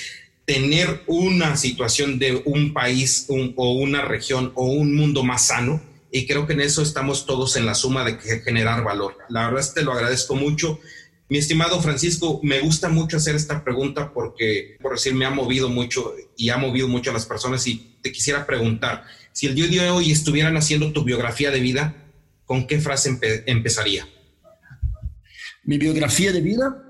tener 0.45 1.03
una 1.07 1.55
situación 1.55 2.20
de 2.20 2.41
un 2.45 2.74
país 2.74 3.26
o 3.30 3.72
una 3.72 4.01
región 4.01 4.51
o 4.55 4.66
un 4.66 4.95
mundo 4.95 5.24
más 5.24 5.47
sano. 5.47 5.82
Y 6.14 6.28
creo 6.28 6.45
que 6.45 6.53
en 6.53 6.62
eso 6.62 6.82
estamos 6.82 7.26
todos 7.26 7.55
en 7.55 7.66
la 7.66 7.74
suma 7.74 8.03
de 8.03 8.18
generar 8.41 8.84
valor. 8.84 9.18
La 9.30 9.45
verdad 9.45 9.62
es 9.62 9.68
que 9.68 9.80
te 9.80 9.86
lo 9.86 9.93
agradezco 9.93 10.36
mucho. 10.36 10.80
Mi 11.32 11.38
estimado 11.38 11.82
Francisco, 11.82 12.41
me 12.43 12.59
gusta 12.59 12.89
mucho 12.89 13.15
hacer 13.15 13.38
esta 13.38 13.63
pregunta 13.63 14.11
porque, 14.13 14.75
por 14.82 14.91
decir, 14.91 15.13
me 15.15 15.23
ha 15.23 15.29
movido 15.29 15.69
mucho 15.69 16.13
y 16.36 16.49
ha 16.49 16.57
movido 16.57 16.89
mucho 16.89 17.09
a 17.09 17.13
las 17.13 17.25
personas 17.25 17.65
y 17.67 17.95
te 18.01 18.11
quisiera 18.11 18.45
preguntar, 18.45 19.05
si 19.32 19.47
el 19.47 19.55
día 19.55 19.84
de 19.84 19.89
hoy 19.91 20.11
estuvieran 20.11 20.57
haciendo 20.57 20.91
tu 20.91 21.05
biografía 21.05 21.49
de 21.49 21.61
vida, 21.61 21.95
¿con 22.43 22.67
qué 22.67 22.82
frase 22.82 23.11
empe 23.11 23.49
empezaría? 23.49 24.05
Mi 25.63 25.77
biografía 25.77 26.34
de 26.34 26.41
vida 26.41 26.84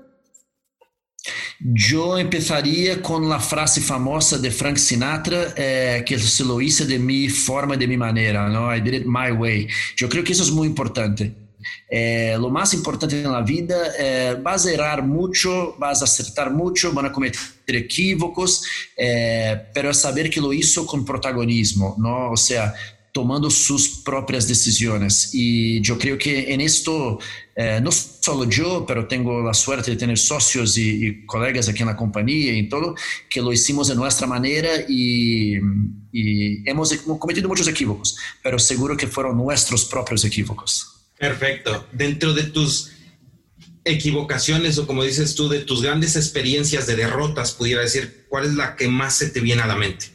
yo 1.60 2.18
empezaría 2.18 3.00
con 3.00 3.28
la 3.28 3.38
frase 3.38 3.80
famosa 3.80 4.38
de 4.38 4.50
Frank 4.50 4.76
Sinatra, 4.76 5.54
eh, 5.56 6.02
que 6.04 6.18
se 6.18 6.44
lo 6.44 6.60
hice 6.60 6.84
de 6.84 6.98
mi 6.98 7.28
forma, 7.28 7.76
de 7.76 7.86
mi 7.86 7.96
manera, 7.96 8.48
¿no? 8.48 8.74
I 8.74 8.80
did 8.80 8.94
it 8.94 9.04
my 9.06 9.30
way. 9.30 9.68
Yo 9.96 10.08
creo 10.08 10.24
que 10.24 10.32
eso 10.32 10.42
es 10.42 10.50
muy 10.50 10.66
importante. 10.66 11.41
Eh, 11.88 12.36
lo 12.38 12.50
más 12.50 12.74
importante 12.74 13.20
en 13.20 13.30
la 13.30 13.42
vida, 13.42 13.76
eh, 13.98 14.36
a 14.44 14.70
errar 14.70 15.02
mucho, 15.02 15.74
vas 15.78 16.00
a 16.02 16.04
acertar 16.04 16.50
mucho, 16.50 16.92
van 16.92 17.06
a 17.06 17.12
cometer 17.12 17.40
equívocos, 17.66 18.64
eh, 18.96 19.68
pero 19.72 19.90
es 19.90 19.98
saber 19.98 20.28
que 20.30 20.40
lo 20.40 20.52
hizo 20.52 20.86
con 20.86 21.04
protagonismo, 21.04 21.96
¿no? 21.98 22.32
O 22.32 22.36
sea, 22.36 22.74
tomando 23.12 23.50
sus 23.50 24.00
propias 24.02 24.48
decisiones. 24.48 25.30
Y 25.34 25.80
yo 25.82 25.98
creo 25.98 26.16
que 26.16 26.52
en 26.52 26.62
esto, 26.62 27.18
eh, 27.54 27.78
no 27.82 27.92
solo 27.92 28.48
yo, 28.48 28.86
pero 28.86 29.06
tengo 29.06 29.42
la 29.42 29.52
suerte 29.52 29.90
de 29.90 29.96
tener 29.98 30.18
socios 30.18 30.78
y, 30.78 31.06
y, 31.06 31.26
colegas 31.26 31.68
aquí 31.68 31.82
en 31.82 31.88
la 31.88 31.96
compañía 31.96 32.54
y 32.54 32.68
todo, 32.68 32.94
que 33.28 33.42
lo 33.42 33.52
hicimos 33.52 33.88
de 33.88 33.94
nuestra 33.94 34.26
manera 34.26 34.70
y, 34.88 35.56
y 36.10 36.68
hemos 36.68 36.94
cometido 37.18 37.48
muchos 37.48 37.68
equívocos, 37.68 38.16
pero 38.42 38.58
seguro 38.58 38.96
que 38.96 39.06
fueron 39.06 39.36
nuestros 39.36 39.84
propios 39.84 40.24
equívocos. 40.24 40.91
Perfecto. 41.22 41.86
Dentro 41.92 42.34
de 42.34 42.42
tus 42.42 42.90
equivocaciones 43.84 44.76
o 44.78 44.88
como 44.88 45.04
dices 45.04 45.36
tú, 45.36 45.48
de 45.48 45.60
tus 45.60 45.80
grandes 45.80 46.16
experiencias 46.16 46.88
de 46.88 46.96
derrotas, 46.96 47.52
pudiera 47.52 47.80
decir, 47.80 48.26
¿cuál 48.28 48.46
es 48.46 48.54
la 48.54 48.74
que 48.74 48.88
más 48.88 49.18
se 49.18 49.30
te 49.30 49.38
viene 49.38 49.62
a 49.62 49.68
la 49.68 49.76
mente? 49.76 50.06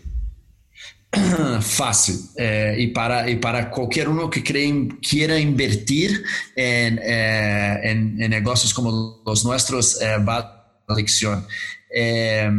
fácil 1.62 2.20
eh, 2.36 2.76
y, 2.80 2.88
para, 2.88 3.30
y 3.30 3.38
para 3.38 3.72
cualquier 3.72 4.10
uno 4.10 4.30
que 4.30 4.44
quiera 4.44 5.40
invertir 5.40 6.26
en, 6.58 7.00
eh, 7.02 7.80
en, 7.84 8.22
en, 8.22 8.30
negocios 8.30 8.74
como 8.74 9.24
los 9.26 9.46
nuestros 9.46 10.02
eh, 10.02 10.18
va 10.18 10.40
a 10.90 10.94
lección. 10.94 11.48
Eh, 11.90 12.52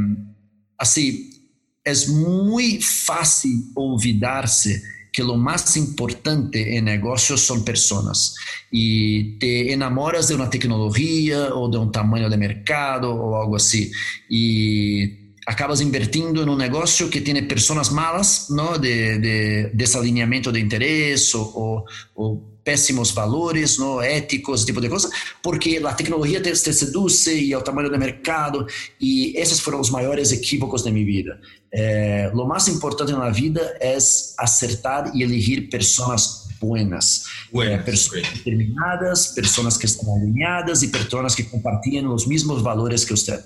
así, 0.79 1.53
es 1.85 2.09
muy 2.09 2.81
fácil 2.81 3.65
olvidarse 3.75 4.83
que 5.19 5.25
lo 5.25 5.37
más 5.37 5.77
importante 5.77 6.77
en 6.77 6.85
negocios 6.85 7.41
son 7.41 7.65
personas 7.65 8.37
y 8.71 9.37
te 9.41 9.73
enamoras 9.73 10.29
de 10.29 10.37
una 10.37 10.49
tecnología 10.49 11.53
o 11.57 11.69
de 11.69 11.77
un 11.77 11.91
tamaño 11.91 12.31
de 12.31 12.37
mercado 12.37 13.13
o 13.13 13.43
algo 13.43 13.57
así 13.57 13.91
y 14.29 15.35
acabas 15.45 15.81
invirtiendo 15.81 16.41
en 16.41 16.51
un 16.51 16.59
negocio 16.59 17.11
que 17.11 17.21
tiene 17.21 17.43
personas 17.43 17.91
malas, 17.91 18.49
¿no? 18.51 18.79
De, 18.79 19.19
de 19.19 19.71
desalineamiento 19.75 20.53
de 20.53 20.61
interés 20.61 21.35
o, 21.35 21.43
o, 21.43 21.85
o, 22.15 22.41
pésimos 22.63 23.13
valores, 23.13 23.81
¿no? 23.81 24.01
Éticos, 24.03 24.65
tipo 24.65 24.81
de 24.81 24.89
cosas, 24.89 25.11
porque 25.43 25.81
la 25.81 25.97
tecnología 25.97 26.41
te, 26.41 26.53
te, 26.53 26.73
seduce 26.73 27.35
y 27.35 27.53
el 27.55 27.65
tamaño 27.65 27.89
de 27.89 27.99
mercado 27.99 28.67
y 29.01 29.37
esos 29.37 29.61
fueron 29.61 29.81
los 29.81 29.91
mayores 29.91 30.31
equívocos 30.31 30.85
de 30.85 30.93
mi 30.93 31.03
vida. 31.03 31.41
Eh, 31.71 32.31
lo 32.35 32.47
más 32.47 32.69
importante 32.69 33.13
en 33.13 33.19
la 33.19 33.31
vida 33.31 33.61
es 33.81 34.35
acertar 34.39 35.11
y 35.13 35.23
elegir 35.23 35.69
personas 35.69 36.49
buenas, 36.61 37.27
buenas 37.53 37.81
eh, 37.81 37.85
personas 37.85 38.35
determinadas, 38.35 39.29
personas 39.29 39.79
que 39.79 39.87
están 39.87 40.09
alineadas 40.11 40.83
y 40.83 40.89
personas 40.89 41.37
que 41.37 41.49
comparten 41.49 42.07
los 42.07 42.27
mismos 42.27 42.63
valores 42.63 43.05
que 43.05 43.15
usted. 43.15 43.45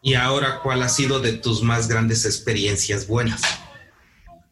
Y 0.00 0.14
ahora, 0.14 0.60
¿cuál 0.62 0.82
ha 0.82 0.88
sido 0.88 1.20
de 1.20 1.34
tus 1.34 1.62
más 1.62 1.88
grandes 1.88 2.24
experiencias 2.24 3.06
buenas? 3.06 3.42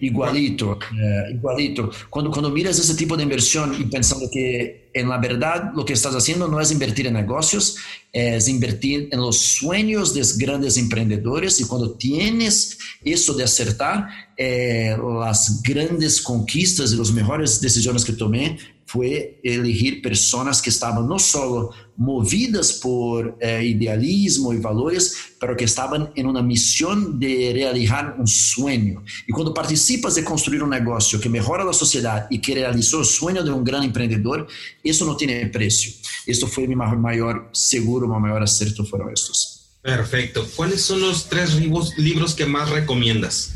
Igualito, 0.00 0.78
eh, 0.92 1.34
igualito. 1.34 1.90
Cuando, 2.08 2.30
cuando 2.30 2.50
miras 2.50 2.78
ese 2.78 2.94
tipo 2.94 3.16
de 3.16 3.22
inversión 3.22 3.76
y 3.78 3.84
pensando 3.84 4.30
que 4.32 4.90
en 4.94 5.08
la 5.08 5.18
verdad 5.18 5.72
lo 5.74 5.84
que 5.84 5.92
estás 5.92 6.14
haciendo 6.14 6.48
no 6.48 6.58
es 6.58 6.72
invertir 6.72 7.06
en 7.06 7.14
negocios, 7.14 7.76
es 8.12 8.48
invertir 8.48 9.08
en 9.12 9.20
los 9.20 9.38
sueños 9.38 10.14
de 10.14 10.22
grandes 10.44 10.78
emprendedores 10.78 11.60
y 11.60 11.64
cuando 11.64 11.92
tienes 11.92 12.78
eso 13.04 13.34
de 13.34 13.44
acertar, 13.44 14.08
eh, 14.36 14.96
las 15.20 15.62
grandes 15.62 16.22
conquistas 16.22 16.92
y 16.92 16.96
las 16.96 17.12
mejores 17.12 17.60
decisiones 17.60 18.04
que 18.04 18.14
tomé 18.14 18.58
fue 18.90 19.40
elegir 19.44 20.02
personas 20.02 20.60
que 20.60 20.70
estaban 20.70 21.06
no 21.06 21.16
solo 21.16 21.70
movidas 21.96 22.72
por 22.72 23.36
eh, 23.40 23.64
idealismo 23.64 24.52
y 24.52 24.56
valores, 24.56 25.14
pero 25.38 25.56
que 25.56 25.64
estaban 25.64 26.10
en 26.16 26.26
una 26.26 26.42
misión 26.42 27.20
de 27.20 27.52
realizar 27.54 28.16
un 28.18 28.26
sueño. 28.26 29.04
Y 29.28 29.32
cuando 29.32 29.54
participas 29.54 30.16
de 30.16 30.24
construir 30.24 30.64
un 30.64 30.70
negocio 30.70 31.20
que 31.20 31.28
mejora 31.28 31.62
la 31.62 31.72
sociedad 31.72 32.26
y 32.30 32.40
que 32.40 32.54
realizó 32.54 32.98
el 32.98 33.04
sueño 33.04 33.44
de 33.44 33.52
un 33.52 33.62
gran 33.62 33.84
emprendedor, 33.84 34.48
eso 34.82 35.06
no 35.06 35.16
tiene 35.16 35.46
precio. 35.46 35.92
Esto 36.26 36.48
fue 36.48 36.66
mi 36.66 36.74
mayor 36.74 37.48
seguro, 37.52 38.08
mi 38.08 38.18
mayor 38.18 38.42
acierto 38.42 38.84
fueron 38.84 39.12
estos. 39.12 39.68
Perfecto. 39.82 40.44
¿Cuáles 40.56 40.82
son 40.82 41.00
los 41.00 41.28
tres 41.28 41.54
libros, 41.96 42.34
que 42.34 42.44
más 42.44 42.70
recomiendas? 42.70 43.54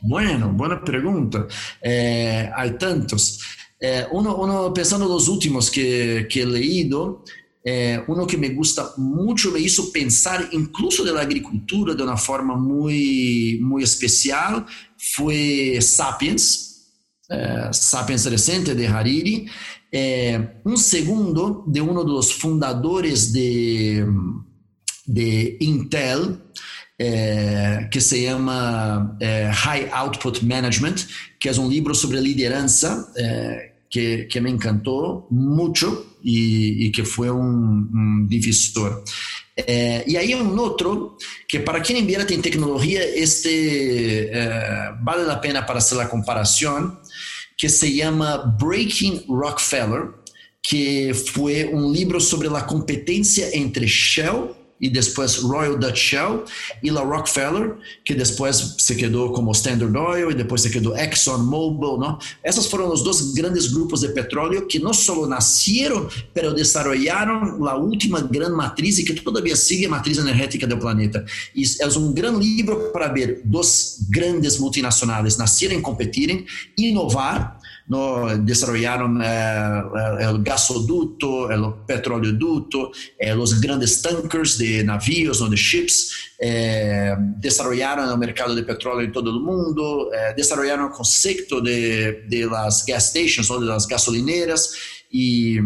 Bueno, 0.00 0.48
buena 0.52 0.82
pregunta. 0.82 1.46
Eh, 1.80 2.50
hay 2.56 2.72
tantos. 2.72 3.38
Eh, 3.84 4.06
uno, 4.12 4.36
uno, 4.36 4.72
pensando 4.72 5.06
en 5.06 5.12
los 5.12 5.26
últimos 5.26 5.68
que, 5.68 6.28
que 6.30 6.42
he 6.42 6.46
leído, 6.46 7.24
eh, 7.64 8.00
uno 8.06 8.28
que 8.28 8.38
me 8.38 8.50
gusta 8.50 8.92
mucho, 8.96 9.50
me 9.50 9.58
hizo 9.58 9.90
pensar 9.90 10.48
incluso 10.52 11.02
de 11.02 11.12
la 11.12 11.22
agricultura 11.22 11.92
de 11.92 12.02
una 12.04 12.16
forma 12.16 12.54
muy, 12.56 13.58
muy 13.60 13.82
especial, 13.82 14.64
fue 14.96 15.80
Sapiens, 15.80 16.92
eh, 17.28 17.70
Sapiens 17.72 18.24
Recente 18.26 18.76
de 18.76 18.86
Hariri. 18.86 19.46
Eh, 19.90 20.60
un 20.64 20.76
segundo 20.78 21.64
de 21.66 21.80
uno 21.80 22.04
de 22.04 22.12
los 22.12 22.32
fundadores 22.32 23.32
de, 23.32 24.06
de 25.06 25.56
Intel, 25.58 26.38
eh, 27.04 27.88
que 27.90 28.00
se 28.00 28.22
llama 28.22 29.16
eh, 29.18 29.50
High 29.52 29.90
Output 29.92 30.42
Management, 30.42 31.00
que 31.40 31.48
es 31.48 31.58
un 31.58 31.68
libro 31.68 31.94
sobre 31.94 32.20
lideranza 32.20 33.08
eh, 33.16 33.71
que, 33.92 34.26
que 34.26 34.40
me 34.40 34.48
encantó 34.48 35.26
mucho 35.28 36.16
y, 36.22 36.86
y 36.86 36.90
que 36.90 37.04
fue 37.04 37.30
un, 37.30 37.90
un 37.92 38.26
divisor. 38.26 39.04
Eh, 39.54 40.02
y 40.06 40.16
hay 40.16 40.32
un 40.32 40.58
otro 40.58 41.18
que 41.46 41.60
para 41.60 41.82
quien 41.82 41.98
invierte 41.98 42.32
en 42.32 42.40
tecnología, 42.40 43.04
este 43.04 44.30
eh, 44.32 44.90
vale 45.02 45.24
la 45.24 45.42
pena 45.42 45.66
para 45.66 45.78
hacer 45.78 45.98
la 45.98 46.08
comparación, 46.08 47.00
que 47.54 47.68
se 47.68 47.92
llama 47.92 48.56
Breaking 48.58 49.24
Rockefeller, 49.28 50.04
que 50.62 51.12
fue 51.12 51.66
un 51.66 51.92
libro 51.92 52.18
sobre 52.18 52.48
la 52.48 52.64
competencia 52.64 53.50
entre 53.52 53.86
Shell 53.86 54.54
e 54.82 54.90
depois 54.90 55.36
Royal 55.36 55.78
Dutch 55.78 55.96
Shell 55.96 56.44
e 56.82 56.90
la 56.90 57.02
Rockefeller, 57.02 57.76
que 58.04 58.14
depois 58.14 58.74
se 58.78 58.96
quedou 58.96 59.32
como 59.32 59.52
Standard 59.52 59.94
Oil 59.96 60.32
e 60.32 60.34
depois 60.34 60.60
se 60.62 60.70
quedou 60.70 60.96
ExxonMobil, 60.96 61.96
¿no? 61.96 62.18
Essas 62.42 62.66
foram 62.66 62.92
os 62.92 63.02
dois 63.02 63.32
grandes 63.32 63.68
grupos 63.68 64.00
de 64.00 64.08
petróleo 64.08 64.66
que 64.66 64.80
não 64.80 64.92
só 64.92 65.24
nasceram, 65.26 66.08
pero 66.34 66.52
desarrollaram 66.52 67.64
a 67.68 67.76
última 67.76 68.20
grande 68.20 68.56
matriz 68.56 68.98
e 68.98 69.04
que 69.04 69.14
todavia 69.14 69.54
sigue 69.54 69.86
a 69.86 69.88
matriz 69.88 70.18
energética 70.18 70.66
do 70.66 70.76
planeta. 70.76 71.24
E 71.54 71.62
é 71.80 71.86
um 71.96 72.12
grande 72.12 72.44
livro 72.44 72.90
para 72.92 73.06
ver 73.06 73.40
dos 73.44 73.98
grandes 74.10 74.58
multinacionais 74.58 75.36
nascerem, 75.36 75.80
competirem, 75.80 76.44
inovar 76.76 77.61
no, 77.88 78.36
desarrollaron 78.38 79.20
eh, 79.22 79.82
el 80.20 80.42
gasoducto, 80.42 81.50
el 81.50 81.62
petroleoducto, 81.86 82.92
eh, 83.18 83.34
los 83.34 83.60
grandes 83.60 84.00
tankers 84.00 84.58
de 84.58 84.84
navíos, 84.84 85.40
no, 85.40 85.48
de 85.48 85.56
ships, 85.56 86.12
eh, 86.38 87.14
desarrollaron 87.38 88.10
el 88.10 88.18
mercado 88.18 88.54
de 88.54 88.62
petróleo 88.62 89.04
en 89.04 89.12
todo 89.12 89.30
el 89.30 89.40
mundo, 89.40 90.10
eh, 90.12 90.34
desarrollaron 90.36 90.86
el 90.86 90.92
concepto 90.92 91.60
de, 91.60 92.24
de 92.28 92.46
las 92.46 92.84
gas 92.86 93.10
stations, 93.10 93.50
¿no? 93.50 93.60
de 93.60 93.66
las 93.66 93.86
gasolineras 93.86 94.74
y 95.10 95.58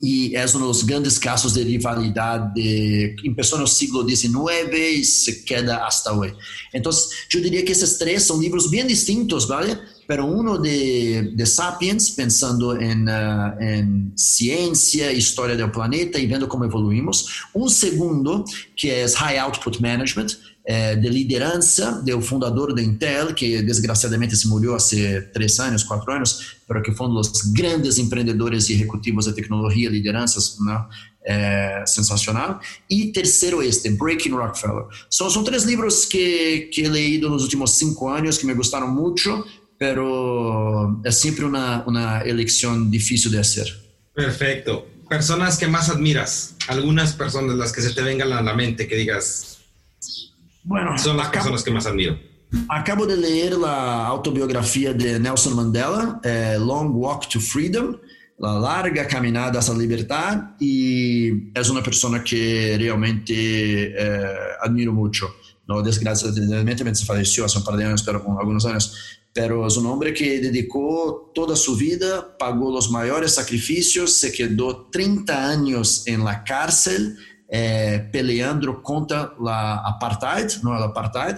e 0.00 0.36
é 0.36 0.46
um 0.46 0.60
dos 0.60 0.84
grandes 0.84 1.18
casos 1.18 1.54
de 1.54 1.62
rivalidade 1.64 3.16
começou 3.20 3.58
no 3.58 3.66
século 3.66 4.08
XIX 4.08 4.38
e 4.72 5.04
se 5.04 5.42
queda 5.42 5.84
hasta 5.84 6.12
hoje. 6.12 6.36
Então, 6.72 6.92
eu 7.34 7.40
diria 7.40 7.64
que 7.64 7.72
esses 7.72 7.98
três 7.98 8.22
são 8.22 8.40
livros 8.40 8.70
bem 8.70 8.86
distintos, 8.86 9.46
¿vale? 9.46 9.76
Pero 10.08 10.24
uno 10.24 10.56
de, 10.56 11.32
de 11.34 11.44
Sapiens, 11.44 12.12
pensando 12.12 12.74
en, 12.74 13.06
uh, 13.06 13.60
en, 13.60 14.12
ciencia, 14.16 15.12
historia 15.12 15.54
del 15.54 15.70
planeta 15.70 16.18
y 16.18 16.26
viendo 16.26 16.48
cómo 16.48 16.64
evoluimos. 16.64 17.28
Un 17.52 17.68
segundo, 17.68 18.42
que 18.74 19.02
es 19.02 19.14
High 19.16 19.36
Output 19.36 19.80
Management, 19.80 20.32
eh, 20.64 20.96
de 20.98 21.10
liderança 21.10 22.00
del 22.02 22.22
fundador 22.22 22.74
de 22.74 22.84
Intel, 22.84 23.34
que 23.34 23.62
desgraciadamente 23.62 24.34
se 24.34 24.48
murió 24.48 24.76
hace 24.76 25.28
tres 25.30 25.60
años, 25.60 25.84
cuatro 25.84 26.14
años, 26.14 26.58
pero 26.66 26.82
que 26.82 26.90
uno 26.90 27.22
de 27.22 27.28
los 27.28 27.52
grandes 27.52 27.98
emprendedores 27.98 28.70
y 28.70 28.74
ejecutivos 28.76 29.26
de 29.26 29.34
tecnología, 29.34 29.90
lideranças, 29.90 30.56
¿no? 30.58 30.88
Eh, 31.30 31.82
sensacional. 31.84 32.58
Y 32.88 33.12
tercero 33.12 33.60
este, 33.60 33.90
Breaking 33.90 34.32
Rockefeller. 34.32 34.84
Son, 35.10 35.30
son 35.30 35.44
tres 35.44 35.66
libros 35.66 36.06
que, 36.06 36.70
que 36.72 36.86
he 36.86 36.88
leído 36.88 37.26
en 37.26 37.34
los 37.34 37.42
últimos 37.42 37.76
cinco 37.76 38.10
años 38.10 38.38
que 38.38 38.46
me 38.46 38.54
gustaron 38.54 38.94
mucho 38.94 39.44
pero 39.78 41.00
es 41.04 41.20
siempre 41.20 41.44
una, 41.44 41.84
una 41.86 42.20
elección 42.20 42.90
difícil 42.90 43.30
de 43.32 43.40
hacer. 43.40 43.66
Perfecto. 44.14 44.86
Personas 45.08 45.56
que 45.56 45.68
más 45.68 45.88
admiras, 45.88 46.56
algunas 46.66 47.14
personas 47.14 47.56
las 47.56 47.72
que 47.72 47.80
se 47.80 47.92
te 47.94 48.02
vengan 48.02 48.32
a 48.32 48.42
la 48.42 48.54
mente 48.54 48.86
que 48.86 48.96
digas, 48.96 49.58
bueno, 50.64 50.98
son 50.98 51.16
las 51.16 51.28
personas 51.28 51.62
que 51.62 51.70
más 51.70 51.86
admiro. 51.86 52.18
Acabo 52.68 53.06
de 53.06 53.16
leer 53.16 53.54
la 53.56 54.06
autobiografía 54.06 54.92
de 54.92 55.18
Nelson 55.18 55.54
Mandela, 55.54 56.20
eh, 56.22 56.56
Long 56.58 56.94
Walk 56.94 57.28
to 57.28 57.40
Freedom, 57.40 57.96
la 58.38 58.58
larga 58.58 59.06
caminada 59.06 59.60
hacia 59.60 59.74
la 59.74 59.80
libertad, 59.80 60.56
y 60.58 61.50
es 61.58 61.68
una 61.70 61.82
persona 61.82 62.22
que 62.22 62.76
realmente 62.78 63.34
eh, 63.34 64.26
admiro 64.62 64.92
mucho. 64.92 65.34
No, 65.66 65.82
desgraciadamente 65.82 66.94
se 66.94 67.04
falleció 67.04 67.44
hace 67.44 67.58
un 67.58 67.64
par 67.64 67.76
de 67.76 67.84
años, 67.84 68.02
pero 68.02 68.24
con 68.24 68.38
algunos 68.38 68.64
años, 68.64 69.17
pero 69.32 69.66
un 69.76 69.86
hombre 69.86 70.12
que 70.12 70.40
dedicó 70.40 71.30
toda 71.34 71.54
su 71.54 71.76
vida, 71.76 72.36
pagó 72.38 72.72
los 72.72 72.90
mayores 72.90 73.34
sacrificios, 73.34 74.12
se 74.14 74.32
quedó 74.32 74.88
30 74.90 75.50
años 75.50 76.02
en 76.06 76.24
la 76.24 76.42
cárcel 76.42 77.16
eh, 77.50 78.08
peleando 78.12 78.82
contra 78.82 79.34
la 79.40 79.76
apartheid, 79.76 80.62
no 80.62 80.76
el 80.76 80.82
apartheid, 80.82 81.36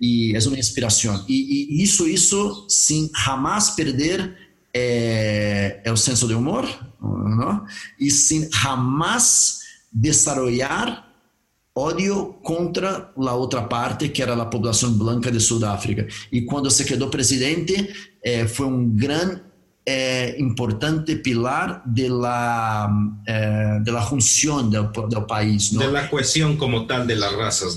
es 0.00 0.46
una 0.46 0.56
inspiración. 0.56 1.22
Y, 1.28 1.76
y 1.78 1.82
hizo 1.82 2.06
eso 2.06 2.66
sin 2.68 3.10
jamás 3.12 3.72
perder 3.72 4.36
eh, 4.72 5.82
el 5.84 5.98
senso 5.98 6.26
de 6.26 6.34
humor, 6.34 6.64
¿no? 6.98 7.66
Y 7.98 8.10
sin 8.10 8.50
jamás 8.50 9.60
desarrollar 9.90 11.11
odio 11.74 12.34
contra 12.42 13.12
a 13.16 13.34
outra 13.34 13.62
parte, 13.62 14.08
que 14.08 14.22
era 14.22 14.34
a 14.34 14.46
população 14.46 14.92
branca 14.92 15.30
de 15.30 15.40
Sudáfrica. 15.40 16.06
E 16.30 16.42
quando 16.42 16.70
se 16.70 16.84
quedou 16.84 17.08
presidente, 17.08 17.88
eh, 18.22 18.46
um 18.66 18.88
grande 18.94 19.40
eh, 19.84 20.36
importante 20.38 21.16
pilar 21.16 21.82
de 21.86 22.08
la, 22.08 22.88
eh, 23.26 23.80
del 23.84 25.24
país. 25.26 25.72
¿no? 25.72 25.80
De 25.80 25.90
la 25.90 26.08
como 26.56 26.86
tal 26.86 27.06
de 27.06 27.16
las 27.16 27.32
razas. 27.32 27.76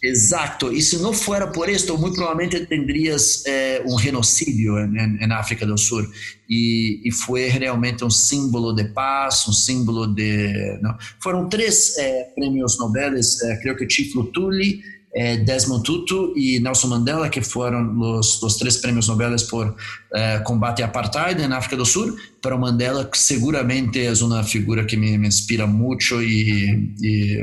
Exacto, 0.00 0.70
y 0.70 0.80
si 0.80 0.96
no 0.98 1.12
fuera 1.12 1.50
por 1.50 1.68
esto, 1.68 1.96
muy 1.96 2.12
probablemente 2.12 2.64
tendrías 2.66 3.42
eh, 3.46 3.82
un 3.84 3.98
genocidio 3.98 4.78
en, 4.78 4.96
en, 4.96 5.20
en, 5.20 5.32
África 5.32 5.66
del 5.66 5.76
Sur. 5.76 6.08
Y, 6.46 7.06
y, 7.06 7.10
fue 7.10 7.50
realmente 7.58 8.04
un 8.04 8.10
símbolo 8.10 8.72
de 8.72 8.84
paz, 8.86 9.48
un 9.48 9.54
símbolo 9.54 10.06
de... 10.06 10.78
¿no? 10.80 10.96
Fueron 11.18 11.48
tres 11.48 11.98
eh, 11.98 12.28
premios 12.36 12.78
Nobel, 12.78 13.16
eh, 13.18 13.58
creo 13.60 13.74
que 13.74 13.88
Chief 13.88 14.14
Lutuli, 14.14 14.80
eh, 15.12 15.42
Desmond 15.44 15.82
Tutu 15.82 16.32
y 16.36 16.60
Nelson 16.60 16.90
Mandela, 16.90 17.28
que 17.28 17.42
fueron 17.42 17.98
los, 17.98 18.40
los 18.40 18.56
tres 18.56 18.78
premios 18.78 19.08
Nobel 19.08 19.34
por 19.50 19.74
combate 20.44 20.84
apartheid 20.84 21.40
en 21.40 21.52
África 21.52 21.74
del 21.74 21.86
Sur, 21.86 22.14
pero 22.40 22.56
Mandela 22.56 23.10
seguramente 23.12 24.06
es 24.06 24.22
una 24.22 24.44
figura 24.44 24.86
que 24.86 24.96
me, 24.96 25.18
me 25.18 25.26
inspira 25.26 25.66
mucho 25.66 26.22
y, 26.22 26.94
y 27.00 27.38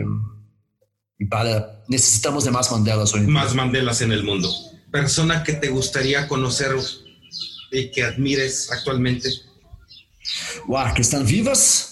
y 1.18 1.26
para, 1.26 1.84
necesitamos 1.88 2.44
de 2.44 2.52
más 2.52 2.72
Mandelas 2.72 3.14
hoy. 3.14 3.22
Más 3.22 3.56
Mandelas 3.56 4.02
en 4.02 4.12
el 4.12 4.24
mundo. 4.24 4.50
Persona 4.92 5.44
que 5.44 5.54
te 5.54 5.70
gustaría 5.70 6.28
conocer 6.28 6.76
y 7.72 7.92
que 7.92 8.04
admires 8.04 8.72
actualmente. 8.72 9.30
Wow, 10.68 10.94
que 10.94 11.02
están 11.02 11.26
vivas. 11.26 11.92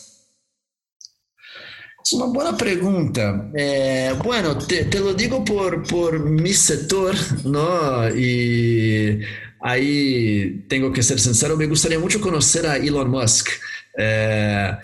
Es 2.04 2.14
una 2.14 2.26
buena 2.26 2.58
pregunta. 2.58 3.50
Eh, 3.56 4.14
bueno, 4.24 4.58
te, 4.58 4.86
te, 4.86 5.00
lo 5.00 5.14
digo 5.14 5.44
por, 5.46 5.88
por 5.88 6.20
mi 6.20 6.54
sector, 6.54 7.16
¿no? 7.46 8.10
Y 8.10 9.22
ahí 9.62 10.66
tengo 10.68 10.92
que 10.92 11.02
ser 11.02 11.20
sincero, 11.20 11.56
me 11.56 11.68
gustaría 11.68 11.98
mucho 11.98 12.20
conocer 12.20 12.68
a 12.68 12.76
Elon 12.76 13.10
Musk. 13.10 13.48
É, 13.96 14.80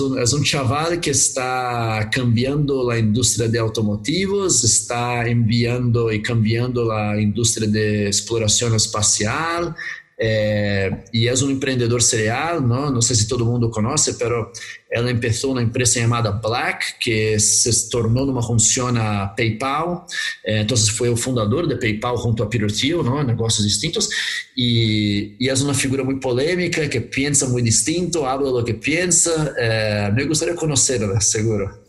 um, 0.00 0.18
és 0.18 0.32
um 0.32 0.44
chaval 0.44 0.96
que 0.98 1.10
está 1.10 2.08
cambiando 2.12 2.88
a 2.90 2.98
indústria 2.98 3.48
de 3.48 3.58
automotivos, 3.58 4.62
está 4.62 5.28
enviando 5.28 6.12
e 6.12 6.20
cambiando 6.20 6.92
a 6.92 7.20
indústria 7.20 7.66
de 7.66 8.08
exploração 8.08 8.74
espacial, 8.76 9.74
é, 10.18 11.04
e 11.12 11.26
é 11.28 11.34
um 11.34 11.50
empreendedor 11.50 12.00
serial, 12.00 12.60
não? 12.60 12.90
não 12.90 13.02
sei 13.02 13.16
se 13.16 13.26
todo 13.26 13.44
mundo 13.44 13.70
conhece, 13.70 14.12
mas 14.12 14.48
ela 14.90 15.12
começou 15.12 15.52
uma 15.52 15.62
empresa 15.62 16.00
chamada 16.00 16.30
Black, 16.30 16.98
que 17.00 17.38
se 17.38 17.90
tornou 17.90 18.24
numa 18.24 18.42
funciona 18.42 19.26
PayPal, 19.28 20.06
é, 20.44 20.60
então 20.60 20.76
foi 20.76 21.08
o 21.08 21.16
fundador 21.16 21.66
de 21.66 21.76
PayPal 21.76 22.16
junto 22.16 22.42
a 22.42 22.46
Peter 22.46 22.70
Thiel, 22.70 23.02
não? 23.02 23.22
negócios 23.22 23.66
distintos, 23.66 24.08
e, 24.56 25.34
e 25.40 25.48
é 25.48 25.54
uma 25.54 25.74
figura 25.74 26.04
muito 26.04 26.20
polêmica, 26.20 26.88
que 26.88 27.00
pensa 27.00 27.48
muito 27.48 27.64
distinto, 27.64 28.24
habla 28.24 28.52
do 28.52 28.64
que 28.64 28.74
pensa, 28.74 29.54
é, 29.56 30.12
me 30.12 30.24
gostaria 30.24 30.54
de 30.54 30.60
conhecê-la, 30.60 31.20
seguro. 31.20 31.82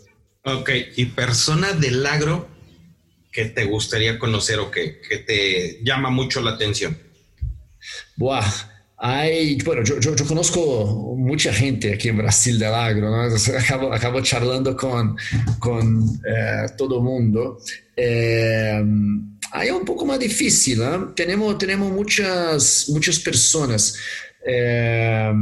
Ok, 0.48 0.94
e 0.98 1.08
persona 1.08 1.74
del 1.74 2.06
agro 2.06 2.48
que 3.32 3.46
te 3.46 3.66
gustaría 3.66 4.20
conocer 4.20 4.60
o 4.60 4.70
que, 4.70 5.02
que 5.02 5.18
te 5.18 5.80
llama 5.84 6.10
mucho 6.12 6.40
la 6.40 6.52
atención? 6.52 7.05
Buah, 8.18 8.46
hay, 8.98 9.58
bueno, 9.64 9.84
yo, 9.84 10.16
conozco 10.28 11.16
mucha 11.18 11.54
gente 11.54 11.94
aquí 11.94 12.10
en 12.10 12.18
Brasil 12.18 12.58
del 12.58 12.74
agro, 12.74 13.14
acabo, 13.60 13.94
acabo 13.94 14.22
charlando 14.22 14.76
con, 14.76 15.18
con 15.60 16.04
eh, 16.28 16.68
todo 16.78 16.98
el 16.98 17.04
mundo. 17.04 17.60
Eh, 17.96 18.84
ahí 19.52 19.70
un 19.70 19.86
poco 19.86 20.06
más 20.06 20.20
difícil, 20.20 20.82
¿eh? 20.82 21.00
tenemos, 21.16 21.58
tenemos 21.58 21.92
muchas, 21.92 22.88
muchas 22.90 23.20
personas. 23.20 23.98
Eh, 24.46 25.34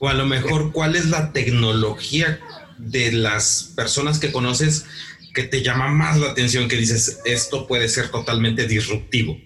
o 0.00 0.08
a 0.08 0.14
lo 0.14 0.26
mejor, 0.26 0.72
¿cuál 0.72 0.96
es 0.96 1.06
la 1.06 1.32
tecnología 1.32 2.40
de 2.78 3.12
las 3.12 3.72
personas 3.74 4.18
que 4.18 4.30
conoces 4.30 4.84
que 5.34 5.42
te 5.42 5.62
llama 5.62 5.88
más 5.88 6.16
la 6.18 6.30
atención, 6.30 6.68
que 6.68 6.76
dices, 6.76 7.20
esto 7.24 7.66
puede 7.66 7.88
ser 7.88 8.08
totalmente 8.10 8.66
disruptivo? 8.66 9.36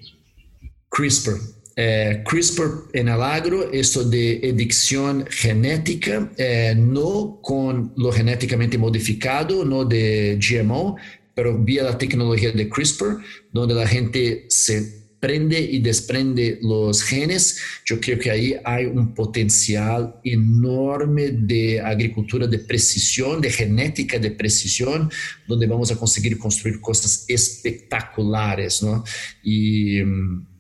CRISPR. 0.93 1.41
eh, 1.75 2.23
CRISPR 2.29 2.91
en 2.93 3.09
el 3.09 3.23
agro, 3.23 3.73
esto 3.73 4.05
de 4.05 4.41
edición 4.43 5.25
genética, 5.31 6.31
eh, 6.37 6.75
no 6.77 7.41
con 7.41 7.95
lo 7.97 8.13
genéticamente 8.13 8.77
modificado, 8.77 9.65
no 9.65 9.87
de 9.87 10.39
GMO, 10.39 10.97
pero 11.35 11.57
vía 11.57 11.85
la 11.85 11.97
tecnología 11.97 12.53
de 12.53 12.69
CRISPR, 12.69 13.17
donde 13.53 13.75
la 13.75 13.87
gente 13.87 14.45
se 14.49 15.03
prende 15.19 15.59
y 15.61 15.79
desprende 15.79 16.59
los 16.61 17.03
genes, 17.03 17.59
yo 17.87 17.99
creo 18.01 18.19
que 18.19 18.31
ahí 18.31 18.57
hay 18.65 18.87
un 18.87 19.15
potencial 19.15 20.17
enorme 20.25 21.31
de 21.31 21.81
agricultura 21.81 22.47
de 22.47 22.59
precisión, 22.59 23.41
de 23.41 23.51
genética 23.51 24.19
de 24.19 24.33
precisión, 24.33 25.09
donde 25.47 25.69
vamos 25.69 25.91
a 25.91 25.97
conseguir 25.97 26.37
construir 26.37 26.81
cosas 26.81 27.25
espectaculares, 27.29 28.83
¿no? 28.83 29.05
Y 29.45 30.03
mm, 30.03 30.52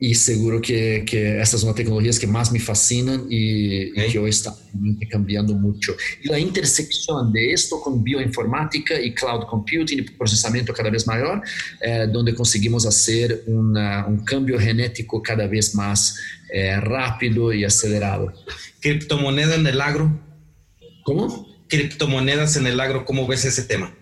y 0.00 0.14
seguro 0.14 0.60
que, 0.60 1.04
que 1.04 1.44
son 1.44 1.66
las 1.66 1.74
tecnologías 1.74 2.18
que 2.20 2.26
más 2.26 2.52
me 2.52 2.60
fascinan 2.60 3.26
y, 3.28 3.90
okay. 3.90 4.06
y 4.08 4.12
que 4.12 4.18
hoy 4.18 4.30
están 4.30 4.54
cambiando 5.10 5.54
mucho. 5.54 5.96
Y 6.22 6.28
la 6.28 6.38
intersección 6.38 7.32
de 7.32 7.52
esto 7.52 7.80
con 7.80 8.04
bioinformática 8.04 9.00
y 9.00 9.12
cloud 9.12 9.46
computing 9.46 9.98
y 9.98 10.02
procesamiento 10.02 10.72
cada 10.72 10.90
vez 10.90 11.04
mayor, 11.06 11.42
eh, 11.80 12.06
donde 12.12 12.32
conseguimos 12.32 12.86
hacer 12.86 13.42
una, 13.46 14.06
un 14.06 14.24
cambio 14.24 14.58
genético 14.58 15.20
cada 15.20 15.48
vez 15.48 15.74
más 15.74 16.16
eh, 16.52 16.78
rápido 16.78 17.52
y 17.52 17.64
acelerado. 17.64 18.32
¿Criptomoneda 18.80 19.56
en 19.56 19.66
el 19.66 19.80
agro? 19.80 20.20
¿Cómo? 21.04 21.48
Criptomonedas 21.66 22.56
en 22.56 22.68
el 22.68 22.78
agro, 22.78 23.04
¿cómo 23.04 23.26
ves 23.26 23.44
ese 23.44 23.62
tema? 23.62 23.97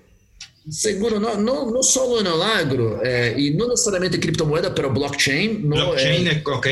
Seguro, 0.68 1.20
no, 1.20 1.36
no, 1.36 1.70
no 1.70 1.82
solo 1.82 2.20
el 2.20 2.42
agro, 2.42 3.00
eh, 3.04 3.34
y 3.38 3.50
no 3.52 3.68
necesariamente 3.68 4.18
criptomoeda, 4.18 4.74
pero 4.74 4.92
blockchain. 4.92 5.68
¿no? 5.68 5.76
Blockchain, 5.76 6.26
eh, 6.26 6.42
ok. 6.44 6.66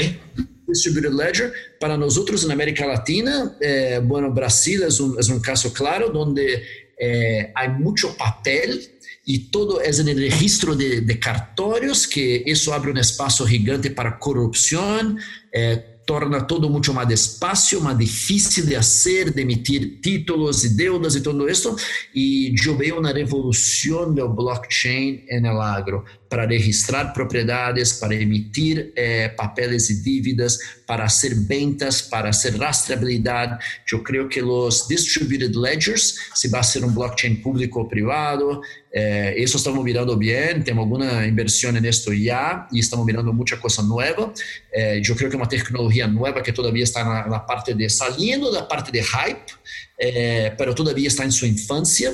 Distributed 0.67 1.13
Ledger. 1.13 1.53
Para 1.79 1.97
nosotros 1.97 2.45
en 2.45 2.51
América 2.51 2.87
Latina, 2.87 3.57
eh, 3.61 4.01
bueno, 4.03 4.33
Brasil 4.33 4.83
es 4.83 4.99
un, 4.99 5.19
es 5.19 5.29
un, 5.29 5.41
caso 5.41 5.73
claro 5.73 6.09
donde 6.09 6.63
eh, 6.99 7.53
hay 7.55 7.69
mucho 7.69 8.17
papel 8.17 8.91
y 9.27 9.51
todo 9.51 9.81
en 9.83 10.09
el 10.09 10.19
registro 10.19 10.75
de, 10.75 11.01
de 11.01 11.21
cartorios, 11.21 12.07
que 12.07 12.43
eso 12.47 12.75
abre 12.75 12.91
un 12.91 12.99
espacio 12.99 13.47
gigante 13.47 13.91
para 13.91 14.19
corrupción. 14.19 15.19
Eh, 15.53 15.94
torna 16.05 16.47
todo 16.47 16.69
mucho 16.69 16.93
más 16.93 17.09
despacio, 17.09 17.81
más 17.81 17.97
difícil 17.97 18.67
de 18.67 18.77
hacer, 18.77 19.33
de 19.33 19.43
emitir 19.43 20.01
títulos 20.01 20.65
y 20.65 20.75
deudas 20.75 21.17
y 21.17 21.23
todo 21.23 21.49
esto. 21.49 21.77
Y 22.13 22.55
yo 22.61 22.77
veo 22.77 22.99
una 22.99 23.13
revolución 23.13 24.15
del 24.15 24.29
blockchain 24.29 25.25
en 25.29 25.47
el 25.47 25.61
agro 25.61 26.05
para 26.29 26.47
registrar 26.47 27.13
propiedades, 27.13 27.95
para 27.95 28.15
emitir 28.15 28.93
eh, 28.97 29.33
papeles 29.37 29.89
y 29.91 30.03
dívidas, 30.03 30.59
para 30.87 31.05
hacer 31.05 31.35
ventas, 31.37 32.03
para 32.03 32.31
hacer 32.31 32.59
rastreabilidad. 32.59 33.59
Yo 33.87 34.03
creo 34.03 34.29
que 34.29 34.43
los 34.43 34.89
distributed 34.89 35.55
ledgers, 35.55 36.19
si 36.35 36.49
va 36.49 36.61
a 36.61 36.65
ser 36.65 36.85
un 36.85 36.95
blockchain 36.95 37.41
público 37.41 37.83
o 37.83 37.89
privado, 37.89 38.63
eh, 38.97 39.35
eso 39.39 39.57
estamos 39.59 39.83
mirando 39.83 40.17
bien, 40.17 40.63
tenemos 40.63 40.85
alguna 40.85 41.27
inversión 41.27 41.77
en 41.77 41.85
esto 41.85 42.13
ya 42.13 42.69
y 42.71 42.79
estamos 42.79 43.05
mirando 43.05 43.33
mucha 43.33 43.61
cosa 43.61 43.83
nueva. 43.83 44.33
Eh, 44.73 45.01
yo 45.03 45.17
creo 45.17 45.29
que 45.29 45.37
una 45.37 45.49
tecnología 45.49 46.07
nueva 46.07 46.41
que 46.45 46.53
todavía 46.53 46.85
está 46.85 47.01
en 47.01 47.33
la 47.33 47.45
parte 47.45 47.75
de 47.75 47.91
saliendo 47.91 48.53
de 48.53 48.61
la 48.61 48.69
parte 48.69 48.93
de 48.93 49.03
hype, 49.03 49.53
eh, 49.99 50.53
pero 50.57 50.77
todavía 50.77 51.09
está 51.09 51.25
en 51.25 51.33
su 51.33 51.45
infancia 51.45 52.13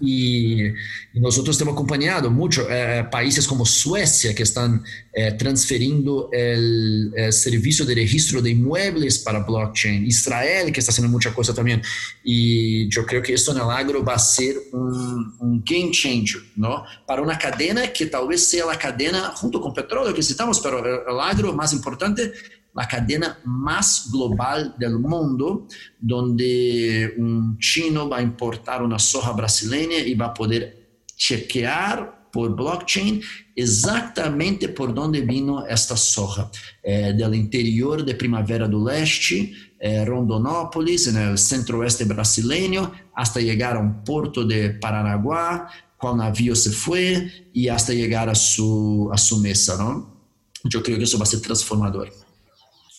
y, 0.00 0.66
y, 0.66 1.20
nosotros 1.20 1.60
hemos 1.60 1.74
acompañado 1.74 2.30
mucho 2.30 2.66
eh, 2.70 3.06
países 3.10 3.46
como 3.46 3.66
Suecia 3.66 4.34
que 4.34 4.42
están 4.42 4.82
eh, 5.12 5.32
transferiendo 5.32 6.30
el, 6.32 7.12
el, 7.14 7.32
servicio 7.32 7.84
de 7.84 7.94
registro 7.94 8.40
de 8.40 8.50
inmuebles 8.50 9.18
para 9.18 9.40
blockchain, 9.40 10.06
Israel 10.06 10.72
que 10.72 10.80
está 10.80 10.90
haciendo 10.90 11.10
mucha 11.10 11.34
cosa 11.34 11.52
también 11.52 11.82
y 12.24 12.88
yo 12.88 13.04
creo 13.04 13.22
que 13.22 13.34
esto 13.34 13.52
en 13.52 13.58
el 13.58 13.70
agro 13.70 14.04
va 14.04 14.14
a 14.14 14.18
ser 14.18 14.56
un, 14.72 15.34
un 15.38 15.62
game 15.64 15.90
changer, 15.90 16.42
¿no? 16.56 16.84
Para 17.06 17.22
una 17.22 17.38
cadena 17.38 17.92
que 17.92 18.06
tal 18.06 18.26
vez 18.28 18.46
sea 18.46 18.66
la 18.66 18.78
cadena 18.78 19.32
junto 19.36 19.60
con 19.60 19.74
petróleo 19.74 20.14
que 20.14 20.22
citamos, 20.22 20.60
pero 20.60 20.78
el, 20.78 21.12
el 21.12 21.20
agro 21.20 21.52
más 21.52 21.72
importante 21.72 22.32
la 22.74 22.86
cadena 22.86 23.38
más 23.44 24.10
global 24.12 24.74
del 24.78 24.98
mundo, 24.98 25.66
donde 25.98 27.14
un 27.18 27.58
chino 27.58 28.08
va 28.08 28.18
a 28.18 28.22
importar 28.22 28.82
una 28.82 28.98
soja 28.98 29.32
brasileña 29.32 29.98
y 29.98 30.14
va 30.14 30.26
a 30.26 30.34
poder 30.34 31.02
chequear 31.16 32.30
por 32.32 32.54
blockchain 32.54 33.20
exactamente 33.56 34.68
por 34.68 34.94
dónde 34.94 35.20
vino 35.20 35.66
esta 35.66 35.96
soja, 35.96 36.50
eh, 36.82 37.12
del 37.16 37.34
interior 37.34 38.04
de 38.04 38.14
Primavera 38.14 38.68
do 38.68 38.88
Leste, 38.88 39.52
eh, 39.78 40.04
Rondonópolis, 40.04 41.08
el 41.08 41.36
centro-oeste 41.36 42.04
brasileño, 42.04 42.92
hasta 43.14 43.40
llegar 43.40 43.76
a 43.76 43.80
un 43.80 44.04
puerto 44.04 44.44
de 44.44 44.70
Paranaguá, 44.70 45.68
cuál 45.96 46.18
navío 46.18 46.54
se 46.54 46.70
fue 46.70 47.50
y 47.52 47.68
hasta 47.68 47.92
llegar 47.92 48.28
a 48.28 48.34
su, 48.34 49.10
a 49.12 49.18
su 49.18 49.38
mesa, 49.40 49.76
¿no? 49.76 50.20
Yo 50.64 50.82
creo 50.82 50.98
que 50.98 51.04
eso 51.04 51.18
va 51.18 51.24
a 51.24 51.26
ser 51.26 51.40
transformador 51.40 52.10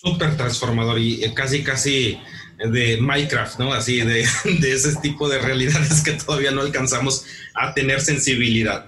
súper 0.01 0.35
transformador 0.35 0.99
y 0.99 1.23
eh, 1.23 1.33
casi, 1.33 1.63
casi 1.63 2.19
de 2.57 2.97
Minecraft, 2.97 3.59
¿no? 3.59 3.73
Así 3.73 3.97
de, 4.01 4.27
de, 4.59 4.73
ese 4.73 4.95
tipo 4.97 5.29
de 5.29 5.39
realidades 5.39 6.01
que 6.01 6.13
todavía 6.13 6.51
no 6.51 6.61
alcanzamos 6.61 7.25
a 7.53 7.73
tener 7.73 8.01
sensibilidad. 8.01 8.85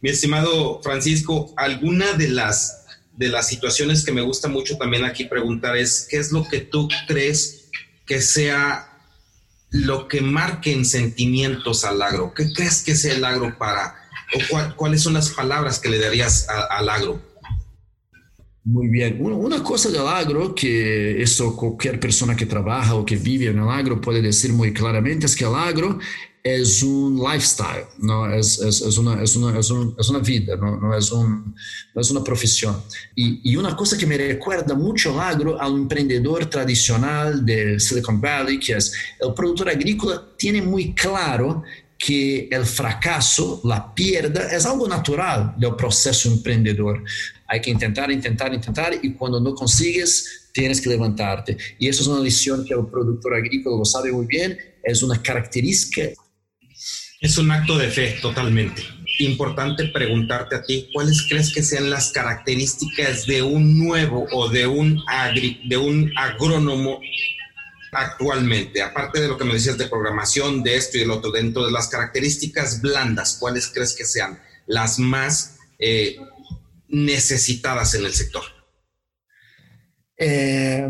Mi 0.00 0.10
estimado 0.10 0.80
Francisco, 0.82 1.52
alguna 1.56 2.12
de 2.12 2.28
las, 2.28 2.86
de 3.16 3.28
las 3.28 3.48
situaciones 3.48 4.04
que 4.04 4.12
me 4.12 4.22
gusta 4.22 4.48
mucho 4.48 4.76
también 4.76 5.04
aquí 5.04 5.24
preguntar 5.24 5.76
es, 5.76 6.06
¿qué 6.10 6.18
es 6.18 6.32
lo 6.32 6.46
que 6.46 6.60
tú 6.60 6.88
crees 7.06 7.68
que 8.04 8.20
sea 8.20 8.92
lo 9.70 10.06
que 10.08 10.20
marque 10.20 10.72
en 10.72 10.84
sentimientos 10.84 11.84
al 11.84 12.02
agro? 12.02 12.34
¿Qué 12.34 12.52
crees 12.52 12.82
que 12.82 12.94
sea 12.94 13.14
el 13.14 13.24
agro 13.24 13.56
para, 13.58 13.96
o 14.34 14.38
cuál, 14.48 14.76
cuáles 14.76 15.02
son 15.02 15.14
las 15.14 15.30
palabras 15.30 15.78
que 15.78 15.88
le 15.88 15.98
darías 15.98 16.46
al 16.48 16.88
agro? 16.88 17.20
Muy 18.66 18.88
bien. 18.88 19.18
Una 19.20 19.62
cosa 19.62 19.90
del 19.90 20.08
agro, 20.08 20.52
que 20.52 21.22
eso 21.22 21.54
cualquier 21.54 22.00
persona 22.00 22.34
que 22.34 22.46
trabaja 22.46 22.96
o 22.96 23.04
que 23.04 23.14
vive 23.14 23.46
en 23.46 23.60
el 23.60 23.68
agro 23.68 24.00
puede 24.00 24.20
decir 24.20 24.52
muy 24.52 24.72
claramente, 24.72 25.26
es 25.26 25.36
que 25.36 25.44
el 25.44 25.54
agro 25.54 26.00
es 26.42 26.82
un 26.82 27.16
lifestyle, 27.16 27.84
¿no? 27.98 28.28
es, 28.28 28.58
es, 28.58 28.80
es, 28.80 28.98
una, 28.98 29.22
es, 29.22 29.36
una, 29.36 29.56
un, 29.56 29.96
una 30.08 30.18
vida, 30.18 30.56
¿no? 30.56 30.80
No, 30.80 30.96
un, 31.12 31.54
no 31.94 32.00
es 32.00 32.10
una 32.10 32.24
profesión. 32.24 32.76
Y, 33.14 33.52
y, 33.52 33.54
una 33.54 33.76
cosa 33.76 33.96
que 33.96 34.06
me 34.06 34.18
recuerda 34.18 34.74
mucho 34.74 35.14
el 35.14 35.20
agro 35.20 35.60
al 35.60 35.72
emprendedor 35.72 36.46
tradicional 36.46 37.46
de 37.46 37.78
Silicon 37.78 38.20
Valley, 38.20 38.58
que 38.58 38.72
es 38.72 38.92
el 39.20 39.32
productor 39.32 39.68
agrícola, 39.68 40.24
tiene 40.36 40.60
muy 40.60 40.92
claro 40.92 41.62
que 41.98 42.48
el 42.50 42.64
fracaso, 42.64 43.60
la 43.64 43.94
pierda, 43.94 44.50
es 44.50 44.66
algo 44.66 44.86
natural 44.88 45.54
del 45.56 45.74
proceso 45.76 46.28
emprendedor. 46.28 47.02
Hay 47.48 47.60
que 47.60 47.70
intentar, 47.70 48.10
intentar, 48.10 48.52
intentar 48.52 48.94
y 49.02 49.12
cuando 49.12 49.40
no 49.40 49.54
consigues, 49.54 50.48
tienes 50.52 50.80
que 50.80 50.88
levantarte. 50.88 51.56
Y 51.78 51.88
eso 51.88 52.02
es 52.02 52.08
una 52.08 52.22
lección 52.22 52.64
que 52.64 52.74
el 52.74 52.86
productor 52.86 53.34
agrícola 53.34 53.76
lo 53.76 53.84
sabe 53.84 54.10
muy 54.10 54.26
bien, 54.26 54.58
es 54.82 55.02
una 55.02 55.20
característica. 55.22 56.10
Es 57.20 57.38
un 57.38 57.50
acto 57.50 57.78
de 57.78 57.88
fe, 57.88 58.18
totalmente. 58.20 58.82
Importante 59.18 59.86
preguntarte 59.86 60.56
a 60.56 60.62
ti, 60.62 60.88
¿cuáles 60.92 61.26
crees 61.28 61.52
que 61.52 61.62
sean 61.62 61.90
las 61.90 62.12
características 62.12 63.26
de 63.26 63.42
un 63.42 63.78
nuevo 63.78 64.26
o 64.32 64.48
de 64.48 64.66
un, 64.66 65.02
agri, 65.08 65.60
de 65.68 65.76
un 65.76 66.12
agrónomo 66.16 67.00
actualmente? 67.92 68.82
Aparte 68.82 69.20
de 69.20 69.28
lo 69.28 69.38
que 69.38 69.44
me 69.44 69.54
decías 69.54 69.78
de 69.78 69.88
programación, 69.88 70.62
de 70.62 70.76
esto 70.76 70.98
y 70.98 71.00
del 71.00 71.10
otro, 71.10 71.30
dentro 71.30 71.64
de 71.64 71.72
las 71.72 71.88
características 71.88 72.82
blandas, 72.82 73.38
¿cuáles 73.40 73.68
crees 73.68 73.94
que 73.94 74.04
sean 74.04 74.38
las 74.66 74.98
más 74.98 75.56
eh, 75.78 76.16
necesitadas 76.88 77.94
en 77.94 78.04
el 78.04 78.12
sector? 78.12 78.42
Eh, 80.18 80.88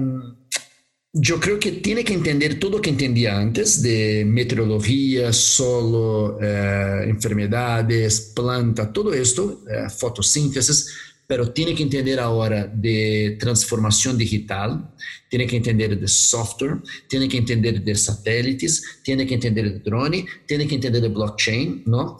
yo 1.18 1.40
creo 1.40 1.58
que 1.58 1.72
tiene 1.72 2.04
que 2.04 2.12
entender 2.12 2.60
todo 2.60 2.72
lo 2.72 2.82
que 2.82 2.90
entendía 2.90 3.38
antes 3.38 3.80
de 3.80 4.22
meteorología, 4.26 5.32
solo, 5.32 6.38
eh, 6.42 7.04
enfermedades, 7.06 8.32
planta, 8.36 8.92
todo 8.92 9.14
esto, 9.14 9.64
eh, 9.66 9.88
fotosíntesis, 9.88 10.92
pero 11.26 11.52
tiene 11.52 11.74
que 11.74 11.82
entender 11.82 12.20
ahora 12.20 12.66
de 12.66 13.38
transformación 13.40 14.18
digital, 14.18 14.92
tiene 15.30 15.46
que 15.46 15.56
entender 15.56 15.98
de 15.98 16.06
software, 16.06 16.82
tiene 17.08 17.28
que 17.28 17.38
entender 17.38 17.82
de 17.82 17.94
satélites, 17.94 19.00
tiene 19.02 19.26
que 19.26 19.34
entender 19.34 19.72
de 19.72 19.80
drone, 19.80 20.26
tiene 20.46 20.68
que 20.68 20.74
entender 20.74 21.00
de 21.00 21.08
blockchain, 21.08 21.82
¿no? 21.86 22.18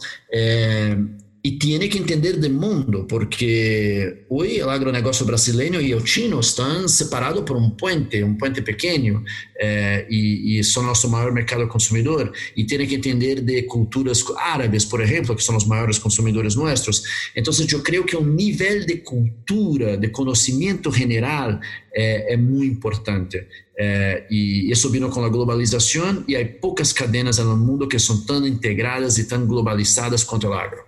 Eh, 1.46 1.48
y 1.48 1.58
tiene 1.58 1.88
que 1.88 1.98
entender 1.98 2.38
del 2.38 2.54
mundo, 2.54 3.06
porque 3.06 4.26
hoy 4.28 4.56
el 4.56 4.68
agronegócio 4.68 5.24
brasileño 5.24 5.80
y 5.80 5.92
el 5.92 6.02
chino 6.02 6.40
están 6.40 6.88
separados 6.88 7.42
por 7.42 7.56
un 7.56 7.76
puente, 7.76 8.22
un 8.22 8.36
puente 8.36 8.62
pequeño, 8.62 9.24
eh, 9.60 10.06
y, 10.10 10.58
y, 10.58 10.64
son 10.64 10.86
nuestro 10.86 11.10
mercado 11.32 11.68
consumidor, 11.68 12.32
y 12.54 12.64
tiene 12.66 12.86
que 12.86 12.96
entender 12.96 13.42
de 13.42 13.64
culturas 13.66 14.24
árabes, 14.38 14.84
por 14.86 15.00
ejemplo, 15.00 15.36
que 15.36 15.42
son 15.42 15.54
los 15.54 15.66
mayores 15.66 16.00
consumidores 16.00 16.56
nuestros. 16.56 17.04
Entonces 17.34 17.66
yo 17.66 17.82
creo 17.82 18.04
que 18.04 18.16
un 18.16 18.34
nivel 18.34 18.84
de 18.84 19.02
cultura, 19.02 19.96
de 19.96 20.10
conocimiento 20.10 20.90
general, 20.90 21.60
eh, 21.94 22.36
muy 22.36 22.66
importante. 22.66 23.48
Eh, 23.78 24.26
y 24.30 24.72
eso 24.72 24.88
vino 24.88 25.10
con 25.10 25.22
la 25.22 25.28
globalización 25.28 26.24
y 26.26 26.34
hay 26.34 26.46
pocas 26.60 26.94
cadenas 26.94 27.38
en 27.38 27.48
el 27.48 27.56
mundo 27.56 27.88
que 27.88 27.98
son 27.98 28.24
tan 28.24 28.46
integradas 28.46 29.18
y 29.18 29.28
tan 29.28 29.46
globalizadas 29.46 30.24
cuanto 30.24 30.52
el 30.52 30.58
agro. 30.58 30.85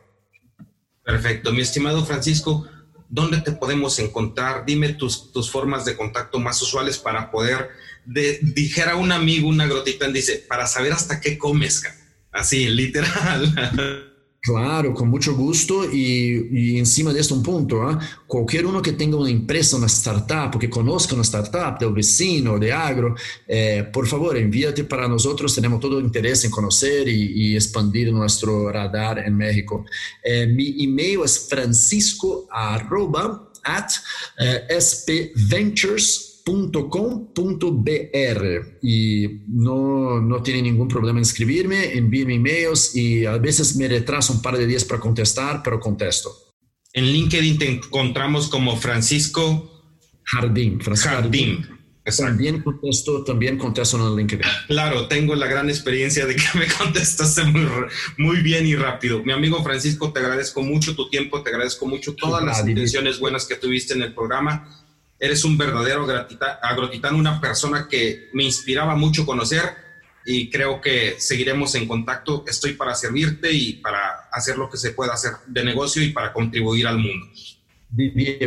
Perfecto. 1.08 1.52
Mi 1.52 1.62
estimado 1.62 2.04
Francisco, 2.04 2.68
¿dónde 3.08 3.40
te 3.40 3.52
podemos 3.52 3.98
encontrar? 3.98 4.66
Dime 4.66 4.90
tus, 4.90 5.32
tus 5.32 5.50
formas 5.50 5.86
de 5.86 5.96
contacto 5.96 6.38
más 6.38 6.60
usuales 6.60 6.98
para 6.98 7.30
poder, 7.30 7.70
de, 8.04 8.38
dijera 8.42 8.94
un 8.94 9.10
amigo, 9.10 9.48
una 9.48 9.66
grotita, 9.66 10.06
dice, 10.08 10.44
para 10.46 10.66
saber 10.66 10.92
hasta 10.92 11.18
qué 11.18 11.38
comes, 11.38 11.82
así, 12.30 12.68
literal. 12.68 14.12
Claro, 14.40 14.94
con 14.94 15.08
mucho 15.08 15.34
gusto 15.34 15.84
y, 15.92 16.48
y 16.52 16.78
encima 16.78 17.12
de 17.12 17.20
esto 17.20 17.34
un 17.34 17.42
punto, 17.42 17.90
¿eh? 17.90 17.98
cualquier 18.26 18.66
uno 18.66 18.80
que 18.80 18.92
tenga 18.92 19.16
una 19.16 19.28
empresa, 19.30 19.76
una 19.76 19.86
startup, 19.88 20.58
que 20.58 20.70
conozca 20.70 21.14
una 21.14 21.22
startup 21.24 21.78
del 21.78 21.92
vecino, 21.92 22.58
de 22.58 22.72
agro, 22.72 23.14
eh, 23.46 23.86
por 23.92 24.06
favor 24.06 24.36
envíate 24.36 24.84
para 24.84 25.08
nosotros, 25.08 25.54
tenemos 25.54 25.80
todo 25.80 25.98
el 25.98 26.06
interés 26.06 26.44
en 26.44 26.50
conocer 26.52 27.08
y, 27.08 27.50
y 27.50 27.56
expandir 27.56 28.12
nuestro 28.12 28.70
radar 28.70 29.18
en 29.18 29.36
México. 29.36 29.84
Eh, 30.22 30.46
mi 30.46 30.84
email 30.84 31.20
es 31.24 31.46
francisco 31.48 32.46
.com.br 36.48 38.42
y 38.82 39.28
no, 39.48 40.20
no 40.20 40.42
tiene 40.42 40.62
ningún 40.62 40.88
problema 40.88 41.18
en 41.18 41.22
escribirme, 41.22 41.92
envíenme 41.92 42.36
emails 42.36 42.96
y 42.96 43.26
a 43.26 43.36
veces 43.36 43.76
me 43.76 43.86
retraso 43.86 44.32
un 44.32 44.40
par 44.40 44.56
de 44.56 44.66
días 44.66 44.84
para 44.84 44.98
contestar, 44.98 45.60
pero 45.62 45.78
contesto. 45.78 46.30
En 46.94 47.04
LinkedIn 47.04 47.58
te 47.58 47.70
encontramos 47.70 48.48
como 48.48 48.76
Francisco 48.76 49.92
Jardín. 50.24 50.80
Francisco 50.80 51.10
Jardín. 51.10 51.66
También 52.16 52.62
contesto, 52.62 53.22
también 53.24 53.58
contesto 53.58 53.98
en 53.98 54.16
LinkedIn. 54.16 54.46
Claro, 54.68 55.06
tengo 55.06 55.34
la 55.34 55.46
gran 55.46 55.68
experiencia 55.68 56.24
de 56.24 56.34
que 56.34 56.46
me 56.58 56.66
contestaste 56.66 57.44
muy, 57.44 57.66
muy 58.16 58.40
bien 58.40 58.66
y 58.66 58.74
rápido. 58.74 59.22
Mi 59.22 59.32
amigo 59.32 59.62
Francisco, 59.62 60.10
te 60.14 60.20
agradezco 60.20 60.62
mucho 60.62 60.96
tu 60.96 61.10
tiempo, 61.10 61.42
te 61.42 61.50
agradezco 61.50 61.84
mucho 61.84 62.14
todas 62.14 62.42
las 62.42 62.66
intenciones 62.66 63.18
buenas 63.18 63.44
que 63.44 63.56
tuviste 63.56 63.92
en 63.92 64.00
el 64.00 64.14
programa 64.14 64.66
Eres 65.20 65.44
un 65.44 65.58
verdadero 65.58 66.06
agrotitano, 66.62 67.18
una 67.18 67.40
persona 67.40 67.88
que 67.88 68.28
me 68.32 68.44
inspiraba 68.44 68.94
mucho 68.94 69.26
conocer 69.26 69.62
y 70.24 70.50
creo 70.50 70.80
que 70.80 71.16
seguiremos 71.18 71.74
en 71.74 71.88
contacto. 71.88 72.44
Estoy 72.46 72.74
para 72.74 72.94
servirte 72.94 73.50
y 73.50 73.74
para 73.74 74.28
hacer 74.30 74.58
lo 74.58 74.68
que 74.68 74.76
se 74.76 74.90
pueda 74.90 75.14
hacer 75.14 75.32
de 75.46 75.64
negocio 75.64 76.02
y 76.02 76.10
para 76.10 76.32
contribuir 76.32 76.86
al 76.86 76.98
mundo. 76.98 77.26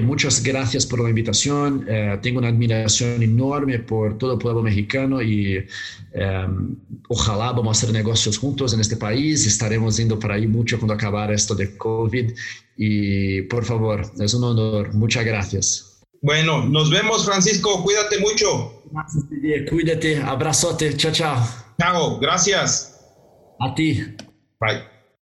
Muchas 0.03 0.43
gracias 0.43 0.85
por 0.85 1.01
la 1.01 1.09
invitación. 1.09 1.85
Eh, 1.89 2.19
tengo 2.21 2.37
una 2.37 2.49
admiración 2.49 3.23
enorme 3.23 3.79
por 3.79 4.17
todo 4.19 4.33
el 4.33 4.39
pueblo 4.39 4.61
mexicano 4.61 5.19
y 5.19 5.65
em, 6.13 6.75
ojalá 7.07 7.51
vamos 7.51 7.69
a 7.69 7.71
hacer 7.71 7.91
negocios 7.91 8.37
juntos 8.37 8.73
en 8.75 8.81
este 8.81 8.97
país. 8.97 9.47
Estaremos 9.47 9.97
yendo 9.97 10.19
para 10.19 10.35
ahí 10.35 10.45
mucho 10.45 10.77
cuando 10.77 10.93
acabar 10.93 11.31
esto 11.31 11.55
de 11.55 11.75
COVID. 11.75 12.31
Y 12.77 13.41
por 13.43 13.65
favor, 13.65 14.03
es 14.19 14.33
un 14.35 14.43
honor. 14.43 14.93
Muchas 14.93 15.25
gracias. 15.25 15.90
Bueno, 16.21 16.63
nos 16.65 16.91
vemos, 16.91 17.25
Francisco. 17.25 17.83
Cuídate 17.83 18.19
mucho. 18.19 18.83
Cuídate. 19.69 20.21
Abrazote. 20.21 20.95
Chao, 20.95 21.11
chao. 21.11 21.47
Chao. 21.79 22.19
Gracias. 22.19 22.99
A 23.59 23.73
ti. 23.73 24.15
Bye. 24.59 24.90